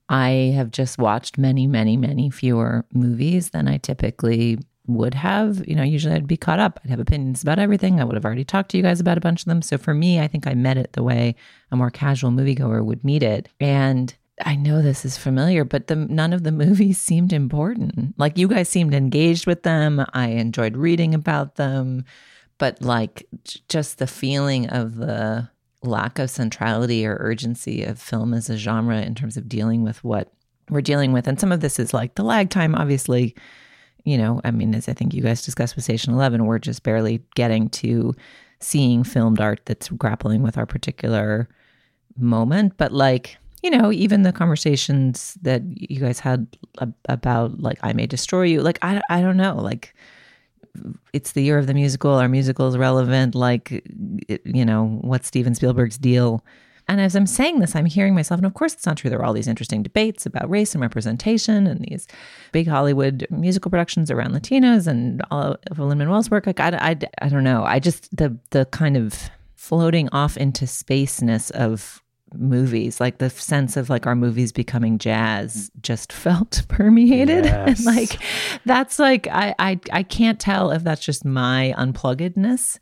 I 0.08 0.52
have 0.54 0.70
just 0.70 0.96
watched 0.96 1.38
many, 1.38 1.66
many, 1.66 1.96
many 1.96 2.30
fewer 2.30 2.84
movies 2.94 3.50
than 3.50 3.66
I 3.66 3.78
typically 3.78 4.60
would 4.86 5.14
have. 5.14 5.66
You 5.66 5.74
know, 5.74 5.82
usually 5.82 6.14
I'd 6.14 6.28
be 6.28 6.36
caught 6.36 6.60
up. 6.60 6.78
I'd 6.84 6.90
have 6.90 7.00
opinions 7.00 7.42
about 7.42 7.58
everything. 7.58 8.00
I 8.00 8.04
would 8.04 8.14
have 8.14 8.24
already 8.24 8.44
talked 8.44 8.70
to 8.70 8.76
you 8.76 8.82
guys 8.84 9.00
about 9.00 9.18
a 9.18 9.26
bunch 9.26 9.40
of 9.40 9.46
them. 9.46 9.60
So 9.60 9.76
for 9.76 9.92
me, 9.92 10.20
I 10.20 10.28
think 10.28 10.46
I 10.46 10.54
met 10.54 10.76
it 10.76 10.92
the 10.92 11.02
way 11.02 11.34
a 11.72 11.76
more 11.76 11.90
casual 11.90 12.30
moviegoer 12.30 12.84
would 12.84 13.02
meet 13.02 13.24
it. 13.24 13.48
And 13.58 14.14
I 14.44 14.54
know 14.54 14.82
this 14.82 15.04
is 15.04 15.18
familiar, 15.18 15.64
but 15.64 15.88
the 15.88 15.96
none 15.96 16.32
of 16.32 16.44
the 16.44 16.52
movies 16.64 17.00
seemed 17.00 17.32
important. 17.32 18.14
Like 18.18 18.38
you 18.38 18.46
guys 18.46 18.68
seemed 18.68 18.94
engaged 18.94 19.48
with 19.48 19.64
them. 19.64 20.04
I 20.14 20.28
enjoyed 20.28 20.76
reading 20.76 21.12
about 21.12 21.56
them 21.56 22.04
but 22.58 22.80
like 22.82 23.26
just 23.68 23.98
the 23.98 24.06
feeling 24.06 24.68
of 24.68 24.96
the 24.96 25.48
lack 25.82 26.18
of 26.18 26.30
centrality 26.30 27.06
or 27.06 27.16
urgency 27.20 27.82
of 27.82 27.98
film 27.98 28.34
as 28.34 28.48
a 28.48 28.56
genre 28.56 29.00
in 29.00 29.14
terms 29.14 29.36
of 29.36 29.48
dealing 29.48 29.82
with 29.82 30.02
what 30.04 30.32
we're 30.70 30.80
dealing 30.80 31.12
with. 31.12 31.26
And 31.26 31.38
some 31.38 31.52
of 31.52 31.60
this 31.60 31.78
is 31.78 31.92
like 31.92 32.14
the 32.14 32.22
lag 32.22 32.50
time, 32.50 32.74
obviously. 32.74 33.34
You 34.04 34.18
know, 34.18 34.40
I 34.44 34.50
mean, 34.50 34.74
as 34.74 34.88
I 34.88 34.94
think 34.94 35.14
you 35.14 35.22
guys 35.22 35.44
discussed 35.44 35.76
with 35.76 35.84
Station 35.84 36.12
11, 36.12 36.46
we're 36.46 36.58
just 36.58 36.82
barely 36.82 37.22
getting 37.36 37.68
to 37.70 38.14
seeing 38.58 39.04
filmed 39.04 39.40
art 39.40 39.60
that's 39.64 39.88
grappling 39.88 40.42
with 40.42 40.58
our 40.58 40.66
particular 40.66 41.48
moment. 42.16 42.76
But 42.76 42.92
like, 42.92 43.36
you 43.62 43.70
know, 43.70 43.92
even 43.92 44.22
the 44.22 44.32
conversations 44.32 45.38
that 45.42 45.62
you 45.64 46.00
guys 46.00 46.18
had 46.18 46.56
about 47.08 47.60
like 47.60 47.78
I 47.82 47.92
May 47.92 48.06
Destroy 48.06 48.42
You, 48.42 48.62
like, 48.62 48.78
I, 48.82 49.00
I 49.08 49.20
don't 49.20 49.36
know, 49.36 49.56
like, 49.56 49.94
it's 51.12 51.32
the 51.32 51.42
year 51.42 51.58
of 51.58 51.66
the 51.66 51.74
musical. 51.74 52.12
Our 52.12 52.28
musical 52.28 52.68
is 52.68 52.76
relevant. 52.76 53.34
Like, 53.34 53.84
you 54.44 54.64
know, 54.64 54.98
what's 55.02 55.28
Steven 55.28 55.54
Spielberg's 55.54 55.98
deal? 55.98 56.44
And 56.88 57.00
as 57.00 57.14
I'm 57.14 57.26
saying 57.26 57.60
this, 57.60 57.76
I'm 57.76 57.86
hearing 57.86 58.14
myself, 58.14 58.38
and 58.38 58.46
of 58.46 58.54
course, 58.54 58.74
it's 58.74 58.86
not 58.86 58.96
true. 58.96 59.08
There 59.08 59.20
are 59.20 59.24
all 59.24 59.32
these 59.32 59.46
interesting 59.46 59.82
debates 59.82 60.26
about 60.26 60.50
race 60.50 60.74
and 60.74 60.82
representation, 60.82 61.66
and 61.66 61.80
these 61.80 62.08
big 62.50 62.66
Hollywood 62.66 63.26
musical 63.30 63.70
productions 63.70 64.10
around 64.10 64.32
Latinos 64.34 64.88
and 64.88 65.22
all 65.30 65.56
of 65.70 65.78
Lin 65.78 65.98
Manuel's 65.98 66.30
work. 66.30 66.46
Like, 66.46 66.58
I, 66.58 66.70
I, 66.70 66.96
I 67.22 67.28
don't 67.28 67.44
know. 67.44 67.62
I 67.64 67.78
just 67.78 68.14
the 68.16 68.36
the 68.50 68.66
kind 68.66 68.96
of 68.96 69.30
floating 69.54 70.08
off 70.10 70.36
into 70.36 70.64
spaceness 70.64 71.52
of 71.52 72.01
movies 72.34 73.00
like 73.00 73.18
the 73.18 73.30
sense 73.30 73.76
of 73.76 73.90
like 73.90 74.06
our 74.06 74.14
movies 74.16 74.52
becoming 74.52 74.98
jazz 74.98 75.70
just 75.80 76.12
felt 76.24 76.62
permeated. 76.68 77.44
Yes. 77.52 77.78
and 77.78 77.96
like 77.96 78.18
that's 78.64 78.98
like 78.98 79.26
I, 79.28 79.54
I 79.58 79.80
i 79.92 80.02
can't 80.02 80.38
tell 80.40 80.70
if 80.70 80.82
that's 80.84 81.04
just 81.04 81.24
my 81.24 81.74
unpluggedness 81.76 82.78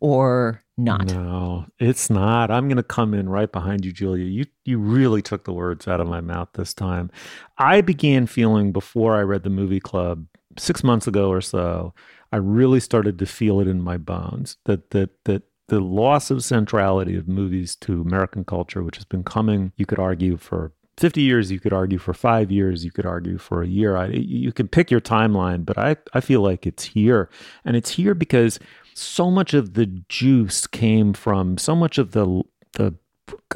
or 0.00 0.62
not. 0.76 1.06
No 1.06 1.66
it's 1.78 2.08
not. 2.10 2.50
I'm 2.50 2.68
gonna 2.68 2.82
come 2.82 3.14
in 3.14 3.28
right 3.28 3.50
behind 3.50 3.84
you 3.84 3.92
julia. 3.92 4.24
You 4.24 4.44
you 4.64 4.78
really 4.78 5.22
took 5.22 5.44
the 5.44 5.52
words 5.52 5.88
out 5.88 6.00
of 6.00 6.08
my 6.08 6.20
mouth 6.20 6.48
this 6.54 6.72
time. 6.74 7.10
I 7.58 7.80
began 7.80 8.26
feeling 8.26 8.72
before 8.72 9.16
i 9.16 9.20
read 9.20 9.42
the 9.42 9.50
movie 9.50 9.80
club 9.80 10.26
six 10.56 10.82
months 10.82 11.06
ago 11.06 11.28
or 11.30 11.40
so 11.40 11.94
i 12.32 12.36
really 12.36 12.80
started 12.80 13.18
to 13.18 13.26
feel 13.26 13.60
it 13.60 13.68
in 13.68 13.80
my 13.80 13.96
bones 13.96 14.56
that 14.64 14.90
that 14.90 15.10
that 15.24 15.42
the 15.68 15.80
loss 15.80 16.30
of 16.30 16.42
centrality 16.42 17.14
of 17.14 17.28
movies 17.28 17.76
to 17.76 18.00
American 18.00 18.44
culture, 18.44 18.82
which 18.82 18.96
has 18.96 19.04
been 19.04 19.22
coming, 19.22 19.72
you 19.76 19.86
could 19.86 19.98
argue, 19.98 20.36
for 20.36 20.72
50 20.96 21.20
years, 21.20 21.52
you 21.52 21.60
could 21.60 21.72
argue 21.72 21.98
for 21.98 22.14
five 22.14 22.50
years, 22.50 22.84
you 22.84 22.90
could 22.90 23.06
argue 23.06 23.38
for 23.38 23.62
a 23.62 23.68
year. 23.68 23.96
I, 23.96 24.06
you 24.06 24.50
can 24.50 24.66
pick 24.66 24.90
your 24.90 25.00
timeline, 25.00 25.64
but 25.64 25.78
I, 25.78 25.96
I 26.14 26.20
feel 26.20 26.40
like 26.40 26.66
it's 26.66 26.84
here. 26.84 27.28
And 27.64 27.76
it's 27.76 27.90
here 27.90 28.14
because 28.14 28.58
so 28.94 29.30
much 29.30 29.54
of 29.54 29.74
the 29.74 29.86
juice 29.86 30.66
came 30.66 31.12
from 31.12 31.58
so 31.58 31.76
much 31.76 31.98
of 31.98 32.12
the, 32.12 32.42
the 32.72 32.94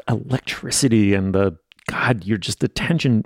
electricity 0.06 1.14
and 1.14 1.34
the, 1.34 1.56
God, 1.88 2.24
you're 2.24 2.38
just 2.38 2.62
attention 2.62 3.24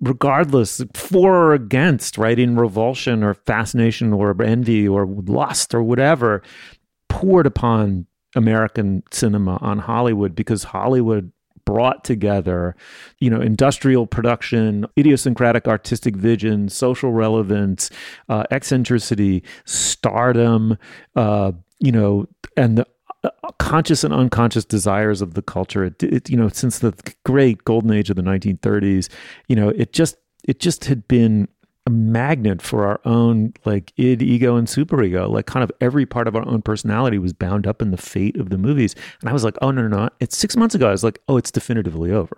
regardless 0.00 0.82
for 0.94 1.34
or 1.34 1.54
against 1.54 2.18
right 2.18 2.38
in 2.38 2.56
revulsion 2.56 3.22
or 3.22 3.34
fascination 3.34 4.12
or 4.12 4.40
envy 4.42 4.86
or 4.86 5.06
lust 5.06 5.74
or 5.74 5.82
whatever 5.82 6.42
poured 7.12 7.46
upon 7.46 8.06
American 8.34 9.02
cinema 9.10 9.58
on 9.60 9.78
Hollywood 9.78 10.34
because 10.34 10.64
Hollywood 10.64 11.30
brought 11.66 12.04
together, 12.04 12.74
you 13.20 13.28
know, 13.28 13.38
industrial 13.38 14.06
production, 14.06 14.86
idiosyncratic 14.98 15.68
artistic 15.68 16.16
vision, 16.16 16.70
social 16.70 17.12
relevance, 17.12 17.90
uh, 18.30 18.44
eccentricity, 18.50 19.44
stardom, 19.66 20.78
uh, 21.14 21.52
you 21.80 21.92
know, 21.92 22.26
and 22.56 22.78
the 22.78 22.86
uh, 23.24 23.30
conscious 23.58 24.02
and 24.04 24.14
unconscious 24.14 24.64
desires 24.64 25.20
of 25.20 25.34
the 25.34 25.42
culture. 25.42 25.84
It, 25.84 26.02
it, 26.02 26.30
you 26.30 26.36
know, 26.38 26.48
since 26.48 26.78
the 26.78 26.94
great 27.26 27.62
golden 27.64 27.92
age 27.92 28.08
of 28.08 28.16
the 28.16 28.22
1930s, 28.22 29.10
you 29.48 29.54
know, 29.54 29.68
it 29.68 29.92
just 29.92 30.16
it 30.48 30.60
just 30.60 30.86
had 30.86 31.06
been 31.08 31.46
a 31.84 31.90
magnet 31.90 32.62
for 32.62 32.86
our 32.86 33.00
own 33.04 33.52
like 33.64 33.92
id, 33.96 34.22
ego, 34.22 34.54
and 34.54 34.68
superego. 34.68 35.28
Like 35.28 35.46
kind 35.46 35.64
of 35.64 35.72
every 35.80 36.06
part 36.06 36.28
of 36.28 36.36
our 36.36 36.46
own 36.46 36.62
personality 36.62 37.18
was 37.18 37.32
bound 37.32 37.66
up 37.66 37.82
in 37.82 37.90
the 37.90 37.96
fate 37.96 38.36
of 38.36 38.50
the 38.50 38.58
movies. 38.58 38.94
And 39.20 39.28
I 39.28 39.32
was 39.32 39.42
like, 39.42 39.56
oh 39.62 39.72
no, 39.72 39.88
no, 39.88 39.96
no. 40.04 40.08
It's 40.20 40.36
six 40.36 40.56
months 40.56 40.76
ago. 40.76 40.88
I 40.88 40.92
was 40.92 41.02
like, 41.02 41.20
oh, 41.28 41.36
it's 41.36 41.50
definitively 41.50 42.12
over. 42.12 42.36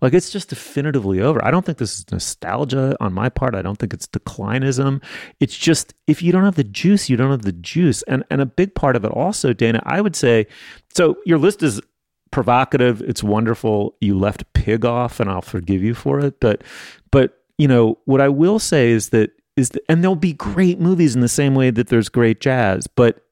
Like 0.00 0.14
it's 0.14 0.30
just 0.30 0.48
definitively 0.48 1.20
over. 1.20 1.44
I 1.44 1.50
don't 1.50 1.66
think 1.66 1.76
this 1.76 1.98
is 1.98 2.10
nostalgia 2.10 2.96
on 2.98 3.12
my 3.12 3.28
part. 3.28 3.54
I 3.54 3.60
don't 3.60 3.78
think 3.78 3.92
it's 3.92 4.06
declinism. 4.06 5.02
It's 5.40 5.56
just 5.56 5.92
if 6.06 6.22
you 6.22 6.32
don't 6.32 6.44
have 6.44 6.56
the 6.56 6.64
juice, 6.64 7.10
you 7.10 7.18
don't 7.18 7.30
have 7.30 7.42
the 7.42 7.52
juice. 7.52 8.02
And 8.04 8.24
and 8.30 8.40
a 8.40 8.46
big 8.46 8.74
part 8.74 8.96
of 8.96 9.04
it 9.04 9.10
also, 9.10 9.52
Dana, 9.52 9.82
I 9.84 10.00
would 10.00 10.16
say, 10.16 10.46
so 10.94 11.18
your 11.26 11.38
list 11.38 11.62
is 11.62 11.82
provocative. 12.30 13.02
It's 13.02 13.22
wonderful. 13.22 13.94
You 14.00 14.18
left 14.18 14.50
pig 14.54 14.84
off, 14.84 15.20
and 15.20 15.30
I'll 15.30 15.42
forgive 15.42 15.82
you 15.82 15.94
for 15.94 16.20
it. 16.20 16.40
But 16.40 16.64
but 17.10 17.42
you 17.58 17.68
know, 17.68 17.98
what 18.04 18.20
I 18.20 18.28
will 18.28 18.58
say 18.58 18.90
is 18.90 19.10
that 19.10 19.30
is 19.56 19.70
that, 19.70 19.82
and 19.88 20.02
there'll 20.02 20.16
be 20.16 20.34
great 20.34 20.78
movies 20.78 21.14
in 21.14 21.22
the 21.22 21.28
same 21.28 21.54
way 21.54 21.70
that 21.70 21.88
there's 21.88 22.10
great 22.10 22.40
jazz, 22.40 22.86
but 22.86 23.24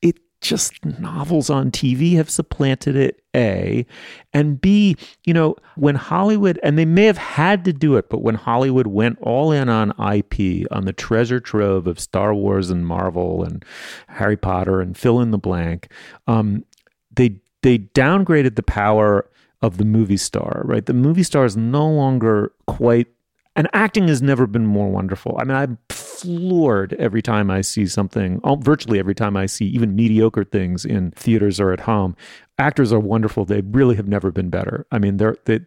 it 0.00 0.20
just 0.40 0.84
novels 0.84 1.50
on 1.50 1.72
TV 1.72 2.14
have 2.14 2.30
supplanted 2.30 2.94
it. 2.94 3.18
A 3.34 3.86
and 4.34 4.60
B, 4.60 4.96
you 5.24 5.32
know, 5.32 5.56
when 5.76 5.94
Hollywood 5.94 6.60
and 6.62 6.78
they 6.78 6.84
may 6.84 7.04
have 7.04 7.16
had 7.16 7.64
to 7.64 7.72
do 7.72 7.96
it, 7.96 8.10
but 8.10 8.22
when 8.22 8.34
Hollywood 8.34 8.86
went 8.86 9.18
all 9.22 9.50
in 9.50 9.68
on 9.68 9.90
IP, 9.90 10.66
on 10.70 10.84
the 10.84 10.92
treasure 10.92 11.40
trove 11.40 11.86
of 11.86 11.98
Star 11.98 12.34
Wars 12.34 12.70
and 12.70 12.86
Marvel 12.86 13.42
and 13.42 13.64
Harry 14.08 14.36
Potter 14.36 14.82
and 14.82 14.96
fill 14.96 15.20
in 15.20 15.30
the 15.30 15.38
blank, 15.38 15.90
um, 16.26 16.64
they 17.10 17.36
they 17.62 17.78
downgraded 17.78 18.56
the 18.56 18.62
power 18.62 19.28
of 19.62 19.78
the 19.78 19.84
movie 19.84 20.16
star, 20.16 20.62
right? 20.64 20.84
The 20.84 20.92
movie 20.92 21.22
star 21.22 21.44
is 21.44 21.56
no 21.56 21.88
longer 21.88 22.52
quite 22.66 23.06
and 23.54 23.68
acting 23.72 24.08
has 24.08 24.22
never 24.22 24.46
been 24.46 24.66
more 24.66 24.88
wonderful. 24.88 25.36
I 25.38 25.44
mean, 25.44 25.56
I'm 25.56 25.78
floored 25.90 26.94
every 26.94 27.22
time 27.22 27.50
I 27.50 27.60
see 27.60 27.86
something, 27.86 28.40
virtually 28.60 28.98
every 28.98 29.14
time 29.14 29.36
I 29.36 29.46
see 29.46 29.66
even 29.66 29.94
mediocre 29.94 30.44
things 30.44 30.84
in 30.84 31.10
theaters 31.12 31.60
or 31.60 31.72
at 31.72 31.80
home. 31.80 32.16
Actors 32.58 32.92
are 32.92 33.00
wonderful. 33.00 33.44
They 33.44 33.60
really 33.62 33.96
have 33.96 34.08
never 34.08 34.30
been 34.30 34.48
better. 34.48 34.86
I 34.92 34.98
mean, 34.98 35.16
they're, 35.16 35.36
they, 35.44 35.58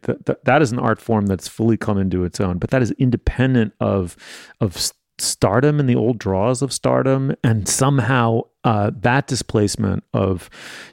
that 0.44 0.62
is 0.62 0.72
an 0.72 0.80
art 0.80 1.00
form 1.00 1.26
that's 1.26 1.48
fully 1.48 1.78
come 1.78 1.98
into 1.98 2.24
its 2.24 2.40
own, 2.40 2.58
but 2.58 2.70
that 2.70 2.82
is 2.82 2.92
independent 2.92 3.74
of 3.80 4.16
of 4.62 4.78
stardom 5.18 5.80
and 5.80 5.88
the 5.88 5.96
old 5.96 6.18
draws 6.18 6.62
of 6.62 6.74
stardom 6.74 7.34
and 7.42 7.70
somehow 7.70 8.42
uh, 8.66 8.92
that 9.00 9.28
displacement 9.28 10.04
of 10.14 10.50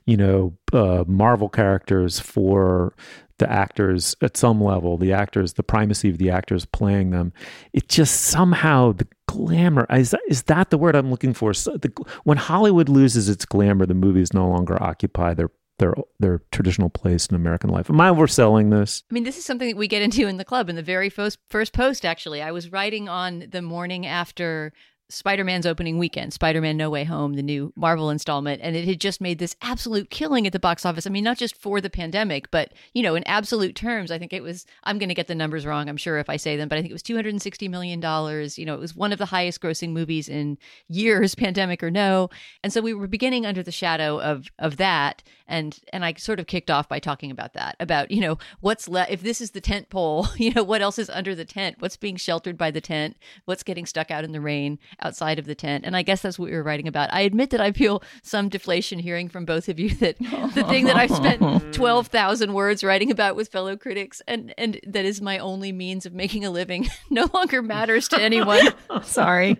you 0.06 0.16
know 0.16 0.56
uh, 0.72 1.02
marvel 1.06 1.48
characters 1.48 2.20
for 2.20 2.94
the 3.42 3.50
actors 3.50 4.14
at 4.22 4.36
some 4.36 4.62
level 4.62 4.96
the 4.96 5.12
actors 5.12 5.54
the 5.54 5.62
primacy 5.62 6.08
of 6.08 6.18
the 6.18 6.30
actors 6.30 6.64
playing 6.64 7.10
them 7.10 7.32
it 7.72 7.88
just 7.88 8.22
somehow 8.22 8.92
the 8.92 9.06
glamour 9.26 9.86
is 9.90 10.12
that, 10.12 10.20
is 10.28 10.44
that 10.44 10.70
the 10.70 10.78
word 10.78 10.94
i'm 10.94 11.10
looking 11.10 11.34
for 11.34 11.52
so 11.52 11.76
the, 11.76 11.92
when 12.22 12.38
hollywood 12.38 12.88
loses 12.88 13.28
its 13.28 13.44
glamour 13.44 13.84
the 13.84 13.94
movies 13.94 14.32
no 14.32 14.48
longer 14.48 14.80
occupy 14.80 15.34
their 15.34 15.50
their 15.78 15.94
their 16.20 16.40
traditional 16.52 16.88
place 16.88 17.26
in 17.26 17.34
American 17.34 17.68
life. 17.68 17.90
Am 17.90 18.00
I 18.00 18.08
overselling 18.08 18.70
this? 18.70 19.02
I 19.10 19.14
mean, 19.14 19.24
this 19.24 19.36
is 19.36 19.44
something 19.44 19.68
that 19.68 19.76
we 19.76 19.88
get 19.88 20.02
into 20.02 20.28
in 20.28 20.36
the 20.36 20.44
club 20.44 20.68
in 20.68 20.76
the 20.76 20.82
very 20.82 21.08
first 21.08 21.38
first 21.48 21.72
post. 21.72 22.04
Actually, 22.04 22.40
I 22.40 22.52
was 22.52 22.70
writing 22.70 23.08
on 23.08 23.46
the 23.50 23.62
morning 23.62 24.06
after 24.06 24.72
Spider 25.12 25.44
Man's 25.44 25.66
opening 25.66 25.98
weekend, 25.98 26.32
Spider 26.32 26.60
Man 26.60 26.76
No 26.76 26.88
Way 26.88 27.04
Home, 27.04 27.34
the 27.34 27.42
new 27.42 27.72
Marvel 27.76 28.08
installment, 28.08 28.62
and 28.62 28.74
it 28.74 28.86
had 28.86 29.00
just 29.00 29.20
made 29.20 29.38
this 29.38 29.54
absolute 29.60 30.08
killing 30.08 30.46
at 30.46 30.52
the 30.52 30.58
box 30.58 30.86
office. 30.86 31.06
I 31.06 31.10
mean, 31.10 31.22
not 31.22 31.36
just 31.36 31.54
for 31.56 31.80
the 31.80 31.90
pandemic, 31.90 32.50
but, 32.50 32.72
you 32.94 33.02
know, 33.02 33.14
in 33.14 33.22
absolute 33.26 33.76
terms, 33.76 34.10
I 34.10 34.18
think 34.18 34.32
it 34.32 34.42
was, 34.42 34.64
I'm 34.84 34.98
going 34.98 35.10
to 35.10 35.14
get 35.14 35.26
the 35.26 35.34
numbers 35.34 35.66
wrong, 35.66 35.88
I'm 35.88 35.98
sure 35.98 36.18
if 36.18 36.30
I 36.30 36.36
say 36.36 36.56
them, 36.56 36.68
but 36.68 36.78
I 36.78 36.80
think 36.80 36.90
it 36.90 36.94
was 36.94 37.02
$260 37.02 37.68
million. 37.68 38.00
You 38.00 38.66
know, 38.66 38.74
it 38.74 38.80
was 38.80 38.96
one 38.96 39.12
of 39.12 39.18
the 39.18 39.26
highest 39.26 39.60
grossing 39.60 39.90
movies 39.90 40.28
in 40.28 40.58
years, 40.88 41.34
pandemic 41.42 41.82
or 41.82 41.90
no. 41.90 42.30
And 42.64 42.72
so 42.72 42.80
we 42.80 42.94
were 42.94 43.06
beginning 43.06 43.44
under 43.44 43.62
the 43.62 43.72
shadow 43.72 44.20
of, 44.20 44.48
of 44.58 44.78
that. 44.78 45.22
And, 45.46 45.78
and 45.92 46.04
I 46.04 46.14
sort 46.14 46.40
of 46.40 46.46
kicked 46.46 46.70
off 46.70 46.88
by 46.88 46.98
talking 46.98 47.30
about 47.30 47.52
that, 47.52 47.76
about, 47.78 48.10
you 48.10 48.20
know, 48.20 48.38
what's 48.60 48.88
left, 48.88 49.10
if 49.10 49.20
this 49.20 49.42
is 49.42 49.50
the 49.50 49.60
tent 49.60 49.90
pole, 49.90 50.28
you 50.36 50.52
know, 50.52 50.62
what 50.62 50.80
else 50.80 50.98
is 50.98 51.10
under 51.10 51.34
the 51.34 51.44
tent? 51.44 51.76
What's 51.80 51.98
being 51.98 52.16
sheltered 52.16 52.56
by 52.56 52.70
the 52.70 52.80
tent? 52.80 53.18
What's 53.44 53.62
getting 53.62 53.84
stuck 53.84 54.10
out 54.10 54.24
in 54.24 54.32
the 54.32 54.40
rain? 54.40 54.78
Outside 55.02 55.38
of 55.38 55.46
the 55.46 55.54
tent. 55.54 55.84
And 55.84 55.96
I 55.96 56.02
guess 56.02 56.22
that's 56.22 56.38
what 56.38 56.50
we 56.50 56.56
were 56.56 56.62
writing 56.62 56.88
about. 56.88 57.12
I 57.12 57.20
admit 57.22 57.50
that 57.50 57.60
I 57.60 57.72
feel 57.72 58.02
some 58.22 58.48
deflation 58.48 58.98
hearing 58.98 59.28
from 59.28 59.44
both 59.44 59.68
of 59.68 59.78
you 59.78 59.90
that 59.96 60.18
the 60.18 60.64
thing 60.68 60.86
that 60.86 60.96
I've 60.96 61.10
spent 61.10 61.40
12,000 61.74 62.52
words 62.52 62.84
writing 62.84 63.10
about 63.10 63.36
with 63.36 63.48
fellow 63.48 63.76
critics 63.76 64.22
and, 64.26 64.54
and 64.56 64.80
that 64.86 65.04
is 65.04 65.20
my 65.20 65.38
only 65.38 65.72
means 65.72 66.06
of 66.06 66.14
making 66.14 66.44
a 66.44 66.50
living 66.50 66.88
no 67.10 67.28
longer 67.34 67.62
matters 67.62 68.08
to 68.08 68.20
anyone. 68.20 68.68
sorry. 69.02 69.58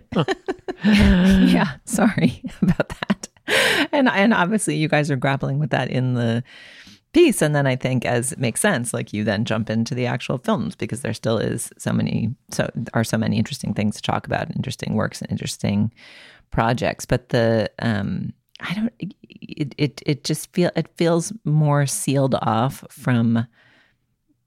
yeah, 0.83 1.77
sorry 1.85 2.43
about 2.61 2.89
that. 2.89 3.29
And 3.91 4.07
and 4.07 4.33
obviously 4.33 4.77
you 4.77 4.87
guys 4.87 5.11
are 5.11 5.17
grappling 5.17 5.59
with 5.59 5.71
that 5.71 5.89
in 5.89 6.13
the 6.13 6.43
piece. 7.13 7.41
And 7.41 7.55
then 7.55 7.65
I 7.65 7.75
think 7.75 8.05
as 8.05 8.31
it 8.31 8.39
makes 8.39 8.59
sense, 8.61 8.93
like 8.93 9.13
you 9.13 9.23
then 9.23 9.45
jump 9.45 9.69
into 9.69 9.95
the 9.95 10.05
actual 10.05 10.39
films 10.39 10.75
because 10.75 11.01
there 11.01 11.13
still 11.13 11.37
is 11.37 11.71
so 11.77 11.93
many, 11.93 12.35
so 12.51 12.69
are 12.93 13.03
so 13.03 13.17
many 13.17 13.37
interesting 13.37 13.73
things 13.73 13.95
to 13.95 14.01
talk 14.01 14.25
about, 14.25 14.55
interesting 14.55 14.95
works 14.95 15.21
and 15.21 15.31
interesting 15.31 15.93
projects. 16.51 17.05
But 17.05 17.29
the, 17.29 17.71
um, 17.79 18.33
I 18.59 18.73
don't, 18.73 18.93
it, 18.99 19.75
it, 19.77 20.01
it 20.05 20.23
just 20.23 20.51
feel, 20.53 20.71
it 20.75 20.89
feels 20.97 21.31
more 21.45 21.85
sealed 21.85 22.35
off 22.41 22.83
from 22.89 23.47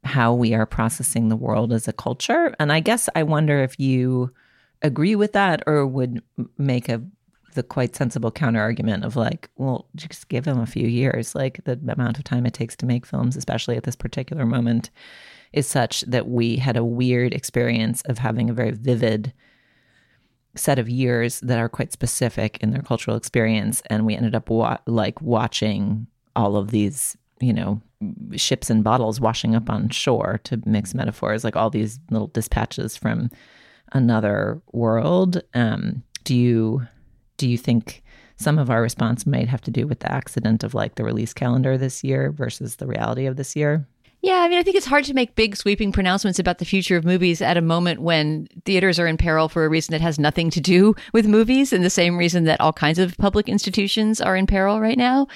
how 0.04 0.34
we 0.34 0.54
are 0.54 0.66
processing 0.66 1.28
the 1.28 1.36
world 1.36 1.72
as 1.72 1.88
a 1.88 1.92
culture. 1.92 2.54
And 2.58 2.72
I 2.72 2.80
guess 2.80 3.08
I 3.14 3.22
wonder 3.22 3.62
if 3.62 3.78
you 3.78 4.32
agree 4.82 5.16
with 5.16 5.32
that 5.32 5.62
or 5.66 5.86
would 5.86 6.22
make 6.58 6.88
a 6.88 7.02
the 7.56 7.62
quite 7.62 7.96
sensible 7.96 8.30
counter 8.30 8.60
argument 8.60 9.04
of 9.04 9.16
like, 9.16 9.48
well, 9.56 9.88
just 9.96 10.28
give 10.28 10.44
them 10.44 10.60
a 10.60 10.66
few 10.66 10.86
years. 10.86 11.34
Like 11.34 11.64
the 11.64 11.80
amount 11.88 12.18
of 12.18 12.24
time 12.24 12.46
it 12.46 12.52
takes 12.54 12.76
to 12.76 12.86
make 12.86 13.04
films, 13.04 13.36
especially 13.36 13.76
at 13.76 13.82
this 13.82 13.96
particular 13.96 14.46
moment, 14.46 14.90
is 15.52 15.66
such 15.66 16.02
that 16.02 16.28
we 16.28 16.56
had 16.56 16.76
a 16.76 16.84
weird 16.84 17.34
experience 17.34 18.02
of 18.02 18.18
having 18.18 18.48
a 18.48 18.52
very 18.54 18.72
vivid 18.72 19.32
set 20.54 20.78
of 20.78 20.88
years 20.88 21.40
that 21.40 21.58
are 21.58 21.68
quite 21.68 21.92
specific 21.92 22.58
in 22.60 22.70
their 22.70 22.82
cultural 22.82 23.16
experience, 23.16 23.82
and 23.86 24.06
we 24.06 24.14
ended 24.14 24.34
up 24.34 24.48
wa- 24.50 24.78
like 24.86 25.20
watching 25.20 26.06
all 26.34 26.56
of 26.56 26.70
these, 26.70 27.16
you 27.40 27.52
know, 27.52 27.80
ships 28.34 28.68
and 28.68 28.84
bottles 28.84 29.20
washing 29.20 29.54
up 29.54 29.70
on 29.70 29.88
shore 29.88 30.40
to 30.44 30.60
mix 30.66 30.94
metaphors, 30.94 31.42
like 31.42 31.56
all 31.56 31.70
these 31.70 31.98
little 32.10 32.28
dispatches 32.28 32.96
from 32.96 33.30
another 33.92 34.60
world. 34.72 35.42
Um, 35.54 36.02
do 36.24 36.34
you 36.34 36.86
do 37.36 37.48
you 37.48 37.58
think 37.58 38.02
some 38.36 38.58
of 38.58 38.70
our 38.70 38.82
response 38.82 39.26
might 39.26 39.48
have 39.48 39.62
to 39.62 39.70
do 39.70 39.86
with 39.86 40.00
the 40.00 40.12
accident 40.12 40.62
of 40.62 40.74
like 40.74 40.94
the 40.94 41.04
release 41.04 41.32
calendar 41.32 41.78
this 41.78 42.04
year 42.04 42.30
versus 42.30 42.76
the 42.76 42.86
reality 42.86 43.26
of 43.26 43.36
this 43.36 43.56
year? 43.56 43.86
Yeah, 44.22 44.40
I 44.40 44.48
mean, 44.48 44.58
I 44.58 44.62
think 44.62 44.76
it's 44.76 44.86
hard 44.86 45.04
to 45.04 45.14
make 45.14 45.36
big 45.36 45.56
sweeping 45.56 45.92
pronouncements 45.92 46.38
about 46.38 46.58
the 46.58 46.64
future 46.64 46.96
of 46.96 47.04
movies 47.04 47.40
at 47.40 47.56
a 47.56 47.62
moment 47.62 48.00
when 48.00 48.48
theaters 48.64 48.98
are 48.98 49.06
in 49.06 49.18
peril 49.18 49.48
for 49.48 49.64
a 49.64 49.68
reason 49.68 49.92
that 49.92 50.00
has 50.00 50.18
nothing 50.18 50.50
to 50.50 50.60
do 50.60 50.94
with 51.12 51.26
movies, 51.26 51.72
and 51.72 51.84
the 51.84 51.90
same 51.90 52.16
reason 52.16 52.44
that 52.44 52.60
all 52.60 52.72
kinds 52.72 52.98
of 52.98 53.16
public 53.18 53.48
institutions 53.48 54.20
are 54.20 54.34
in 54.34 54.46
peril 54.46 54.80
right 54.80 54.98
now 54.98 55.28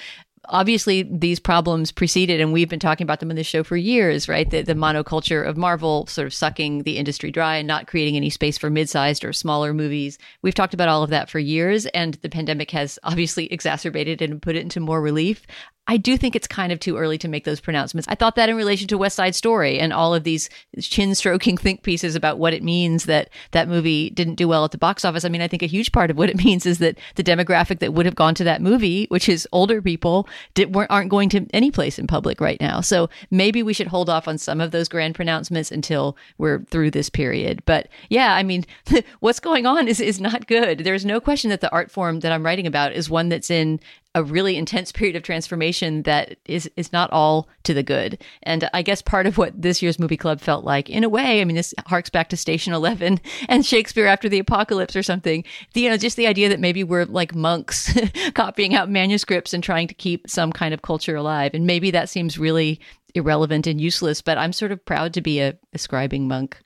obviously 0.51 1.03
these 1.03 1.39
problems 1.39 1.91
preceded 1.91 2.39
and 2.39 2.53
we've 2.53 2.69
been 2.69 2.79
talking 2.79 3.05
about 3.05 3.19
them 3.19 3.31
in 3.31 3.37
the 3.37 3.43
show 3.43 3.63
for 3.63 3.77
years 3.77 4.29
right? 4.29 4.49
The, 4.49 4.61
the 4.61 4.73
monoculture 4.73 5.47
of 5.47 5.57
marvel 5.57 6.05
sort 6.07 6.27
of 6.27 6.33
sucking 6.33 6.83
the 6.83 6.97
industry 6.97 7.31
dry 7.31 7.55
and 7.55 7.67
not 7.67 7.87
creating 7.87 8.15
any 8.15 8.29
space 8.29 8.57
for 8.57 8.69
mid-sized 8.69 9.25
or 9.25 9.33
smaller 9.33 9.73
movies. 9.73 10.17
We've 10.41 10.53
talked 10.53 10.73
about 10.73 10.89
all 10.89 11.03
of 11.03 11.09
that 11.09 11.29
for 11.29 11.39
years 11.39 11.85
and 11.87 12.15
the 12.15 12.29
pandemic 12.29 12.69
has 12.71 12.99
obviously 13.03 13.45
exacerbated 13.51 14.21
and 14.21 14.41
put 14.41 14.55
it 14.55 14.61
into 14.61 14.79
more 14.79 15.01
relief 15.01 15.47
I 15.87 15.97
do 15.97 16.15
think 16.15 16.35
it's 16.35 16.47
kind 16.47 16.71
of 16.71 16.79
too 16.79 16.95
early 16.95 17.17
to 17.17 17.27
make 17.27 17.43
those 17.43 17.59
pronouncements. 17.59 18.07
I 18.07 18.15
thought 18.15 18.35
that 18.35 18.49
in 18.49 18.55
relation 18.55 18.87
to 18.89 18.97
West 18.97 19.15
Side 19.15 19.35
Story 19.35 19.79
and 19.79 19.91
all 19.91 20.13
of 20.13 20.23
these 20.23 20.49
chin 20.79 21.15
stroking 21.15 21.57
think 21.57 21.81
pieces 21.81 22.15
about 22.15 22.37
what 22.37 22.53
it 22.53 22.63
means 22.63 23.05
that 23.05 23.29
that 23.51 23.67
movie 23.67 24.11
didn't 24.11 24.35
do 24.35 24.47
well 24.47 24.63
at 24.63 24.71
the 24.71 24.77
box 24.77 25.03
office. 25.03 25.25
I 25.25 25.29
mean, 25.29 25.41
I 25.41 25.47
think 25.47 25.63
a 25.63 25.67
huge 25.67 25.91
part 25.91 26.11
of 26.11 26.17
what 26.17 26.29
it 26.29 26.37
means 26.45 26.65
is 26.65 26.77
that 26.77 26.97
the 27.15 27.23
demographic 27.23 27.79
that 27.79 27.93
would 27.93 28.05
have 28.05 28.15
gone 28.15 28.35
to 28.35 28.43
that 28.43 28.61
movie, 28.61 29.05
which 29.09 29.27
is 29.27 29.47
older 29.51 29.81
people, 29.81 30.29
did, 30.53 30.73
aren't 30.89 31.09
going 31.09 31.29
to 31.29 31.47
any 31.51 31.71
place 31.71 31.97
in 31.97 32.07
public 32.07 32.39
right 32.39 32.61
now. 32.61 32.79
So 32.79 33.09
maybe 33.31 33.63
we 33.63 33.73
should 33.73 33.87
hold 33.87 34.09
off 34.09 34.27
on 34.27 34.37
some 34.37 34.61
of 34.61 34.71
those 34.71 34.87
grand 34.87 35.15
pronouncements 35.15 35.71
until 35.71 36.15
we're 36.37 36.63
through 36.65 36.91
this 36.91 37.09
period. 37.09 37.63
But 37.65 37.89
yeah, 38.09 38.35
I 38.35 38.43
mean, 38.43 38.65
what's 39.19 39.39
going 39.39 39.65
on 39.65 39.87
is, 39.87 39.99
is 39.99 40.21
not 40.21 40.47
good. 40.47 40.79
There's 40.79 41.05
no 41.05 41.19
question 41.19 41.49
that 41.49 41.61
the 41.61 41.71
art 41.71 41.91
form 41.91 42.19
that 42.19 42.31
I'm 42.31 42.45
writing 42.45 42.67
about 42.67 42.93
is 42.93 43.09
one 43.09 43.29
that's 43.29 43.49
in 43.49 43.79
a 44.13 44.23
really 44.23 44.57
intense 44.57 44.91
period 44.91 45.15
of 45.15 45.23
transformation 45.23 46.03
that 46.03 46.37
is 46.45 46.69
is 46.75 46.91
not 46.91 47.11
all 47.11 47.47
to 47.63 47.73
the 47.73 47.83
good. 47.83 48.21
And 48.43 48.69
I 48.73 48.81
guess 48.81 49.01
part 49.01 49.25
of 49.25 49.37
what 49.37 49.59
this 49.59 49.81
year's 49.81 49.99
movie 49.99 50.17
club 50.17 50.41
felt 50.41 50.63
like, 50.65 50.89
in 50.89 51.03
a 51.03 51.09
way, 51.09 51.41
I 51.41 51.45
mean, 51.45 51.55
this 51.55 51.73
harks 51.87 52.09
back 52.09 52.29
to 52.29 52.37
Station 52.37 52.73
Eleven 52.73 53.19
and 53.49 53.65
Shakespeare 53.65 54.07
after 54.07 54.29
the 54.29 54.39
apocalypse 54.39 54.95
or 54.95 55.03
something. 55.03 55.43
The, 55.73 55.81
you 55.81 55.89
know, 55.89 55.97
just 55.97 56.17
the 56.17 56.27
idea 56.27 56.49
that 56.49 56.59
maybe 56.59 56.83
we're 56.83 57.05
like 57.05 57.35
monks 57.35 57.93
copying 58.33 58.75
out 58.75 58.89
manuscripts 58.89 59.53
and 59.53 59.63
trying 59.63 59.87
to 59.87 59.93
keep 59.93 60.29
some 60.29 60.51
kind 60.51 60.73
of 60.73 60.81
culture 60.81 61.15
alive. 61.15 61.51
And 61.53 61.65
maybe 61.65 61.91
that 61.91 62.09
seems 62.09 62.37
really 62.37 62.79
irrelevant 63.13 63.67
and 63.67 63.79
useless, 63.81 64.21
but 64.21 64.37
I'm 64.37 64.53
sort 64.53 64.71
of 64.71 64.83
proud 64.85 65.13
to 65.13 65.21
be 65.21 65.39
a, 65.39 65.49
a 65.73 65.77
scribing 65.77 66.21
monk. 66.21 66.61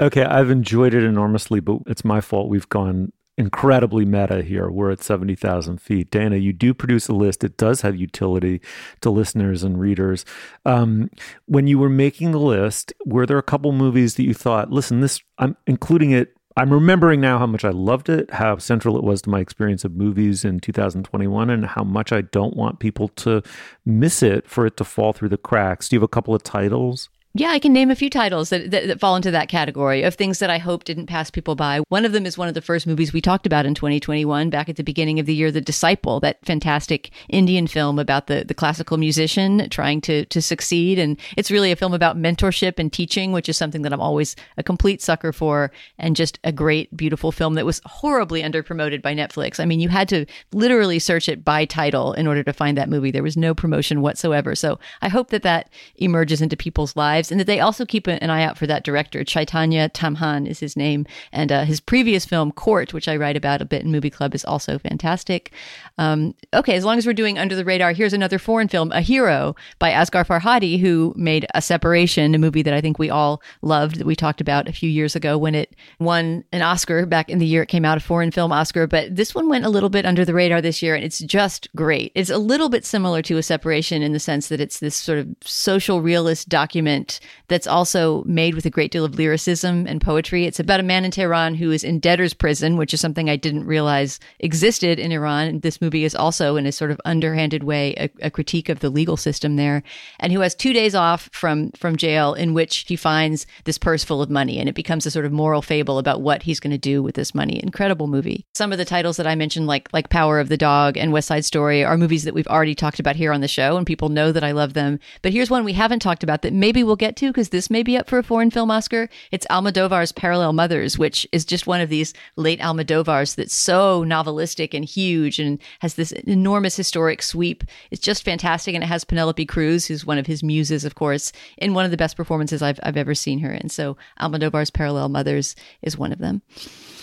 Okay, 0.00 0.24
I've 0.24 0.50
enjoyed 0.50 0.94
it 0.94 1.04
enormously, 1.04 1.60
but 1.60 1.78
it's 1.86 2.04
my 2.04 2.20
fault 2.20 2.48
we've 2.48 2.68
gone 2.68 3.12
incredibly 3.38 4.04
meta 4.04 4.42
here. 4.42 4.70
We're 4.70 4.90
at 4.90 5.02
70,000 5.02 5.80
feet. 5.80 6.10
Dana, 6.10 6.36
you 6.36 6.52
do 6.52 6.74
produce 6.74 7.08
a 7.08 7.14
list. 7.14 7.44
It 7.44 7.56
does 7.56 7.80
have 7.80 7.96
utility 7.96 8.60
to 9.00 9.10
listeners 9.10 9.62
and 9.62 9.80
readers. 9.80 10.24
Um, 10.66 11.10
when 11.46 11.66
you 11.66 11.78
were 11.78 11.88
making 11.88 12.32
the 12.32 12.40
list, 12.40 12.92
were 13.06 13.26
there 13.26 13.38
a 13.38 13.42
couple 13.42 13.72
movies 13.72 14.16
that 14.16 14.24
you 14.24 14.34
thought, 14.34 14.70
listen, 14.70 15.00
this, 15.00 15.20
I'm 15.38 15.56
including 15.66 16.10
it. 16.10 16.36
I'm 16.54 16.70
remembering 16.70 17.22
now 17.22 17.38
how 17.38 17.46
much 17.46 17.64
I 17.64 17.70
loved 17.70 18.10
it, 18.10 18.30
how 18.30 18.58
central 18.58 18.98
it 18.98 19.02
was 19.02 19.22
to 19.22 19.30
my 19.30 19.40
experience 19.40 19.86
of 19.86 19.96
movies 19.96 20.44
in 20.44 20.60
2021, 20.60 21.48
and 21.48 21.64
how 21.64 21.82
much 21.82 22.12
I 22.12 22.20
don't 22.20 22.54
want 22.54 22.78
people 22.78 23.08
to 23.08 23.42
miss 23.86 24.22
it 24.22 24.46
for 24.46 24.66
it 24.66 24.76
to 24.76 24.84
fall 24.84 25.14
through 25.14 25.30
the 25.30 25.38
cracks. 25.38 25.88
Do 25.88 25.96
you 25.96 26.00
have 26.00 26.04
a 26.04 26.08
couple 26.08 26.34
of 26.34 26.42
titles? 26.42 27.08
Yeah, 27.34 27.48
I 27.48 27.60
can 27.60 27.72
name 27.72 27.90
a 27.90 27.96
few 27.96 28.10
titles 28.10 28.50
that, 28.50 28.70
that, 28.72 28.88
that, 28.88 29.00
fall 29.00 29.16
into 29.16 29.30
that 29.30 29.48
category 29.48 30.02
of 30.02 30.14
things 30.14 30.38
that 30.40 30.50
I 30.50 30.58
hope 30.58 30.84
didn't 30.84 31.06
pass 31.06 31.30
people 31.30 31.54
by. 31.54 31.80
One 31.88 32.04
of 32.04 32.12
them 32.12 32.26
is 32.26 32.36
one 32.36 32.46
of 32.46 32.52
the 32.52 32.60
first 32.60 32.86
movies 32.86 33.14
we 33.14 33.22
talked 33.22 33.46
about 33.46 33.64
in 33.64 33.74
2021, 33.74 34.50
back 34.50 34.68
at 34.68 34.76
the 34.76 34.84
beginning 34.84 35.18
of 35.18 35.24
the 35.24 35.34
year, 35.34 35.50
The 35.50 35.62
Disciple, 35.62 36.20
that 36.20 36.44
fantastic 36.44 37.10
Indian 37.30 37.66
film 37.66 37.98
about 37.98 38.26
the, 38.26 38.44
the 38.46 38.52
classical 38.52 38.98
musician 38.98 39.70
trying 39.70 40.02
to, 40.02 40.26
to 40.26 40.42
succeed. 40.42 40.98
And 40.98 41.18
it's 41.38 41.50
really 41.50 41.72
a 41.72 41.76
film 41.76 41.94
about 41.94 42.18
mentorship 42.18 42.78
and 42.78 42.92
teaching, 42.92 43.32
which 43.32 43.48
is 43.48 43.56
something 43.56 43.80
that 43.80 43.94
I'm 43.94 44.00
always 44.00 44.36
a 44.58 44.62
complete 44.62 45.00
sucker 45.00 45.32
for, 45.32 45.72
and 45.96 46.14
just 46.14 46.38
a 46.44 46.52
great, 46.52 46.94
beautiful 46.94 47.32
film 47.32 47.54
that 47.54 47.64
was 47.64 47.80
horribly 47.86 48.42
underpromoted 48.42 49.00
by 49.00 49.14
Netflix. 49.14 49.58
I 49.58 49.64
mean, 49.64 49.80
you 49.80 49.88
had 49.88 50.10
to 50.10 50.26
literally 50.52 50.98
search 50.98 51.30
it 51.30 51.46
by 51.46 51.64
title 51.64 52.12
in 52.12 52.26
order 52.26 52.42
to 52.42 52.52
find 52.52 52.76
that 52.76 52.90
movie. 52.90 53.10
There 53.10 53.22
was 53.22 53.38
no 53.38 53.54
promotion 53.54 54.02
whatsoever. 54.02 54.54
So 54.54 54.78
I 55.00 55.08
hope 55.08 55.30
that 55.30 55.44
that 55.44 55.70
emerges 55.96 56.42
into 56.42 56.58
people's 56.58 56.94
lives 56.94 57.21
lives, 57.22 57.30
and 57.30 57.40
that 57.40 57.46
they 57.46 57.60
also 57.60 57.86
keep 57.86 58.06
an 58.06 58.30
eye 58.30 58.42
out 58.42 58.58
for 58.58 58.66
that 58.66 58.84
director. 58.84 59.22
Chaitanya 59.24 59.88
Tamhane 59.88 60.46
is 60.46 60.60
his 60.60 60.76
name, 60.76 61.06
and 61.30 61.52
uh, 61.52 61.64
his 61.64 61.80
previous 61.80 62.24
film 62.24 62.50
Court, 62.52 62.92
which 62.92 63.08
I 63.08 63.16
write 63.16 63.36
about 63.36 63.62
a 63.62 63.64
bit 63.64 63.82
in 63.82 63.92
Movie 63.92 64.10
Club, 64.10 64.34
is 64.34 64.44
also 64.44 64.78
fantastic. 64.78 65.52
Um, 65.98 66.34
okay, 66.52 66.74
as 66.74 66.84
long 66.84 66.98
as 66.98 67.06
we're 67.06 67.12
doing 67.12 67.38
under 67.38 67.54
the 67.54 67.64
radar, 67.64 67.92
here's 67.92 68.12
another 68.12 68.38
foreign 68.38 68.68
film, 68.68 68.90
A 68.92 69.00
Hero 69.00 69.54
by 69.78 69.90
Asghar 69.90 70.26
Farhadi, 70.26 70.80
who 70.80 71.14
made 71.16 71.46
A 71.54 71.62
Separation, 71.62 72.34
a 72.34 72.38
movie 72.38 72.62
that 72.62 72.74
I 72.74 72.80
think 72.80 72.98
we 72.98 73.10
all 73.10 73.42
loved 73.62 73.96
that 73.96 74.06
we 74.06 74.16
talked 74.16 74.40
about 74.40 74.68
a 74.68 74.72
few 74.72 74.90
years 74.90 75.14
ago 75.14 75.38
when 75.38 75.54
it 75.54 75.76
won 76.00 76.44
an 76.52 76.62
Oscar 76.62 77.06
back 77.06 77.30
in 77.30 77.38
the 77.38 77.46
year 77.46 77.62
it 77.62 77.68
came 77.68 77.84
out, 77.84 77.98
a 77.98 78.00
foreign 78.00 78.30
film 78.30 78.52
Oscar. 78.52 78.86
But 78.86 79.14
this 79.14 79.34
one 79.34 79.48
went 79.48 79.64
a 79.64 79.70
little 79.70 79.88
bit 79.88 80.06
under 80.06 80.24
the 80.24 80.34
radar 80.34 80.60
this 80.60 80.82
year, 80.82 80.94
and 80.94 81.04
it's 81.04 81.20
just 81.20 81.68
great. 81.76 82.10
It's 82.14 82.30
a 82.30 82.38
little 82.38 82.68
bit 82.68 82.84
similar 82.84 83.22
to 83.22 83.38
A 83.38 83.42
Separation 83.42 84.02
in 84.02 84.12
the 84.12 84.20
sense 84.20 84.48
that 84.48 84.60
it's 84.60 84.80
this 84.80 84.96
sort 84.96 85.18
of 85.18 85.28
social 85.44 86.00
realist 86.00 86.48
document 86.48 87.11
that's 87.48 87.66
also 87.66 88.22
made 88.24 88.54
with 88.54 88.66
a 88.66 88.70
great 88.70 88.90
deal 88.90 89.04
of 89.04 89.16
lyricism 89.16 89.86
and 89.86 90.00
poetry. 90.00 90.46
It's 90.46 90.60
about 90.60 90.80
a 90.80 90.84
man 90.84 91.04
in 91.04 91.10
Tehran 91.10 91.54
who 91.54 91.70
is 91.70 91.84
in 91.84 92.00
debtor's 92.00 92.34
prison, 92.34 92.76
which 92.76 92.94
is 92.94 93.00
something 93.00 93.28
I 93.28 93.36
didn't 93.36 93.66
realize 93.66 94.20
existed 94.40 94.98
in 94.98 95.12
Iran. 95.12 95.60
This 95.60 95.80
movie 95.80 96.04
is 96.04 96.14
also, 96.14 96.56
in 96.56 96.66
a 96.66 96.72
sort 96.72 96.90
of 96.90 97.00
underhanded 97.04 97.64
way, 97.64 97.94
a, 97.96 98.26
a 98.26 98.30
critique 98.30 98.68
of 98.68 98.80
the 98.80 98.90
legal 98.90 99.16
system 99.16 99.56
there, 99.56 99.82
and 100.20 100.32
who 100.32 100.40
has 100.40 100.54
two 100.54 100.72
days 100.72 100.94
off 100.94 101.28
from 101.32 101.70
from 101.72 101.96
jail 101.96 102.34
in 102.34 102.54
which 102.54 102.84
he 102.88 102.96
finds 102.96 103.46
this 103.64 103.78
purse 103.78 104.04
full 104.04 104.22
of 104.22 104.30
money, 104.30 104.58
and 104.58 104.68
it 104.68 104.74
becomes 104.74 105.06
a 105.06 105.10
sort 105.10 105.24
of 105.24 105.32
moral 105.32 105.62
fable 105.62 105.98
about 105.98 106.22
what 106.22 106.42
he's 106.42 106.60
going 106.60 106.70
to 106.70 106.78
do 106.78 107.02
with 107.02 107.14
this 107.14 107.34
money. 107.34 107.60
Incredible 107.62 108.06
movie. 108.06 108.46
Some 108.54 108.72
of 108.72 108.78
the 108.78 108.84
titles 108.84 109.16
that 109.16 109.26
I 109.26 109.34
mentioned, 109.34 109.66
like 109.66 109.88
like 109.92 110.10
Power 110.10 110.40
of 110.40 110.48
the 110.48 110.56
Dog 110.56 110.96
and 110.96 111.12
West 111.12 111.28
Side 111.28 111.44
Story, 111.44 111.84
are 111.84 111.96
movies 111.96 112.24
that 112.24 112.34
we've 112.34 112.46
already 112.48 112.74
talked 112.74 113.00
about 113.00 113.16
here 113.16 113.32
on 113.32 113.40
the 113.40 113.48
show, 113.48 113.76
and 113.76 113.86
people 113.86 114.08
know 114.08 114.32
that 114.32 114.44
I 114.44 114.52
love 114.52 114.74
them. 114.74 114.98
But 115.22 115.32
here's 115.32 115.50
one 115.50 115.64
we 115.64 115.72
haven't 115.72 116.00
talked 116.00 116.22
about 116.22 116.42
that 116.42 116.52
maybe 116.52 116.82
we'll 116.82 116.96
get 117.02 117.16
to 117.16 117.30
because 117.30 117.48
this 117.48 117.68
may 117.68 117.82
be 117.82 117.96
up 117.96 118.08
for 118.08 118.18
a 118.18 118.22
foreign 118.22 118.48
film 118.48 118.70
Oscar. 118.70 119.08
It's 119.32 119.44
Almodovar's 119.50 120.12
Parallel 120.12 120.52
Mothers, 120.52 120.96
which 120.96 121.26
is 121.32 121.44
just 121.44 121.66
one 121.66 121.80
of 121.80 121.88
these 121.88 122.14
late 122.36 122.60
Almodovars 122.60 123.34
that's 123.34 123.56
so 123.56 124.04
novelistic 124.04 124.72
and 124.72 124.84
huge 124.84 125.40
and 125.40 125.60
has 125.80 125.94
this 125.94 126.12
enormous 126.12 126.76
historic 126.76 127.20
sweep. 127.20 127.64
It's 127.90 128.00
just 128.00 128.24
fantastic. 128.24 128.76
And 128.76 128.84
it 128.84 128.86
has 128.86 129.02
Penelope 129.02 129.44
Cruz, 129.46 129.84
who's 129.84 130.06
one 130.06 130.16
of 130.16 130.28
his 130.28 130.44
muses, 130.44 130.84
of 130.84 130.94
course, 130.94 131.32
in 131.58 131.74
one 131.74 131.84
of 131.84 131.90
the 131.90 131.96
best 131.96 132.16
performances 132.16 132.62
I've, 132.62 132.78
I've 132.84 132.96
ever 132.96 133.16
seen 133.16 133.40
her 133.40 133.52
in. 133.52 133.68
So 133.68 133.96
Almodovar's 134.20 134.70
Parallel 134.70 135.08
Mothers 135.08 135.56
is 135.82 135.98
one 135.98 136.12
of 136.12 136.20
them. 136.20 136.40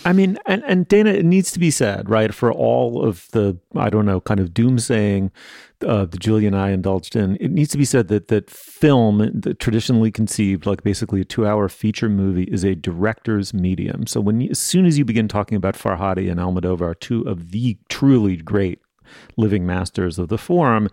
I 0.06 0.14
mean, 0.14 0.38
and, 0.46 0.64
and 0.64 0.88
Dana, 0.88 1.10
it 1.10 1.26
needs 1.26 1.52
to 1.52 1.58
be 1.58 1.70
said, 1.70 2.08
right? 2.08 2.32
For 2.32 2.50
all 2.50 3.04
of 3.04 3.28
the, 3.32 3.58
I 3.76 3.90
don't 3.90 4.06
know, 4.06 4.22
kind 4.22 4.40
of 4.40 4.54
doomsaying 4.54 5.30
uh, 5.84 6.04
that 6.04 6.20
Julie 6.20 6.46
and 6.46 6.56
I 6.56 6.70
indulged 6.70 7.16
in, 7.16 7.36
it 7.36 7.50
needs 7.50 7.70
to 7.70 7.78
be 7.78 7.84
said 7.84 8.08
that 8.08 8.28
that 8.28 8.50
film, 8.50 9.30
the 9.34 9.54
traditionally 9.54 10.10
conceived 10.10 10.66
like 10.66 10.82
basically 10.82 11.20
a 11.20 11.24
two-hour 11.24 11.68
feature 11.68 12.08
movie, 12.08 12.44
is 12.44 12.64
a 12.64 12.74
director's 12.74 13.52
medium. 13.54 14.06
So 14.06 14.20
when 14.20 14.42
as 14.50 14.58
soon 14.58 14.86
as 14.86 14.98
you 14.98 15.04
begin 15.04 15.28
talking 15.28 15.56
about 15.56 15.74
Farhadi 15.74 16.30
and 16.30 16.40
Almodovar, 16.40 16.98
two 17.00 17.22
of 17.22 17.50
the 17.50 17.78
truly 17.88 18.36
great 18.36 18.80
living 19.36 19.66
masters 19.66 20.18
of 20.18 20.28
the 20.28 20.38
form, 20.38 20.88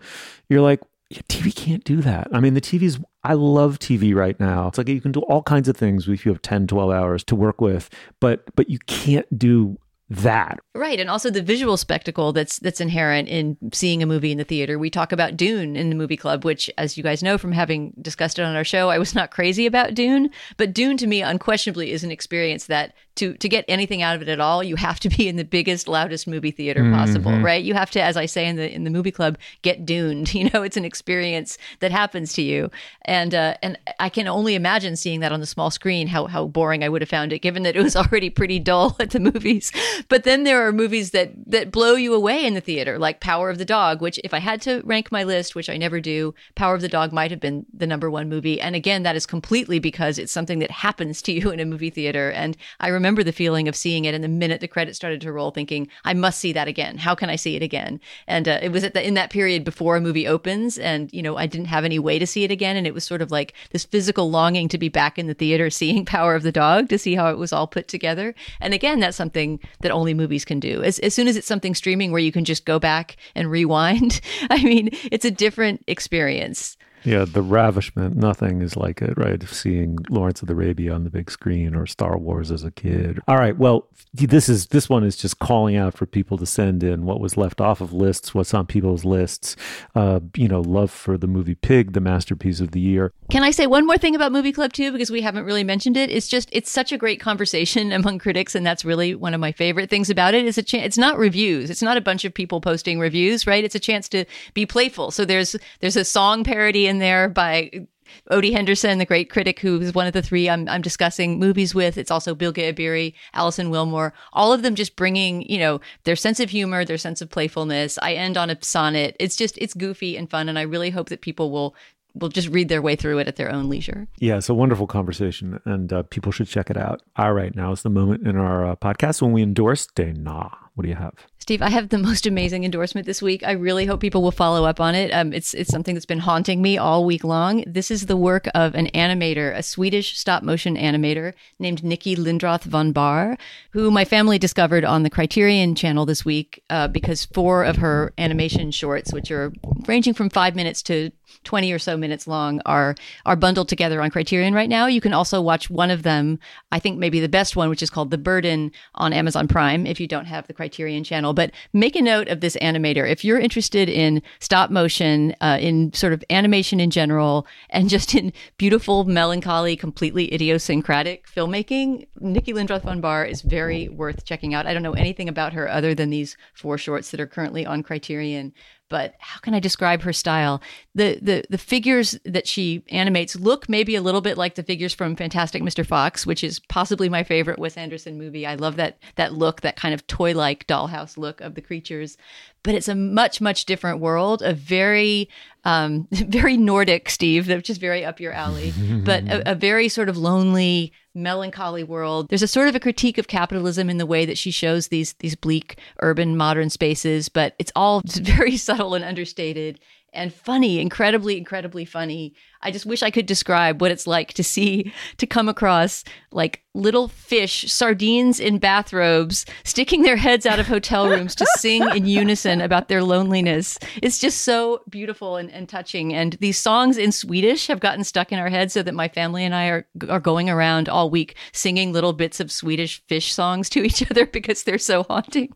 you're 0.48 0.60
like, 0.60 0.80
yeah, 1.10 1.20
TV 1.28 1.54
can't 1.54 1.84
do 1.84 2.02
that. 2.02 2.28
I 2.32 2.40
mean, 2.40 2.54
the 2.54 2.60
TV's, 2.60 2.98
I 3.24 3.32
love 3.32 3.78
TV 3.78 4.14
right 4.14 4.38
now. 4.38 4.68
It's 4.68 4.78
like 4.78 4.88
you 4.88 5.00
can 5.00 5.12
do 5.12 5.20
all 5.20 5.42
kinds 5.42 5.68
of 5.68 5.76
things 5.76 6.06
if 6.06 6.26
you 6.26 6.32
have 6.32 6.42
10, 6.42 6.66
12 6.66 6.90
hours 6.90 7.24
to 7.24 7.34
work 7.34 7.60
with, 7.60 7.88
but, 8.20 8.44
but 8.54 8.68
you 8.68 8.78
can't 8.86 9.38
do 9.38 9.78
that. 10.10 10.58
Right, 10.74 10.98
and 11.00 11.10
also 11.10 11.30
the 11.30 11.42
visual 11.42 11.76
spectacle 11.76 12.32
that's 12.32 12.58
that's 12.58 12.80
inherent 12.80 13.28
in 13.28 13.56
seeing 13.72 14.02
a 14.02 14.06
movie 14.06 14.32
in 14.32 14.38
the 14.38 14.44
theater. 14.44 14.78
We 14.78 14.90
talk 14.90 15.12
about 15.12 15.36
Dune 15.36 15.76
in 15.76 15.90
the 15.90 15.96
movie 15.96 16.16
club, 16.16 16.44
which 16.44 16.70
as 16.78 16.96
you 16.96 17.02
guys 17.02 17.22
know 17.22 17.36
from 17.36 17.52
having 17.52 17.92
discussed 18.00 18.38
it 18.38 18.42
on 18.42 18.56
our 18.56 18.64
show, 18.64 18.88
I 18.88 18.98
was 18.98 19.14
not 19.14 19.30
crazy 19.30 19.66
about 19.66 19.94
Dune, 19.94 20.30
but 20.56 20.72
Dune 20.72 20.96
to 20.98 21.06
me 21.06 21.20
unquestionably 21.20 21.92
is 21.92 22.04
an 22.04 22.10
experience 22.10 22.66
that 22.66 22.94
to 23.16 23.34
to 23.34 23.48
get 23.48 23.64
anything 23.68 24.00
out 24.00 24.16
of 24.16 24.22
it 24.22 24.28
at 24.28 24.40
all, 24.40 24.62
you 24.62 24.76
have 24.76 24.98
to 25.00 25.08
be 25.08 25.28
in 25.28 25.36
the 25.36 25.44
biggest 25.44 25.88
loudest 25.88 26.26
movie 26.26 26.52
theater 26.52 26.82
mm-hmm. 26.82 26.94
possible, 26.94 27.38
right? 27.40 27.62
You 27.62 27.74
have 27.74 27.90
to 27.90 28.02
as 28.02 28.16
I 28.16 28.26
say 28.26 28.46
in 28.46 28.56
the 28.56 28.72
in 28.72 28.84
the 28.84 28.90
movie 28.90 29.10
club, 29.10 29.36
get 29.62 29.84
duned. 29.84 30.32
You 30.38 30.48
know, 30.54 30.62
it's 30.62 30.76
an 30.76 30.84
experience 30.84 31.58
that 31.80 31.90
happens 31.90 32.32
to 32.34 32.42
you. 32.42 32.70
And 33.06 33.34
uh, 33.34 33.56
and 33.60 33.76
I 33.98 34.08
can 34.08 34.28
only 34.28 34.54
imagine 34.54 34.94
seeing 34.94 35.18
that 35.18 35.32
on 35.32 35.40
the 35.40 35.46
small 35.46 35.68
screen 35.72 36.06
how 36.06 36.26
how 36.26 36.46
boring 36.46 36.84
I 36.84 36.88
would 36.88 37.02
have 37.02 37.08
found 37.08 37.32
it 37.32 37.40
given 37.40 37.64
that 37.64 37.74
it 37.74 37.82
was 37.82 37.96
already 37.96 38.30
pretty 38.30 38.60
dull 38.60 38.94
at 39.00 39.10
the 39.10 39.18
movies. 39.18 39.72
But 40.08 40.24
then 40.24 40.44
there 40.44 40.66
are 40.66 40.72
movies 40.72 41.10
that 41.10 41.32
that 41.46 41.70
blow 41.70 41.94
you 41.94 42.14
away 42.14 42.44
in 42.44 42.54
the 42.54 42.60
theater, 42.60 42.98
like 42.98 43.20
Power 43.20 43.50
of 43.50 43.58
the 43.58 43.64
Dog, 43.64 44.00
which 44.00 44.20
if 44.24 44.32
I 44.32 44.38
had 44.38 44.60
to 44.62 44.82
rank 44.84 45.10
my 45.10 45.24
list, 45.24 45.54
which 45.54 45.68
I 45.68 45.76
never 45.76 46.00
do, 46.00 46.34
Power 46.54 46.74
of 46.74 46.80
the 46.80 46.88
Dog 46.88 47.12
might 47.12 47.30
have 47.30 47.40
been 47.40 47.66
the 47.72 47.86
number 47.86 48.10
one 48.10 48.28
movie. 48.28 48.60
And 48.60 48.74
again, 48.74 49.02
that 49.02 49.16
is 49.16 49.26
completely 49.26 49.78
because 49.78 50.18
it's 50.18 50.32
something 50.32 50.58
that 50.60 50.70
happens 50.70 51.22
to 51.22 51.32
you 51.38 51.50
in 51.50 51.60
a 51.60 51.64
movie 51.64 51.90
theater. 51.90 52.30
And 52.30 52.56
I 52.80 52.88
remember 52.88 53.22
the 53.22 53.32
feeling 53.32 53.68
of 53.68 53.76
seeing 53.76 54.04
it, 54.04 54.14
and 54.14 54.22
the 54.22 54.28
minute 54.28 54.60
the 54.60 54.68
credits 54.68 54.96
started 54.96 55.20
to 55.22 55.32
roll, 55.32 55.50
thinking, 55.50 55.88
I 56.04 56.14
must 56.14 56.38
see 56.38 56.52
that 56.52 56.68
again. 56.68 56.98
How 56.98 57.14
can 57.14 57.30
I 57.30 57.36
see 57.36 57.56
it 57.56 57.62
again? 57.62 58.00
And 58.26 58.48
uh, 58.48 58.58
it 58.62 58.70
was 58.70 58.82
the, 58.82 59.06
in 59.06 59.14
that 59.14 59.30
period 59.30 59.64
before 59.64 59.96
a 59.96 60.00
movie 60.00 60.26
opens, 60.26 60.78
and 60.78 61.12
you 61.12 61.22
know 61.22 61.36
I 61.36 61.46
didn't 61.46 61.66
have 61.66 61.84
any 61.84 61.98
way 61.98 62.18
to 62.18 62.26
see 62.26 62.44
it 62.44 62.50
again, 62.50 62.76
and 62.76 62.86
it 62.86 62.94
was 62.94 63.04
sort 63.04 63.22
of 63.22 63.30
like 63.30 63.54
this 63.70 63.84
physical 63.84 64.30
longing 64.30 64.68
to 64.68 64.78
be 64.78 64.88
back 64.88 65.18
in 65.18 65.26
the 65.26 65.34
theater, 65.34 65.70
seeing 65.78 66.04
Power 66.04 66.34
of 66.34 66.42
the 66.42 66.52
Dog, 66.52 66.88
to 66.88 66.98
see 66.98 67.14
how 67.14 67.30
it 67.30 67.38
was 67.38 67.52
all 67.52 67.66
put 67.66 67.88
together. 67.88 68.34
And 68.60 68.74
again, 68.74 69.00
that's 69.00 69.16
something 69.16 69.60
that 69.80 69.87
only 69.90 70.14
movies 70.14 70.44
can 70.44 70.60
do. 70.60 70.82
As, 70.82 70.98
as 71.00 71.14
soon 71.14 71.28
as 71.28 71.36
it's 71.36 71.46
something 71.46 71.74
streaming 71.74 72.12
where 72.12 72.20
you 72.20 72.32
can 72.32 72.44
just 72.44 72.64
go 72.64 72.78
back 72.78 73.16
and 73.34 73.50
rewind, 73.50 74.20
I 74.50 74.62
mean, 74.62 74.90
it's 75.10 75.24
a 75.24 75.30
different 75.30 75.84
experience. 75.86 76.76
Yeah, 77.08 77.24
the 77.24 77.40
ravishment, 77.40 78.16
nothing 78.16 78.60
is 78.60 78.76
like 78.76 79.00
it, 79.00 79.16
right? 79.16 79.42
Seeing 79.48 79.96
Lawrence 80.10 80.42
of 80.42 80.50
Arabia 80.50 80.92
on 80.92 81.04
the 81.04 81.10
big 81.10 81.30
screen 81.30 81.74
or 81.74 81.86
Star 81.86 82.18
Wars 82.18 82.50
as 82.50 82.64
a 82.64 82.70
kid. 82.70 83.18
All 83.26 83.38
right, 83.38 83.56
well, 83.56 83.88
this 84.12 84.46
is 84.46 84.66
this 84.66 84.90
one 84.90 85.04
is 85.04 85.16
just 85.16 85.38
calling 85.38 85.74
out 85.74 85.94
for 85.94 86.04
people 86.04 86.36
to 86.36 86.44
send 86.44 86.82
in 86.82 87.06
what 87.06 87.18
was 87.18 87.38
left 87.38 87.62
off 87.62 87.80
of 87.80 87.94
lists, 87.94 88.34
what's 88.34 88.52
on 88.52 88.66
people's 88.66 89.06
lists. 89.06 89.56
Uh, 89.94 90.20
you 90.36 90.48
know, 90.48 90.60
love 90.60 90.90
for 90.90 91.16
the 91.16 91.26
movie 91.26 91.54
Pig, 91.54 91.94
the 91.94 92.00
masterpiece 92.00 92.60
of 92.60 92.72
the 92.72 92.80
year. 92.80 93.14
Can 93.30 93.42
I 93.42 93.52
say 93.52 93.66
one 93.66 93.86
more 93.86 93.96
thing 93.96 94.14
about 94.14 94.30
Movie 94.30 94.52
Club 94.52 94.74
too 94.74 94.92
because 94.92 95.10
we 95.10 95.22
haven't 95.22 95.44
really 95.44 95.64
mentioned 95.64 95.96
it? 95.96 96.10
It's 96.10 96.28
just 96.28 96.50
it's 96.52 96.70
such 96.70 96.92
a 96.92 96.98
great 96.98 97.20
conversation 97.20 97.90
among 97.98 98.18
critics 98.18 98.54
and 98.54 98.66
that's 98.66 98.84
really 98.84 99.14
one 99.14 99.32
of 99.32 99.40
my 99.40 99.52
favorite 99.52 99.88
things 99.88 100.10
about 100.10 100.34
it. 100.34 100.44
Is 100.44 100.58
a 100.58 100.62
chance 100.62 100.84
it's 100.84 100.98
not 100.98 101.16
reviews. 101.16 101.70
It's 101.70 101.82
not 101.82 101.96
a 101.96 102.02
bunch 102.02 102.26
of 102.26 102.34
people 102.34 102.60
posting 102.60 102.98
reviews, 102.98 103.46
right? 103.46 103.64
It's 103.64 103.74
a 103.74 103.80
chance 103.80 104.10
to 104.10 104.26
be 104.52 104.66
playful. 104.66 105.10
So 105.10 105.24
there's 105.24 105.56
there's 105.80 105.96
a 105.96 106.04
song 106.04 106.44
parody 106.44 106.86
in 106.86 106.97
there 106.98 107.28
by 107.28 107.86
Odie 108.30 108.52
Henderson, 108.52 108.98
the 108.98 109.04
great 109.04 109.30
critic 109.30 109.58
who 109.60 109.80
is 109.80 109.94
one 109.94 110.06
of 110.06 110.12
the 110.12 110.22
three 110.22 110.48
I'm, 110.48 110.68
I'm 110.68 110.82
discussing 110.82 111.38
movies 111.38 111.74
with. 111.74 111.98
It's 111.98 112.10
also 112.10 112.34
Bilge 112.34 112.56
Ebiri, 112.56 113.14
Alison 113.34 113.70
Willmore, 113.70 114.12
all 114.32 114.52
of 114.52 114.62
them 114.62 114.74
just 114.74 114.96
bringing, 114.96 115.42
you 115.42 115.58
know, 115.58 115.80
their 116.04 116.16
sense 116.16 116.40
of 116.40 116.50
humor, 116.50 116.84
their 116.84 116.98
sense 116.98 117.20
of 117.20 117.30
playfulness. 117.30 117.98
I 118.02 118.14
end 118.14 118.36
on 118.36 118.50
a 118.50 118.58
sonnet. 118.62 119.16
It's 119.20 119.36
just, 119.36 119.58
it's 119.58 119.74
goofy 119.74 120.16
and 120.16 120.30
fun. 120.30 120.48
And 120.48 120.58
I 120.58 120.62
really 120.62 120.90
hope 120.90 121.08
that 121.10 121.20
people 121.20 121.50
will 121.50 121.74
will 122.14 122.28
just 122.30 122.48
read 122.48 122.68
their 122.68 122.82
way 122.82 122.96
through 122.96 123.18
it 123.18 123.28
at 123.28 123.36
their 123.36 123.52
own 123.52 123.68
leisure. 123.68 124.08
Yeah, 124.18 124.38
it's 124.38 124.48
a 124.48 124.54
wonderful 124.54 124.86
conversation, 124.86 125.60
and 125.64 125.92
uh, 125.92 126.02
people 126.04 126.32
should 126.32 126.48
check 126.48 126.70
it 126.70 126.76
out. 126.76 127.02
All 127.16 127.32
right, 127.32 127.54
now 127.54 127.70
is 127.70 127.82
the 127.82 127.90
moment 127.90 128.26
in 128.26 128.36
our 128.36 128.66
uh, 128.66 128.76
podcast 128.76 129.22
when 129.22 129.30
we 129.30 129.42
endorse 129.42 129.86
Dana. 129.86 130.50
What 130.78 130.84
do 130.84 130.90
you 130.90 130.94
have? 130.94 131.14
Steve, 131.38 131.60
I 131.60 131.70
have 131.70 131.88
the 131.88 131.98
most 131.98 132.24
amazing 132.24 132.62
endorsement 132.62 133.04
this 133.04 133.20
week. 133.20 133.42
I 133.42 133.50
really 133.50 133.84
hope 133.84 134.00
people 134.00 134.22
will 134.22 134.30
follow 134.30 134.64
up 134.64 134.80
on 134.80 134.94
it. 134.94 135.10
Um, 135.10 135.32
it's 135.32 135.52
it's 135.52 135.70
something 135.70 135.92
that's 135.92 136.06
been 136.06 136.20
haunting 136.20 136.62
me 136.62 136.78
all 136.78 137.04
week 137.04 137.24
long. 137.24 137.64
This 137.66 137.90
is 137.90 138.06
the 138.06 138.16
work 138.16 138.46
of 138.54 138.76
an 138.76 138.86
animator, 138.94 139.52
a 139.56 139.64
Swedish 139.64 140.16
stop 140.16 140.44
motion 140.44 140.76
animator 140.76 141.34
named 141.58 141.82
Niki 141.82 142.16
Lindroth 142.16 142.62
von 142.62 142.92
Bahr, 142.92 143.36
who 143.72 143.90
my 143.90 144.04
family 144.04 144.38
discovered 144.38 144.84
on 144.84 145.02
the 145.02 145.10
Criterion 145.10 145.74
channel 145.74 146.06
this 146.06 146.24
week 146.24 146.62
uh, 146.70 146.86
because 146.86 147.24
four 147.24 147.64
of 147.64 147.78
her 147.78 148.12
animation 148.16 148.70
shorts, 148.70 149.12
which 149.12 149.32
are 149.32 149.52
ranging 149.88 150.14
from 150.14 150.30
five 150.30 150.54
minutes 150.54 150.80
to 150.82 151.10
20 151.44 151.72
or 151.72 151.78
so 151.78 151.96
minutes 151.96 152.26
long, 152.26 152.60
are 152.66 152.94
are 153.26 153.36
bundled 153.36 153.68
together 153.68 154.00
on 154.02 154.10
Criterion 154.10 154.54
right 154.54 154.68
now. 154.68 154.86
You 154.86 155.00
can 155.00 155.12
also 155.12 155.40
watch 155.40 155.70
one 155.70 155.90
of 155.90 156.02
them, 156.02 156.38
I 156.72 156.78
think 156.78 156.98
maybe 156.98 157.20
the 157.20 157.28
best 157.28 157.56
one, 157.56 157.68
which 157.68 157.82
is 157.82 157.90
called 157.90 158.10
The 158.10 158.18
Burden 158.18 158.72
on 158.94 159.12
Amazon 159.12 159.48
Prime 159.48 159.86
if 159.86 160.00
you 160.00 160.06
don't 160.06 160.26
have 160.26 160.46
the 160.46 160.52
Criterion 160.52 161.04
channel. 161.04 161.32
But 161.32 161.52
make 161.72 161.96
a 161.96 162.02
note 162.02 162.28
of 162.28 162.40
this 162.40 162.56
animator. 162.56 163.08
If 163.08 163.24
you're 163.24 163.38
interested 163.38 163.88
in 163.88 164.22
stop 164.40 164.70
motion, 164.70 165.34
uh, 165.40 165.58
in 165.60 165.92
sort 165.92 166.12
of 166.12 166.24
animation 166.30 166.80
in 166.80 166.90
general, 166.90 167.46
and 167.70 167.88
just 167.88 168.14
in 168.14 168.32
beautiful, 168.56 169.04
melancholy, 169.04 169.76
completely 169.76 170.32
idiosyncratic 170.32 171.26
filmmaking, 171.28 172.06
Niki 172.20 172.54
Lindroth 172.54 172.82
von 172.82 173.00
Bahr 173.00 173.24
is 173.24 173.42
very 173.42 173.88
worth 173.88 174.24
checking 174.24 174.54
out. 174.54 174.66
I 174.66 174.72
don't 174.72 174.82
know 174.82 174.92
anything 174.92 175.28
about 175.28 175.52
her 175.52 175.70
other 175.70 175.94
than 175.94 176.10
these 176.10 176.36
four 176.54 176.78
shorts 176.78 177.10
that 177.10 177.20
are 177.20 177.26
currently 177.26 177.64
on 177.66 177.82
Criterion 177.82 178.52
but 178.88 179.14
how 179.18 179.38
can 179.40 179.54
I 179.54 179.60
describe 179.60 180.02
her 180.02 180.12
style? 180.12 180.62
The 180.94 181.18
the 181.20 181.44
the 181.50 181.58
figures 181.58 182.18
that 182.24 182.46
she 182.46 182.82
animates 182.88 183.36
look 183.36 183.68
maybe 183.68 183.94
a 183.94 184.02
little 184.02 184.20
bit 184.20 184.38
like 184.38 184.54
the 184.54 184.62
figures 184.62 184.94
from 184.94 185.16
Fantastic 185.16 185.62
Mr. 185.62 185.86
Fox, 185.86 186.26
which 186.26 186.42
is 186.42 186.60
possibly 186.68 187.08
my 187.08 187.22
favorite 187.22 187.58
Wes 187.58 187.76
Anderson 187.76 188.18
movie. 188.18 188.46
I 188.46 188.54
love 188.54 188.76
that 188.76 188.98
that 189.16 189.34
look, 189.34 189.60
that 189.60 189.76
kind 189.76 189.94
of 189.94 190.06
toy-like 190.06 190.66
dollhouse 190.66 191.16
look 191.16 191.40
of 191.40 191.54
the 191.54 191.62
creatures 191.62 192.16
but 192.62 192.74
it's 192.74 192.88
a 192.88 192.94
much 192.94 193.40
much 193.40 193.64
different 193.64 194.00
world 194.00 194.42
a 194.42 194.52
very 194.52 195.28
um, 195.64 196.06
very 196.12 196.56
nordic 196.56 197.08
steve 197.08 197.48
which 197.48 197.70
is 197.70 197.78
very 197.78 198.04
up 198.04 198.20
your 198.20 198.32
alley 198.32 198.72
but 199.04 199.24
a, 199.24 199.52
a, 199.52 199.54
very 199.54 199.88
sort 199.88 200.08
of 200.08 200.16
lonely 200.16 200.92
melancholy 201.18 201.82
world. 201.82 202.28
There's 202.28 202.42
a 202.42 202.48
sort 202.48 202.68
of 202.68 202.74
a 202.74 202.80
critique 202.80 203.18
of 203.18 203.28
capitalism 203.28 203.90
in 203.90 203.98
the 203.98 204.06
way 204.06 204.24
that 204.24 204.38
she 204.38 204.50
shows 204.50 204.88
these 204.88 205.14
these 205.14 205.34
bleak 205.34 205.78
urban 206.00 206.36
modern 206.36 206.70
spaces 206.70 207.28
but 207.28 207.54
it's 207.58 207.72
all 207.76 208.02
very 208.06 208.56
subtle 208.56 208.94
and 208.94 209.04
understated 209.04 209.80
and 210.12 210.32
funny, 210.32 210.80
incredibly, 210.80 211.36
incredibly 211.36 211.84
funny. 211.84 212.34
I 212.62 212.70
just 212.70 212.86
wish 212.86 213.02
I 213.02 213.10
could 213.10 213.26
describe 213.26 213.80
what 213.80 213.90
it's 213.90 214.06
like 214.06 214.32
to 214.34 214.42
see, 214.42 214.92
to 215.18 215.26
come 215.26 215.48
across 215.48 216.02
like 216.32 216.62
little 216.74 217.08
fish, 217.08 217.70
sardines 217.72 218.40
in 218.40 218.58
bathrobes, 218.58 219.44
sticking 219.64 220.02
their 220.02 220.16
heads 220.16 220.46
out 220.46 220.58
of 220.58 220.66
hotel 220.66 221.08
rooms 221.08 221.34
to 221.36 221.46
sing 221.58 221.82
in 221.90 222.06
unison 222.06 222.60
about 222.60 222.88
their 222.88 223.02
loneliness. 223.02 223.78
It's 224.02 224.18
just 224.18 224.42
so 224.42 224.82
beautiful 224.88 225.36
and, 225.36 225.50
and 225.50 225.68
touching. 225.68 226.14
And 226.14 226.34
these 226.34 226.58
songs 226.58 226.96
in 226.96 227.12
Swedish 227.12 227.66
have 227.66 227.80
gotten 227.80 228.04
stuck 228.04 228.32
in 228.32 228.38
our 228.38 228.48
heads 228.48 228.72
so 228.72 228.82
that 228.82 228.94
my 228.94 229.08
family 229.08 229.44
and 229.44 229.54
I 229.54 229.68
are, 229.68 229.86
are 230.08 230.20
going 230.20 230.48
around 230.50 230.88
all 230.88 231.10
week 231.10 231.36
singing 231.52 231.92
little 231.92 232.12
bits 232.12 232.40
of 232.40 232.50
Swedish 232.50 233.02
fish 233.06 233.32
songs 233.32 233.68
to 233.70 233.82
each 233.82 234.08
other 234.10 234.26
because 234.38 234.64
they're 234.64 234.78
so 234.78 235.04
haunting. 235.04 235.52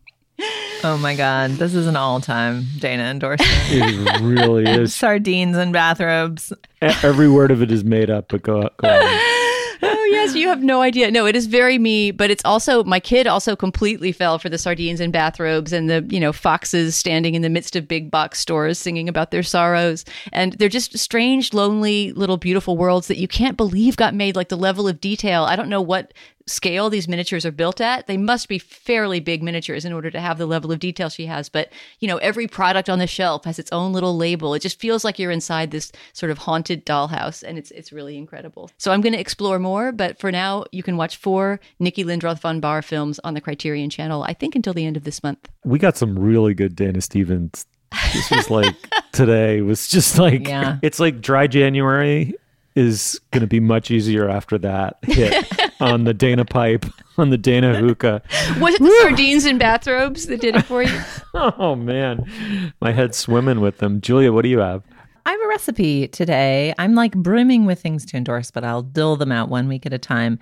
Oh 0.85 0.97
my 0.97 1.15
God. 1.15 1.51
This 1.51 1.73
is 1.73 1.87
an 1.87 1.95
all 1.95 2.19
time 2.19 2.65
Dana 2.79 3.03
endorsement. 3.03 3.49
It 3.69 4.21
really 4.21 4.65
is. 4.69 4.93
Sardines 4.93 5.55
and 5.55 5.71
bathrobes. 5.71 6.51
Every 6.81 7.29
word 7.29 7.51
of 7.51 7.61
it 7.61 7.71
is 7.71 7.85
made 7.85 8.09
up, 8.09 8.27
but 8.27 8.41
go, 8.43 8.69
go 8.77 8.89
on 8.89 8.99
oh 9.83 10.07
yes, 10.11 10.35
you 10.35 10.47
have 10.47 10.63
no 10.63 10.81
idea. 10.81 11.11
No, 11.11 11.25
it 11.25 11.35
is 11.35 11.45
very 11.45 11.77
me, 11.77 12.11
but 12.11 12.31
it's 12.31 12.43
also 12.45 12.83
my 12.83 12.99
kid 12.99 13.27
also 13.27 13.55
completely 13.55 14.11
fell 14.11 14.39
for 14.39 14.49
the 14.49 14.57
sardines 14.57 14.99
and 14.99 15.11
bathrobes 15.11 15.73
and 15.73 15.89
the 15.89 16.05
you 16.09 16.19
know 16.19 16.31
foxes 16.31 16.95
standing 16.95 17.35
in 17.35 17.41
the 17.41 17.49
midst 17.49 17.75
of 17.75 17.87
big 17.87 18.09
box 18.09 18.39
stores 18.39 18.79
singing 18.79 19.09
about 19.09 19.31
their 19.31 19.43
sorrows, 19.43 20.05
and 20.31 20.53
they're 20.53 20.69
just 20.69 20.97
strange, 20.97 21.53
lonely, 21.53 22.11
little 22.13 22.37
beautiful 22.37 22.77
worlds 22.77 23.07
that 23.07 23.17
you 23.17 23.27
can't 23.27 23.57
believe 23.57 23.97
got 23.97 24.13
made. 24.13 24.35
Like 24.35 24.49
the 24.49 24.57
level 24.57 24.87
of 24.87 25.01
detail, 25.01 25.43
I 25.43 25.55
don't 25.55 25.69
know 25.69 25.81
what 25.81 26.13
scale 26.45 26.89
these 26.89 27.07
miniatures 27.07 27.45
are 27.45 27.51
built 27.51 27.79
at. 27.79 28.07
They 28.07 28.17
must 28.17 28.47
be 28.47 28.59
fairly 28.59 29.19
big 29.19 29.41
miniatures 29.41 29.85
in 29.85 29.93
order 29.93 30.11
to 30.11 30.19
have 30.19 30.37
the 30.37 30.45
level 30.45 30.71
of 30.71 30.79
detail 30.79 31.09
she 31.09 31.25
has. 31.27 31.49
But, 31.49 31.71
you 31.99 32.07
know, 32.07 32.17
every 32.17 32.47
product 32.47 32.89
on 32.89 32.99
the 32.99 33.07
shelf 33.07 33.45
has 33.45 33.59
its 33.59 33.71
own 33.71 33.93
little 33.93 34.17
label. 34.17 34.53
It 34.53 34.61
just 34.61 34.79
feels 34.79 35.03
like 35.03 35.19
you're 35.19 35.31
inside 35.31 35.71
this 35.71 35.91
sort 36.11 36.31
of 36.31 36.39
haunted 36.39 36.85
dollhouse 36.85 37.43
and 37.43 37.57
it's 37.57 37.71
it's 37.71 37.91
really 37.91 38.17
incredible. 38.17 38.69
So 38.77 38.91
I'm 38.91 39.01
going 39.01 39.13
to 39.13 39.19
explore 39.19 39.59
more, 39.59 39.91
but 39.91 40.19
for 40.19 40.31
now 40.31 40.65
you 40.71 40.83
can 40.83 40.97
watch 40.97 41.17
four 41.17 41.59
Niki 41.81 42.03
Lindroth 42.03 42.39
von 42.39 42.59
Bahr 42.59 42.81
films 42.81 43.19
on 43.23 43.33
the 43.33 43.41
Criterion 43.41 43.89
channel, 43.89 44.23
I 44.23 44.33
think 44.33 44.55
until 44.55 44.73
the 44.73 44.85
end 44.85 44.97
of 44.97 45.03
this 45.03 45.23
month. 45.23 45.49
We 45.63 45.79
got 45.79 45.97
some 45.97 46.17
really 46.17 46.53
good 46.53 46.75
Dana 46.75 47.01
Stevens. 47.01 47.65
This 48.13 48.31
was 48.31 48.49
like 48.49 48.75
today 49.11 49.61
was 49.61 49.87
just 49.87 50.17
like 50.17 50.47
yeah. 50.47 50.79
it's 50.81 50.99
like 50.99 51.21
dry 51.21 51.47
January 51.47 52.33
is 52.75 53.21
going 53.31 53.41
to 53.41 53.47
be 53.47 53.59
much 53.59 53.91
easier 53.91 54.27
after 54.27 54.57
that 54.57 54.97
hit 55.03 55.45
on 55.83 56.03
the 56.05 56.13
Dana 56.13 56.45
pipe, 56.45 56.85
on 57.17 57.29
the 57.29 57.37
Dana 57.37 57.75
hookah. 57.75 58.21
Was 58.59 58.75
it 58.75 58.81
the 58.81 58.99
sardines 59.01 59.45
and 59.45 59.59
bathrobes 59.59 60.27
that 60.27 60.41
did 60.41 60.55
it 60.55 60.65
for 60.65 60.83
you? 60.83 61.01
oh, 61.33 61.75
man. 61.75 62.73
My 62.81 62.91
head's 62.91 63.17
swimming 63.17 63.61
with 63.61 63.79
them. 63.79 64.01
Julia, 64.01 64.31
what 64.31 64.43
do 64.43 64.49
you 64.49 64.59
have? 64.59 64.83
I 65.25 65.31
have 65.31 65.41
a 65.41 65.47
recipe 65.47 66.07
today. 66.07 66.73
I'm 66.77 66.95
like 66.95 67.13
brimming 67.13 67.65
with 67.65 67.81
things 67.81 68.05
to 68.07 68.17
endorse, 68.17 68.51
but 68.51 68.63
I'll 68.63 68.81
dill 68.81 69.15
them 69.15 69.31
out 69.31 69.49
one 69.49 69.67
week 69.67 69.85
at 69.85 69.93
a 69.93 69.97
time. 69.97 70.39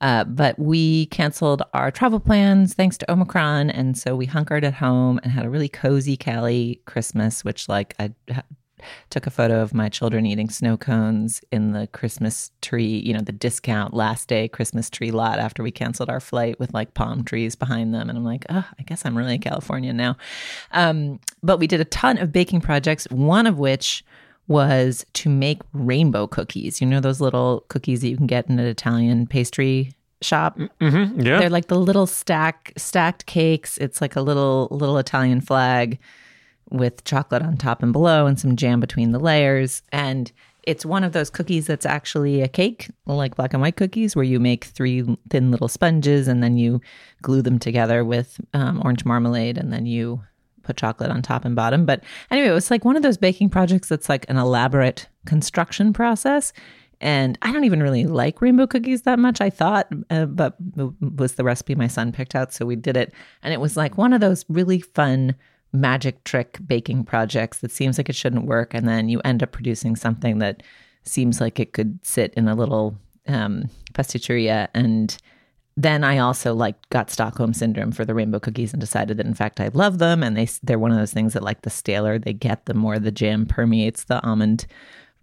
Uh, 0.00 0.24
but 0.24 0.58
we 0.58 1.06
canceled 1.06 1.62
our 1.74 1.90
travel 1.90 2.20
plans 2.20 2.72
thanks 2.72 2.96
to 2.96 3.10
Omicron. 3.10 3.70
And 3.70 3.98
so 3.98 4.16
we 4.16 4.26
hunkered 4.26 4.64
at 4.64 4.74
home 4.74 5.20
and 5.22 5.32
had 5.32 5.44
a 5.44 5.50
really 5.50 5.68
cozy 5.68 6.16
Cali 6.16 6.80
Christmas, 6.86 7.44
which, 7.44 7.68
like, 7.68 7.94
I 7.98 8.12
took 9.10 9.26
a 9.26 9.30
photo 9.30 9.60
of 9.60 9.74
my 9.74 9.88
children 9.88 10.26
eating 10.26 10.48
snow 10.48 10.76
cones 10.76 11.40
in 11.50 11.72
the 11.72 11.86
Christmas 11.88 12.50
tree, 12.60 13.02
you 13.04 13.12
know, 13.12 13.20
the 13.20 13.32
discount 13.32 13.94
last 13.94 14.28
day 14.28 14.48
Christmas 14.48 14.90
tree 14.90 15.10
lot 15.10 15.38
after 15.38 15.62
we 15.62 15.70
canceled 15.70 16.10
our 16.10 16.20
flight 16.20 16.58
with 16.58 16.74
like 16.74 16.94
palm 16.94 17.24
trees 17.24 17.54
behind 17.54 17.94
them. 17.94 18.08
And 18.08 18.18
I'm 18.18 18.24
like, 18.24 18.44
oh, 18.48 18.66
I 18.78 18.82
guess 18.82 19.04
I'm 19.04 19.16
really 19.16 19.34
in 19.34 19.40
California 19.40 19.92
now. 19.92 20.16
Um, 20.72 21.20
but 21.42 21.58
we 21.58 21.66
did 21.66 21.80
a 21.80 21.86
ton 21.86 22.18
of 22.18 22.32
baking 22.32 22.60
projects, 22.60 23.06
one 23.10 23.46
of 23.46 23.58
which 23.58 24.04
was 24.48 25.06
to 25.12 25.28
make 25.28 25.60
rainbow 25.72 26.26
cookies. 26.26 26.80
You 26.80 26.86
know, 26.86 27.00
those 27.00 27.20
little 27.20 27.64
cookies 27.68 28.00
that 28.00 28.08
you 28.08 28.16
can 28.16 28.26
get 28.26 28.48
in 28.48 28.58
an 28.58 28.66
Italian 28.66 29.26
pastry 29.26 29.92
shop. 30.22 30.58
Mm-hmm, 30.58 31.20
yeah. 31.20 31.38
They're 31.38 31.50
like 31.50 31.68
the 31.68 31.78
little 31.78 32.06
stack 32.06 32.72
stacked 32.76 33.26
cakes. 33.26 33.78
It's 33.78 34.00
like 34.00 34.16
a 34.16 34.20
little 34.20 34.68
little 34.70 34.98
Italian 34.98 35.40
flag 35.40 35.98
with 36.70 37.04
chocolate 37.04 37.42
on 37.42 37.56
top 37.56 37.82
and 37.82 37.92
below 37.92 38.26
and 38.26 38.38
some 38.38 38.56
jam 38.56 38.80
between 38.80 39.12
the 39.12 39.18
layers. 39.18 39.82
And 39.92 40.30
it's 40.64 40.84
one 40.84 41.04
of 41.04 41.12
those 41.12 41.30
cookies 41.30 41.66
that's 41.66 41.86
actually 41.86 42.42
a 42.42 42.48
cake, 42.48 42.90
like 43.06 43.36
black 43.36 43.52
and 43.52 43.62
white 43.62 43.76
cookies, 43.76 44.14
where 44.14 44.24
you 44.24 44.38
make 44.38 44.64
three 44.64 45.04
thin 45.30 45.50
little 45.50 45.68
sponges 45.68 46.28
and 46.28 46.42
then 46.42 46.56
you 46.56 46.80
glue 47.22 47.42
them 47.42 47.58
together 47.58 48.04
with 48.04 48.40
um, 48.54 48.80
orange 48.84 49.04
marmalade 49.04 49.56
and 49.58 49.72
then 49.72 49.86
you 49.86 50.22
put 50.62 50.76
chocolate 50.76 51.10
on 51.10 51.22
top 51.22 51.44
and 51.44 51.56
bottom. 51.56 51.86
But 51.86 52.04
anyway, 52.30 52.48
it 52.48 52.52
was 52.52 52.70
like 52.70 52.84
one 52.84 52.96
of 52.96 53.02
those 53.02 53.16
baking 53.16 53.50
projects 53.50 53.88
that's 53.88 54.08
like 54.08 54.28
an 54.28 54.36
elaborate 54.36 55.08
construction 55.24 55.92
process. 55.92 56.52
And 57.00 57.38
I 57.40 57.50
don't 57.50 57.64
even 57.64 57.82
really 57.82 58.04
like 58.04 58.42
rainbow 58.42 58.66
cookies 58.66 59.02
that 59.02 59.18
much, 59.18 59.40
I 59.40 59.48
thought, 59.48 59.88
uh, 60.10 60.26
but 60.26 60.56
was 61.00 61.34
the 61.34 61.44
recipe 61.44 61.74
my 61.74 61.86
son 61.86 62.12
picked 62.12 62.34
out. 62.34 62.52
So 62.52 62.66
we 62.66 62.76
did 62.76 62.96
it. 62.96 63.14
And 63.42 63.54
it 63.54 63.60
was 63.60 63.76
like 63.76 63.96
one 63.96 64.12
of 64.12 64.20
those 64.20 64.44
really 64.48 64.80
fun 64.80 65.34
magic 65.72 66.24
trick 66.24 66.58
baking 66.66 67.04
projects 67.04 67.58
that 67.58 67.70
seems 67.70 67.98
like 67.98 68.08
it 68.08 68.16
shouldn't 68.16 68.46
work 68.46 68.74
and 68.74 68.88
then 68.88 69.08
you 69.08 69.20
end 69.20 69.42
up 69.42 69.52
producing 69.52 69.94
something 69.94 70.38
that 70.38 70.62
seems 71.04 71.40
like 71.40 71.60
it 71.60 71.72
could 71.72 71.98
sit 72.04 72.34
in 72.34 72.48
a 72.48 72.54
little 72.54 72.96
um, 73.28 73.68
pasticceria 73.92 74.68
and 74.74 75.16
then 75.76 76.04
I 76.04 76.18
also 76.18 76.52
like 76.52 76.76
got 76.90 77.10
Stockholm 77.10 77.54
syndrome 77.54 77.92
for 77.92 78.04
the 78.04 78.14
rainbow 78.14 78.40
cookies 78.40 78.72
and 78.72 78.80
decided 78.80 79.16
that 79.16 79.26
in 79.26 79.34
fact 79.34 79.60
I 79.60 79.70
love 79.72 79.98
them 79.98 80.22
and 80.22 80.36
they 80.36 80.48
they're 80.62 80.78
one 80.78 80.90
of 80.90 80.98
those 80.98 81.12
things 81.12 81.32
that 81.34 81.42
like 81.42 81.62
the 81.62 81.70
staler 81.70 82.18
they 82.18 82.32
get 82.32 82.66
the 82.66 82.74
more 82.74 82.98
the 82.98 83.12
jam 83.12 83.46
permeates 83.46 84.04
the 84.04 84.22
almond 84.22 84.66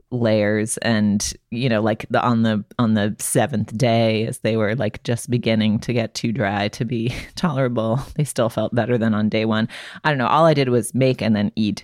layers 0.10 0.78
and 0.78 1.34
you 1.52 1.68
know 1.68 1.82
like 1.82 2.06
the 2.10 2.22
on 2.24 2.44
the 2.44 2.64
on 2.80 2.94
the 2.94 3.14
seventh 3.20 3.78
day 3.78 4.26
as 4.26 4.40
they 4.40 4.56
were 4.56 4.74
like 4.76 5.04
just 5.04 5.30
beginning 5.30 5.80
to 5.80 5.92
get 5.92 6.14
too 6.14 6.32
dry 6.32 6.70
to 6.70 6.86
be 6.86 7.14
tolerable 7.36 8.00
they 8.16 8.24
still 8.24 8.50
felt 8.50 8.74
better 8.74 8.98
than 8.98 9.14
on 9.14 9.28
day 9.30 9.44
one. 9.46 9.68
I 10.04 10.10
don't 10.10 10.18
know. 10.18 10.28
All 10.28 10.46
i 10.46 10.54
did 10.54 10.70
was 10.70 10.94
make 10.94 11.22
and 11.22 11.36
then 11.36 11.52
eat 11.56 11.84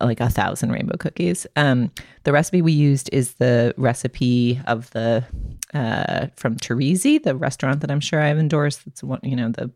like 0.00 0.20
a 0.20 0.28
thousand 0.28 0.72
rainbow 0.72 0.96
cookies. 0.98 1.46
Um 1.56 1.90
the 2.24 2.32
recipe 2.32 2.60
we 2.60 2.72
used 2.72 3.08
is 3.12 3.34
the 3.34 3.72
recipe 3.78 4.60
of 4.66 4.90
the 4.90 5.24
uh 5.72 6.26
from 6.36 6.56
Torrisi, 6.56 7.22
the 7.22 7.36
restaurant 7.36 7.80
that 7.80 7.90
i'm 7.90 8.00
sure 8.00 8.20
i've 8.20 8.38
endorsed. 8.38 8.84
That's 8.84 9.02
one 9.02 9.20
you 9.22 9.36
know 9.36 9.48
the 9.48 9.70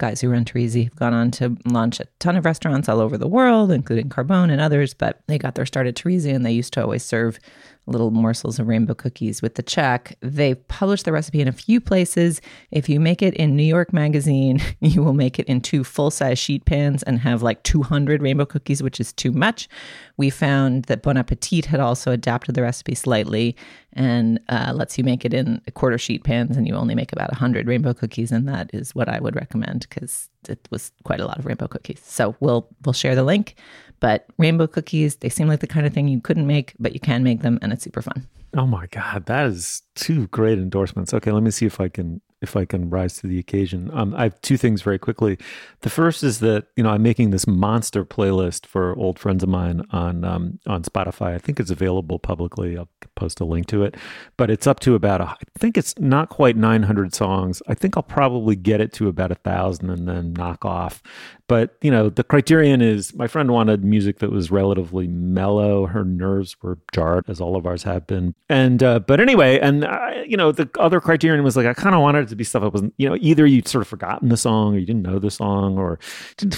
guys 0.00 0.20
who 0.20 0.28
run 0.30 0.44
Torrisi 0.44 0.84
have 0.84 0.96
gone 0.96 1.14
on 1.14 1.30
to 1.32 1.56
launch 1.66 2.00
a 2.00 2.06
ton 2.18 2.34
of 2.34 2.44
restaurants 2.44 2.88
all 2.88 2.98
over 2.98 3.16
the 3.16 3.28
world, 3.28 3.70
including 3.70 4.08
Carbone 4.08 4.50
and 4.50 4.60
others. 4.60 4.94
But 4.94 5.20
they 5.28 5.38
got 5.38 5.54
their 5.54 5.66
start 5.66 5.86
at 5.86 5.94
Torrisi, 5.94 6.34
and 6.34 6.44
they 6.44 6.52
used 6.52 6.72
to 6.72 6.82
always 6.82 7.04
serve 7.04 7.38
little 7.90 8.10
morsels 8.10 8.58
of 8.58 8.68
rainbow 8.68 8.94
cookies 8.94 9.42
with 9.42 9.56
the 9.56 9.62
check. 9.62 10.16
They've 10.20 10.66
published 10.68 11.04
the 11.04 11.12
recipe 11.12 11.40
in 11.40 11.48
a 11.48 11.52
few 11.52 11.80
places. 11.80 12.40
If 12.70 12.88
you 12.88 13.00
make 13.00 13.20
it 13.20 13.34
in 13.34 13.56
New 13.56 13.64
York 13.64 13.92
Magazine, 13.92 14.62
you 14.80 15.02
will 15.02 15.12
make 15.12 15.38
it 15.38 15.46
in 15.46 15.60
two 15.60 15.84
full 15.84 16.10
size 16.10 16.38
sheet 16.38 16.64
pans 16.64 17.02
and 17.02 17.18
have 17.18 17.42
like 17.42 17.62
200 17.64 18.22
rainbow 18.22 18.46
cookies, 18.46 18.82
which 18.82 19.00
is 19.00 19.12
too 19.12 19.32
much. 19.32 19.68
We 20.16 20.30
found 20.30 20.84
that 20.84 21.02
Bon 21.02 21.16
Appetit 21.16 21.66
had 21.66 21.80
also 21.80 22.12
adapted 22.12 22.54
the 22.54 22.62
recipe 22.62 22.94
slightly 22.94 23.56
and 23.92 24.40
uh, 24.48 24.72
lets 24.74 24.96
you 24.96 25.04
make 25.04 25.24
it 25.24 25.34
in 25.34 25.60
a 25.66 25.72
quarter 25.72 25.98
sheet 25.98 26.22
pans, 26.22 26.56
and 26.56 26.68
you 26.68 26.74
only 26.74 26.94
make 26.94 27.12
about 27.12 27.30
100 27.32 27.66
rainbow 27.66 27.92
cookies. 27.92 28.30
And 28.30 28.46
that 28.48 28.70
is 28.72 28.94
what 28.94 29.08
I 29.08 29.18
would 29.18 29.34
recommend 29.34 29.86
because 29.88 30.28
it 30.48 30.68
was 30.70 30.92
quite 31.04 31.20
a 31.20 31.26
lot 31.26 31.38
of 31.38 31.46
rainbow 31.46 31.66
cookies. 31.66 32.00
So 32.04 32.36
we'll 32.40 32.68
we'll 32.84 32.92
share 32.92 33.14
the 33.14 33.24
link 33.24 33.56
But 34.00 34.26
rainbow 34.38 34.66
cookies, 34.66 35.16
they 35.16 35.28
seem 35.28 35.46
like 35.46 35.60
the 35.60 35.66
kind 35.66 35.86
of 35.86 35.92
thing 35.92 36.08
you 36.08 36.20
couldn't 36.20 36.46
make, 36.46 36.74
but 36.78 36.94
you 36.94 37.00
can 37.00 37.22
make 37.22 37.42
them, 37.42 37.58
and 37.62 37.72
it's 37.72 37.84
super 37.84 38.02
fun. 38.02 38.26
Oh 38.56 38.66
my 38.66 38.86
God, 38.86 39.26
that 39.26 39.46
is 39.46 39.82
two 39.94 40.26
great 40.28 40.58
endorsements. 40.58 41.14
Okay, 41.14 41.30
let 41.30 41.42
me 41.42 41.50
see 41.50 41.66
if 41.66 41.80
I 41.80 41.88
can 41.88 42.20
if 42.42 42.56
I 42.56 42.64
can 42.64 42.88
rise 42.88 43.16
to 43.18 43.26
the 43.26 43.38
occasion. 43.38 43.90
Um, 43.92 44.14
I 44.14 44.24
have 44.24 44.40
two 44.40 44.56
things 44.56 44.82
very 44.82 44.98
quickly. 44.98 45.38
The 45.80 45.90
first 45.90 46.22
is 46.22 46.40
that 46.40 46.66
you 46.76 46.82
know 46.82 46.90
I'm 46.90 47.02
making 47.02 47.30
this 47.30 47.46
monster 47.46 48.04
playlist 48.04 48.66
for 48.66 48.96
old 48.96 49.18
friends 49.18 49.42
of 49.42 49.48
mine 49.48 49.82
on 49.90 50.24
um, 50.24 50.58
on 50.66 50.82
Spotify. 50.82 51.34
I 51.34 51.38
think 51.38 51.60
it's 51.60 51.70
available 51.70 52.18
publicly. 52.18 52.76
I'll 52.76 52.88
post 53.14 53.40
a 53.40 53.44
link 53.44 53.66
to 53.68 53.82
it, 53.84 53.96
but 54.36 54.50
it's 54.50 54.66
up 54.66 54.80
to 54.80 54.94
about 54.94 55.20
a, 55.20 55.24
I 55.24 55.36
think 55.58 55.76
it's 55.76 55.98
not 55.98 56.30
quite 56.30 56.56
900 56.56 57.14
songs. 57.14 57.62
I 57.68 57.74
think 57.74 57.96
I'll 57.96 58.02
probably 58.02 58.56
get 58.56 58.80
it 58.80 58.92
to 58.94 59.08
about 59.08 59.30
a 59.30 59.36
thousand 59.36 59.90
and 59.90 60.08
then 60.08 60.32
knock 60.32 60.64
off. 60.64 61.02
But 61.46 61.76
you 61.82 61.90
know 61.90 62.08
the 62.08 62.24
criterion 62.24 62.80
is 62.80 63.14
my 63.14 63.26
friend 63.26 63.50
wanted 63.50 63.84
music 63.84 64.20
that 64.20 64.30
was 64.30 64.50
relatively 64.50 65.08
mellow. 65.08 65.86
Her 65.86 66.04
nerves 66.04 66.56
were 66.62 66.78
jarred, 66.92 67.24
as 67.28 67.40
all 67.40 67.56
of 67.56 67.66
ours 67.66 67.82
have 67.82 68.06
been. 68.06 68.34
And 68.48 68.82
uh, 68.82 69.00
but 69.00 69.20
anyway, 69.20 69.58
and 69.58 69.84
I, 69.84 70.24
you 70.26 70.36
know 70.36 70.52
the 70.52 70.70
other 70.78 71.00
criterion 71.00 71.44
was 71.44 71.56
like 71.56 71.66
I 71.66 71.74
kind 71.74 71.94
of 71.94 72.00
wanted 72.00 72.29
to 72.30 72.36
be 72.36 72.44
stuff 72.44 72.62
that 72.62 72.72
wasn't, 72.72 72.94
you 72.96 73.08
know, 73.08 73.16
either 73.20 73.46
you'd 73.46 73.68
sort 73.68 73.82
of 73.82 73.88
forgotten 73.88 74.28
the 74.28 74.36
song 74.36 74.74
or 74.74 74.78
you 74.78 74.86
didn't 74.86 75.02
know 75.02 75.18
the 75.18 75.30
song 75.30 75.78
or 75.78 75.98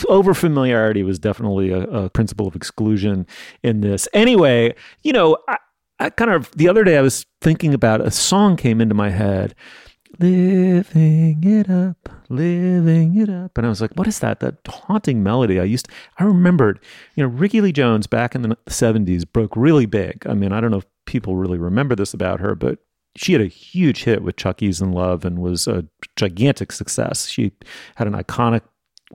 over 0.09 0.35
familiarity 0.35 1.03
was 1.03 1.19
definitely 1.19 1.71
a, 1.71 1.83
a, 1.83 2.11
principle 2.11 2.47
of 2.47 2.55
exclusion 2.55 3.27
in 3.63 3.81
this. 3.81 4.09
Anyway, 4.13 4.75
you 5.03 5.13
know, 5.13 5.37
I, 5.49 5.59
I 5.99 6.11
kind 6.11 6.31
of, 6.31 6.51
the 6.53 6.69
other 6.69 6.85
day 6.85 6.97
I 6.97 7.03
was 7.03 7.27
thinking 7.41 7.75
about 7.75 8.01
a 8.01 8.11
song 8.11 8.57
came 8.57 8.81
into 8.81 8.95
my 8.95 9.11
head 9.11 9.55
living 10.19 11.43
it 11.43 11.71
up, 11.71 12.09
living 12.29 13.19
it 13.19 13.29
up. 13.29 13.57
And 13.57 13.67
I 13.67 13.69
was 13.69 13.81
like, 13.81 13.93
what 13.95 14.07
is 14.07 14.19
that? 14.21 14.41
That 14.41 14.57
haunting 14.67 15.23
melody. 15.23 15.59
I 15.59 15.65
used, 15.65 15.87
to, 15.87 15.93
I 16.19 16.25
remembered, 16.25 16.81
you 17.15 17.23
know, 17.23 17.29
Rickie 17.29 17.61
Lee 17.61 17.73
Jones 17.73 18.07
back 18.07 18.35
in 18.35 18.43
the 18.43 18.57
70s 18.69 19.25
broke 19.31 19.57
really 19.57 19.87
big. 19.87 20.27
I 20.27 20.35
mean, 20.35 20.53
I 20.53 20.61
don't 20.61 20.71
know 20.71 20.79
if 20.79 20.87
people 21.07 21.37
really 21.37 21.59
remember 21.59 21.95
this 21.95 22.15
about 22.15 22.41
her, 22.41 22.55
but 22.55 22.79
she 23.17 23.33
had 23.33 23.43
a 23.43 23.47
huge 23.47 24.05
hit 24.05 24.23
with 24.23 24.37
Chuck 24.37 24.63
E. 24.63 24.73
in 24.81 24.93
Love 24.93 25.25
and 25.25 25.39
was 25.39 25.67
a 25.67 25.87
gigantic 26.17 26.73
success. 26.73 27.29
She 27.29 27.53
had 27.97 28.07
an 28.07 28.15
iconic 28.15 28.63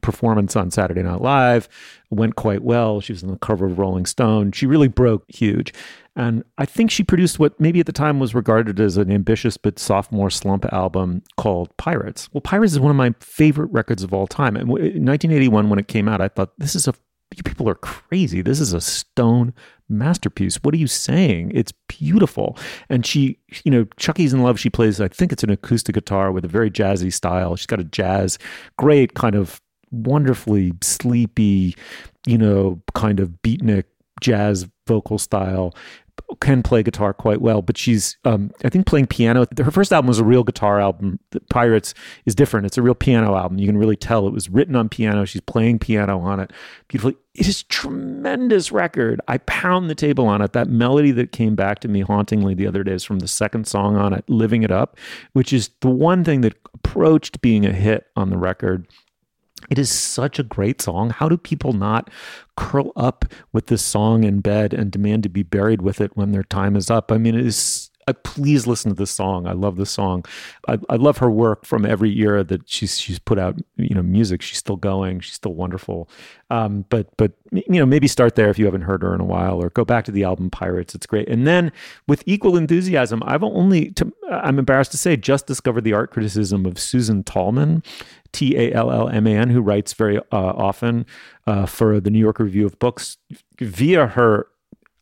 performance 0.02 0.56
on 0.56 0.70
Saturday 0.72 1.02
Night 1.02 1.22
Live, 1.22 1.68
went 2.10 2.36
quite 2.36 2.64
well. 2.64 3.02
She 3.02 3.14
was 3.14 3.24
on 3.24 3.32
the 3.32 3.38
cover 3.38 3.66
of 3.66 3.80
Rolling 3.80 4.06
Stone. 4.06 4.52
She 4.52 4.66
really 4.66 4.88
broke 4.88 5.24
huge. 5.28 5.74
And 6.16 6.44
I 6.58 6.66
think 6.66 6.90
she 6.90 7.04
produced 7.04 7.38
what 7.38 7.60
maybe 7.60 7.80
at 7.80 7.86
the 7.86 7.92
time 7.92 8.20
was 8.20 8.34
regarded 8.34 8.80
as 8.80 8.98
an 8.98 9.12
ambitious 9.12 9.58
but 9.58 9.78
sophomore 9.78 10.30
slump 10.30 10.66
album 10.74 11.22
called 11.38 11.76
Pirates. 11.78 12.30
Well, 12.34 12.42
Pirates 12.42 12.74
is 12.74 12.80
one 12.80 12.92
of 12.92 12.98
my 12.98 13.14
favorite 13.20 13.72
records 13.72 14.04
of 14.04 14.14
all 14.14 14.28
time. 14.28 14.56
And 14.56 14.64
in 14.70 15.06
1981, 15.06 15.70
when 15.70 15.80
it 15.80 15.88
came 15.88 16.08
out, 16.08 16.22
I 16.22 16.28
thought 16.28 16.58
this 16.58 16.76
is 16.76 16.88
a 16.88 16.94
you 17.36 17.44
people 17.44 17.70
are 17.70 17.76
crazy. 17.76 18.42
This 18.42 18.60
is 18.60 18.74
a 18.74 18.82
stone 18.82 19.54
masterpiece. 19.90 20.58
What 20.64 20.74
are 20.74 20.78
you 20.78 20.88
saying? 20.88 21.52
It's 21.54 21.74
beautiful. 21.88 22.58
And 22.90 23.06
she, 23.06 23.38
you 23.64 23.72
know, 23.72 23.86
Chuck 23.98 24.20
E.'s 24.20 24.34
in 24.34 24.42
Love, 24.42 24.60
she 24.60 24.70
plays, 24.70 25.00
I 25.00 25.08
think 25.08 25.32
it's 25.32 25.44
an 25.44 25.50
acoustic 25.50 25.96
guitar 25.96 26.32
with 26.32 26.46
a 26.46 26.50
very 26.50 26.72
jazzy 26.72 27.12
style. 27.12 27.56
She's 27.56 27.66
got 27.66 27.80
a 27.80 27.86
jazz, 27.86 28.38
great 28.78 29.14
kind 29.14 29.36
of 29.36 29.62
wonderfully 29.92 30.74
sleepy, 30.82 31.76
you 32.26 32.38
know, 32.38 32.82
kind 32.96 33.20
of 33.20 33.30
beatnik 33.44 33.86
jazz 34.20 34.68
vocal 34.88 35.18
style 35.18 35.76
can 36.40 36.62
play 36.64 36.84
guitar 36.84 37.14
quite 37.14 37.42
well, 37.42 37.62
but 37.62 37.78
she's, 37.78 38.18
um, 38.26 38.52
I 38.64 38.70
think, 38.70 38.86
playing 38.86 39.08
piano. 39.08 39.46
Her 39.58 39.72
first 39.72 39.92
album 39.92 40.08
was 40.08 40.20
a 40.20 40.24
real 40.24 40.44
guitar 40.44 40.80
album. 40.80 41.20
The 41.32 41.40
Pirates 41.50 41.94
is 42.26 42.36
different. 42.36 42.66
It's 42.66 42.78
a 42.78 42.82
real 42.82 42.96
piano 42.96 43.36
album. 43.36 43.58
You 43.60 43.68
can 43.68 43.78
really 43.78 43.96
tell 43.96 44.28
it 44.28 44.34
was 44.34 44.50
written 44.50 44.76
on 44.76 44.90
piano. 44.90 45.26
She's 45.26 45.42
playing 45.42 45.80
piano 45.80 46.20
on 46.20 46.40
it 46.40 46.52
beautifully. 46.88 47.16
It 47.34 47.48
is 47.48 47.64
tremendous 47.64 48.72
record. 48.72 49.22
I 49.28 49.38
pound 49.40 49.90
the 49.90 49.96
table 49.96 50.28
on 50.28 50.42
it. 50.42 50.54
That 50.54 50.70
melody 50.70 51.12
that 51.12 51.32
came 51.32 51.56
back 51.56 51.80
to 51.80 51.88
me 51.88 52.02
hauntingly 52.02 52.56
the 52.56 52.68
other 52.68 52.84
day 52.84 52.94
is 52.94 53.04
from 53.04 53.20
the 53.20 53.28
second 53.28 53.68
song 53.68 53.96
on 53.96 54.14
it, 54.14 54.24
"Living 54.28 54.64
It 54.64 54.72
Up," 54.72 54.98
which 55.34 55.54
is 55.54 55.70
the 55.82 55.90
one 55.90 56.24
thing 56.24 56.42
that 56.42 56.56
approached 56.74 57.42
being 57.42 57.66
a 57.66 57.72
hit 57.72 58.08
on 58.16 58.30
the 58.30 58.38
record 58.38 58.88
it 59.70 59.80
is 59.80 59.92
such 59.92 60.40
a 60.40 60.44
great 60.44 60.82
song. 60.82 61.10
How 61.10 61.28
do 61.28 61.38
people 61.38 61.74
not 61.74 62.10
curl 62.56 62.92
up 62.96 63.26
with 63.52 63.68
this 63.68 63.84
song 63.84 64.24
in 64.24 64.40
bed 64.40 64.74
and 64.74 64.92
demand 64.92 65.24
to 65.24 65.30
be 65.30 65.44
buried 65.44 65.82
with 65.82 66.00
it 66.00 66.16
when 66.16 66.32
their 66.32 66.44
time 66.44 66.76
is 66.76 66.90
up? 66.90 67.12
I 67.12 67.18
mean, 67.18 67.36
it 67.36 67.46
is 67.46 67.87
uh, 68.08 68.14
please 68.24 68.66
listen 68.66 68.90
to 68.90 68.96
this 68.96 69.12
song. 69.12 69.48
I 69.48 69.52
love 69.52 69.76
this 69.76 69.92
song. 69.92 70.24
I, 70.68 70.80
I, 70.90 70.96
love 70.96 71.18
her 71.18 71.30
work 71.30 71.66
from 71.66 71.86
every 71.86 72.18
era 72.18 72.44
that 72.46 72.68
she's 72.70 73.00
she's 73.00 73.20
put 73.20 73.38
out. 73.38 73.58
You 73.76 73.94
know, 73.94 74.02
music. 74.02 74.42
She's 74.42 74.58
still 74.58 74.78
going. 74.78 75.20
She's 75.20 75.34
still 75.36 75.54
wonderful. 75.54 76.10
Um, 76.50 76.86
but 76.90 77.16
but 77.18 77.34
you 77.52 77.80
know, 77.80 77.86
maybe 77.86 78.08
start 78.08 78.36
there 78.36 78.50
if 78.50 78.58
you 78.58 78.66
haven't 78.66 78.82
heard 78.82 79.02
her 79.02 79.14
in 79.14 79.20
a 79.20 79.26
while, 79.26 79.62
or 79.62 79.70
go 79.70 79.84
back 79.84 80.06
to 80.06 80.12
the 80.12 80.24
album 80.24 80.50
Pirates. 80.50 80.96
It's 80.96 81.06
great. 81.06 81.28
And 81.28 81.46
then 81.46 81.72
with 82.08 82.24
equal 82.26 82.56
enthusiasm, 82.56 83.22
I've 83.26 83.44
only 83.44 83.92
to, 83.92 84.12
I'm 84.32 84.58
embarrassed 84.58 84.92
to 84.92 84.98
say 84.98 85.18
just 85.18 85.46
discovered 85.46 85.84
the 85.84 85.94
art 85.94 86.12
criticism 86.12 86.66
of 86.66 86.80
Susan 86.80 87.24
Tallman. 87.24 87.84
T 88.34 88.58
A 88.58 88.74
L 88.74 88.92
L 88.92 89.10
M 89.10 89.26
A 89.26 89.36
N, 89.36 89.50
who 89.50 89.62
writes 89.62 89.94
very 89.94 90.18
uh, 90.18 90.22
often 90.32 91.06
uh, 91.48 91.66
for 91.66 92.00
the 92.00 92.10
New 92.10 92.20
York 92.20 92.40
Review 92.40 92.66
of 92.66 92.78
Books 92.78 93.18
via 93.60 94.08
her 94.08 94.48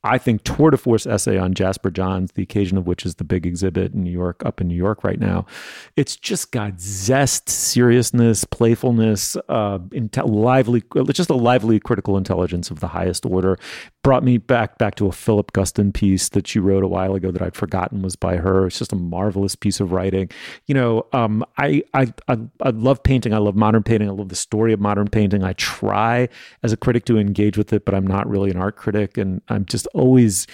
I 0.06 0.20
think, 0.20 0.44
tour 0.44 0.70
de 0.70 0.78
force 0.78 1.08
essay 1.08 1.38
on 1.38 1.54
Jasper 1.54 1.90
Johns, 1.90 2.34
the 2.34 2.44
occasion 2.44 2.78
of 2.78 2.86
which 2.86 3.06
is 3.06 3.16
the 3.16 3.24
big 3.24 3.46
exhibit 3.46 3.94
in 3.94 4.04
New 4.04 4.12
York, 4.12 4.46
up 4.46 4.62
in 4.62 4.68
New 4.68 4.76
York 4.76 5.04
right 5.04 5.20
now. 5.20 5.48
It's 5.96 6.16
just 6.16 6.52
got 6.52 6.80
zest, 6.80 7.50
seriousness, 7.50 8.44
playfulness, 8.44 9.36
uh, 9.50 9.80
inte- 9.90 10.28
lively, 10.28 10.84
just 11.12 11.30
a 11.30 11.36
lively 11.36 11.80
critical 11.80 12.18
intelligence 12.18 12.70
of 12.70 12.80
the 12.80 12.88
highest 12.88 13.26
order. 13.26 13.58
Brought 14.04 14.24
me 14.24 14.38
back 14.38 14.78
back 14.78 14.94
to 14.96 15.08
a 15.08 15.12
Philip 15.12 15.52
Guston 15.54 15.92
piece 15.92 16.30
that 16.30 16.48
she 16.48 16.60
wrote 16.60 16.84
a 16.84 16.88
while 16.88 17.16
ago 17.16 17.32
that 17.32 17.42
I'd 17.42 17.56
forgotten 17.56 18.04
was 18.04 18.16
by 18.16 18.36
her. 18.38 18.68
It's 18.68 18.78
just 18.78 18.94
a 18.94 18.96
marvelous 18.96 19.56
piece 19.56 19.80
of 19.80 19.92
writing. 19.92 20.30
You 20.68 20.76
know, 20.76 21.08
um, 21.12 21.44
I, 21.58 21.82
I 21.96 22.14
I 22.28 22.38
I 22.62 22.70
love 22.70 23.02
painting. 23.02 23.34
I 23.34 23.40
love 23.40 23.56
modern 23.56 23.82
painting. 23.82 24.08
I 24.08 24.12
love 24.12 24.30
the 24.30 24.36
story 24.36 24.74
of 24.74 24.80
modern 24.80 25.08
painting. 25.08 25.44
I 25.44 25.54
try 25.54 26.30
as 26.62 26.72
a 26.72 26.78
critic 26.78 27.06
to 27.06 27.18
engage 27.18 27.58
with 27.58 27.74
it, 27.74 27.84
but 27.84 27.96
I'm 27.96 28.06
not 28.06 28.30
really 28.30 28.52
an 28.52 28.58
art 28.58 28.76
critic, 28.76 29.18
and 29.18 29.42
I'm 29.50 29.66
just 29.66 29.88
always 29.96 30.48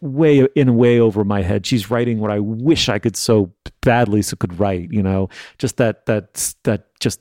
way 0.00 0.46
in 0.56 0.76
way 0.76 0.98
over 0.98 1.24
my 1.24 1.42
head. 1.42 1.64
She's 1.64 1.90
writing 1.90 2.18
what 2.18 2.30
I 2.30 2.40
wish 2.40 2.88
I 2.88 2.98
could 2.98 3.16
so 3.16 3.52
badly 3.82 4.22
so 4.22 4.36
could 4.36 4.58
write, 4.58 4.92
you 4.92 5.02
know, 5.02 5.28
just 5.58 5.76
that 5.76 6.06
that 6.06 6.54
that 6.64 6.88
just 7.00 7.20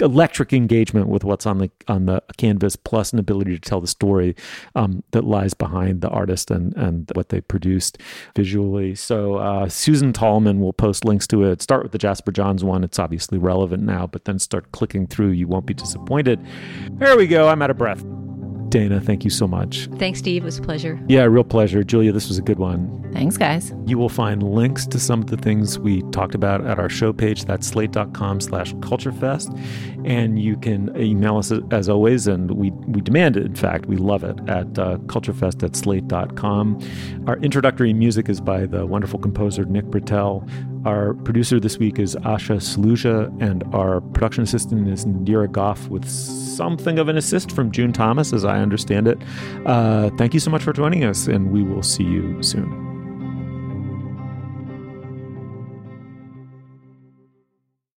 electric 0.00 0.52
engagement 0.52 1.08
with 1.08 1.24
what's 1.24 1.44
on 1.44 1.58
the 1.58 1.70
on 1.88 2.06
the 2.06 2.22
canvas 2.36 2.76
plus 2.76 3.12
an 3.12 3.18
ability 3.18 3.52
to 3.52 3.58
tell 3.58 3.80
the 3.80 3.86
story 3.86 4.36
um, 4.76 5.02
that 5.10 5.24
lies 5.24 5.54
behind 5.54 6.02
the 6.02 6.08
artist 6.08 6.50
and 6.50 6.76
and 6.76 7.10
what 7.14 7.30
they 7.30 7.40
produced 7.40 7.98
visually. 8.36 8.94
So 8.94 9.36
uh, 9.36 9.68
susan 9.68 10.12
tallman 10.12 10.60
will 10.60 10.72
post 10.72 11.04
links 11.04 11.26
to 11.28 11.44
it. 11.44 11.62
Start 11.62 11.82
with 11.82 11.92
the 11.92 11.98
jasper 11.98 12.30
johns 12.30 12.62
one. 12.62 12.84
It's 12.84 12.98
obviously 12.98 13.38
relevant 13.38 13.82
now 13.82 14.06
but 14.06 14.24
then 14.24 14.38
start 14.38 14.70
clicking 14.72 15.06
through. 15.06 15.30
You 15.30 15.48
won't 15.48 15.66
be 15.66 15.74
disappointed. 15.74 16.40
There 16.92 17.16
we 17.16 17.26
go. 17.26 17.48
I'm 17.48 17.62
out 17.62 17.70
of 17.70 17.78
breath 17.78 18.04
Dana, 18.72 19.02
thank 19.02 19.22
you 19.22 19.28
so 19.28 19.46
much. 19.46 19.86
Thanks, 19.98 20.18
Steve. 20.20 20.44
It 20.44 20.46
was 20.46 20.58
a 20.58 20.62
pleasure. 20.62 20.98
Yeah, 21.06 21.24
real 21.24 21.44
pleasure. 21.44 21.84
Julia, 21.84 22.10
this 22.10 22.28
was 22.28 22.38
a 22.38 22.42
good 22.42 22.58
one. 22.58 23.02
Thanks, 23.12 23.36
guys. 23.36 23.74
You 23.84 23.98
will 23.98 24.08
find 24.08 24.42
links 24.42 24.86
to 24.86 24.98
some 24.98 25.20
of 25.20 25.26
the 25.26 25.36
things 25.36 25.78
we 25.78 26.00
talked 26.10 26.34
about 26.34 26.66
at 26.66 26.78
our 26.78 26.88
show 26.88 27.12
page. 27.12 27.44
That's 27.44 27.66
slate.com 27.66 28.40
slash 28.40 28.72
culturefest. 28.76 29.54
And 30.06 30.40
you 30.40 30.56
can 30.56 30.98
email 30.98 31.36
us 31.36 31.52
as 31.70 31.90
always, 31.90 32.26
and 32.26 32.52
we, 32.52 32.70
we 32.70 33.02
demand 33.02 33.36
it, 33.36 33.44
in 33.44 33.54
fact. 33.54 33.84
We 33.86 33.96
love 33.96 34.24
it 34.24 34.38
at 34.48 34.78
uh, 34.78 34.96
culturefest 35.04 35.62
at 35.62 35.76
slate.com. 35.76 36.80
Our 37.26 37.36
introductory 37.40 37.92
music 37.92 38.30
is 38.30 38.40
by 38.40 38.64
the 38.64 38.86
wonderful 38.86 39.18
composer 39.18 39.66
Nick 39.66 39.84
Britell. 39.84 40.48
Our 40.84 41.14
producer 41.14 41.60
this 41.60 41.78
week 41.78 42.00
is 42.00 42.16
Asha 42.16 42.56
Saluja, 42.56 43.30
and 43.40 43.62
our 43.72 44.00
production 44.00 44.42
assistant 44.42 44.88
is 44.88 45.04
Nadira 45.04 45.46
Goffe 45.46 45.88
with 45.88 46.08
something 46.08 46.98
of 46.98 47.08
an 47.08 47.16
assist 47.16 47.52
from 47.52 47.70
June 47.70 47.92
Thomas, 47.92 48.32
as 48.32 48.44
I 48.44 48.58
understand 48.58 49.06
it. 49.06 49.18
Uh, 49.64 50.10
thank 50.18 50.34
you 50.34 50.40
so 50.40 50.50
much 50.50 50.64
for 50.64 50.72
joining 50.72 51.04
us, 51.04 51.28
and 51.28 51.52
we 51.52 51.62
will 51.62 51.84
see 51.84 52.02
you 52.02 52.42
soon. 52.42 52.91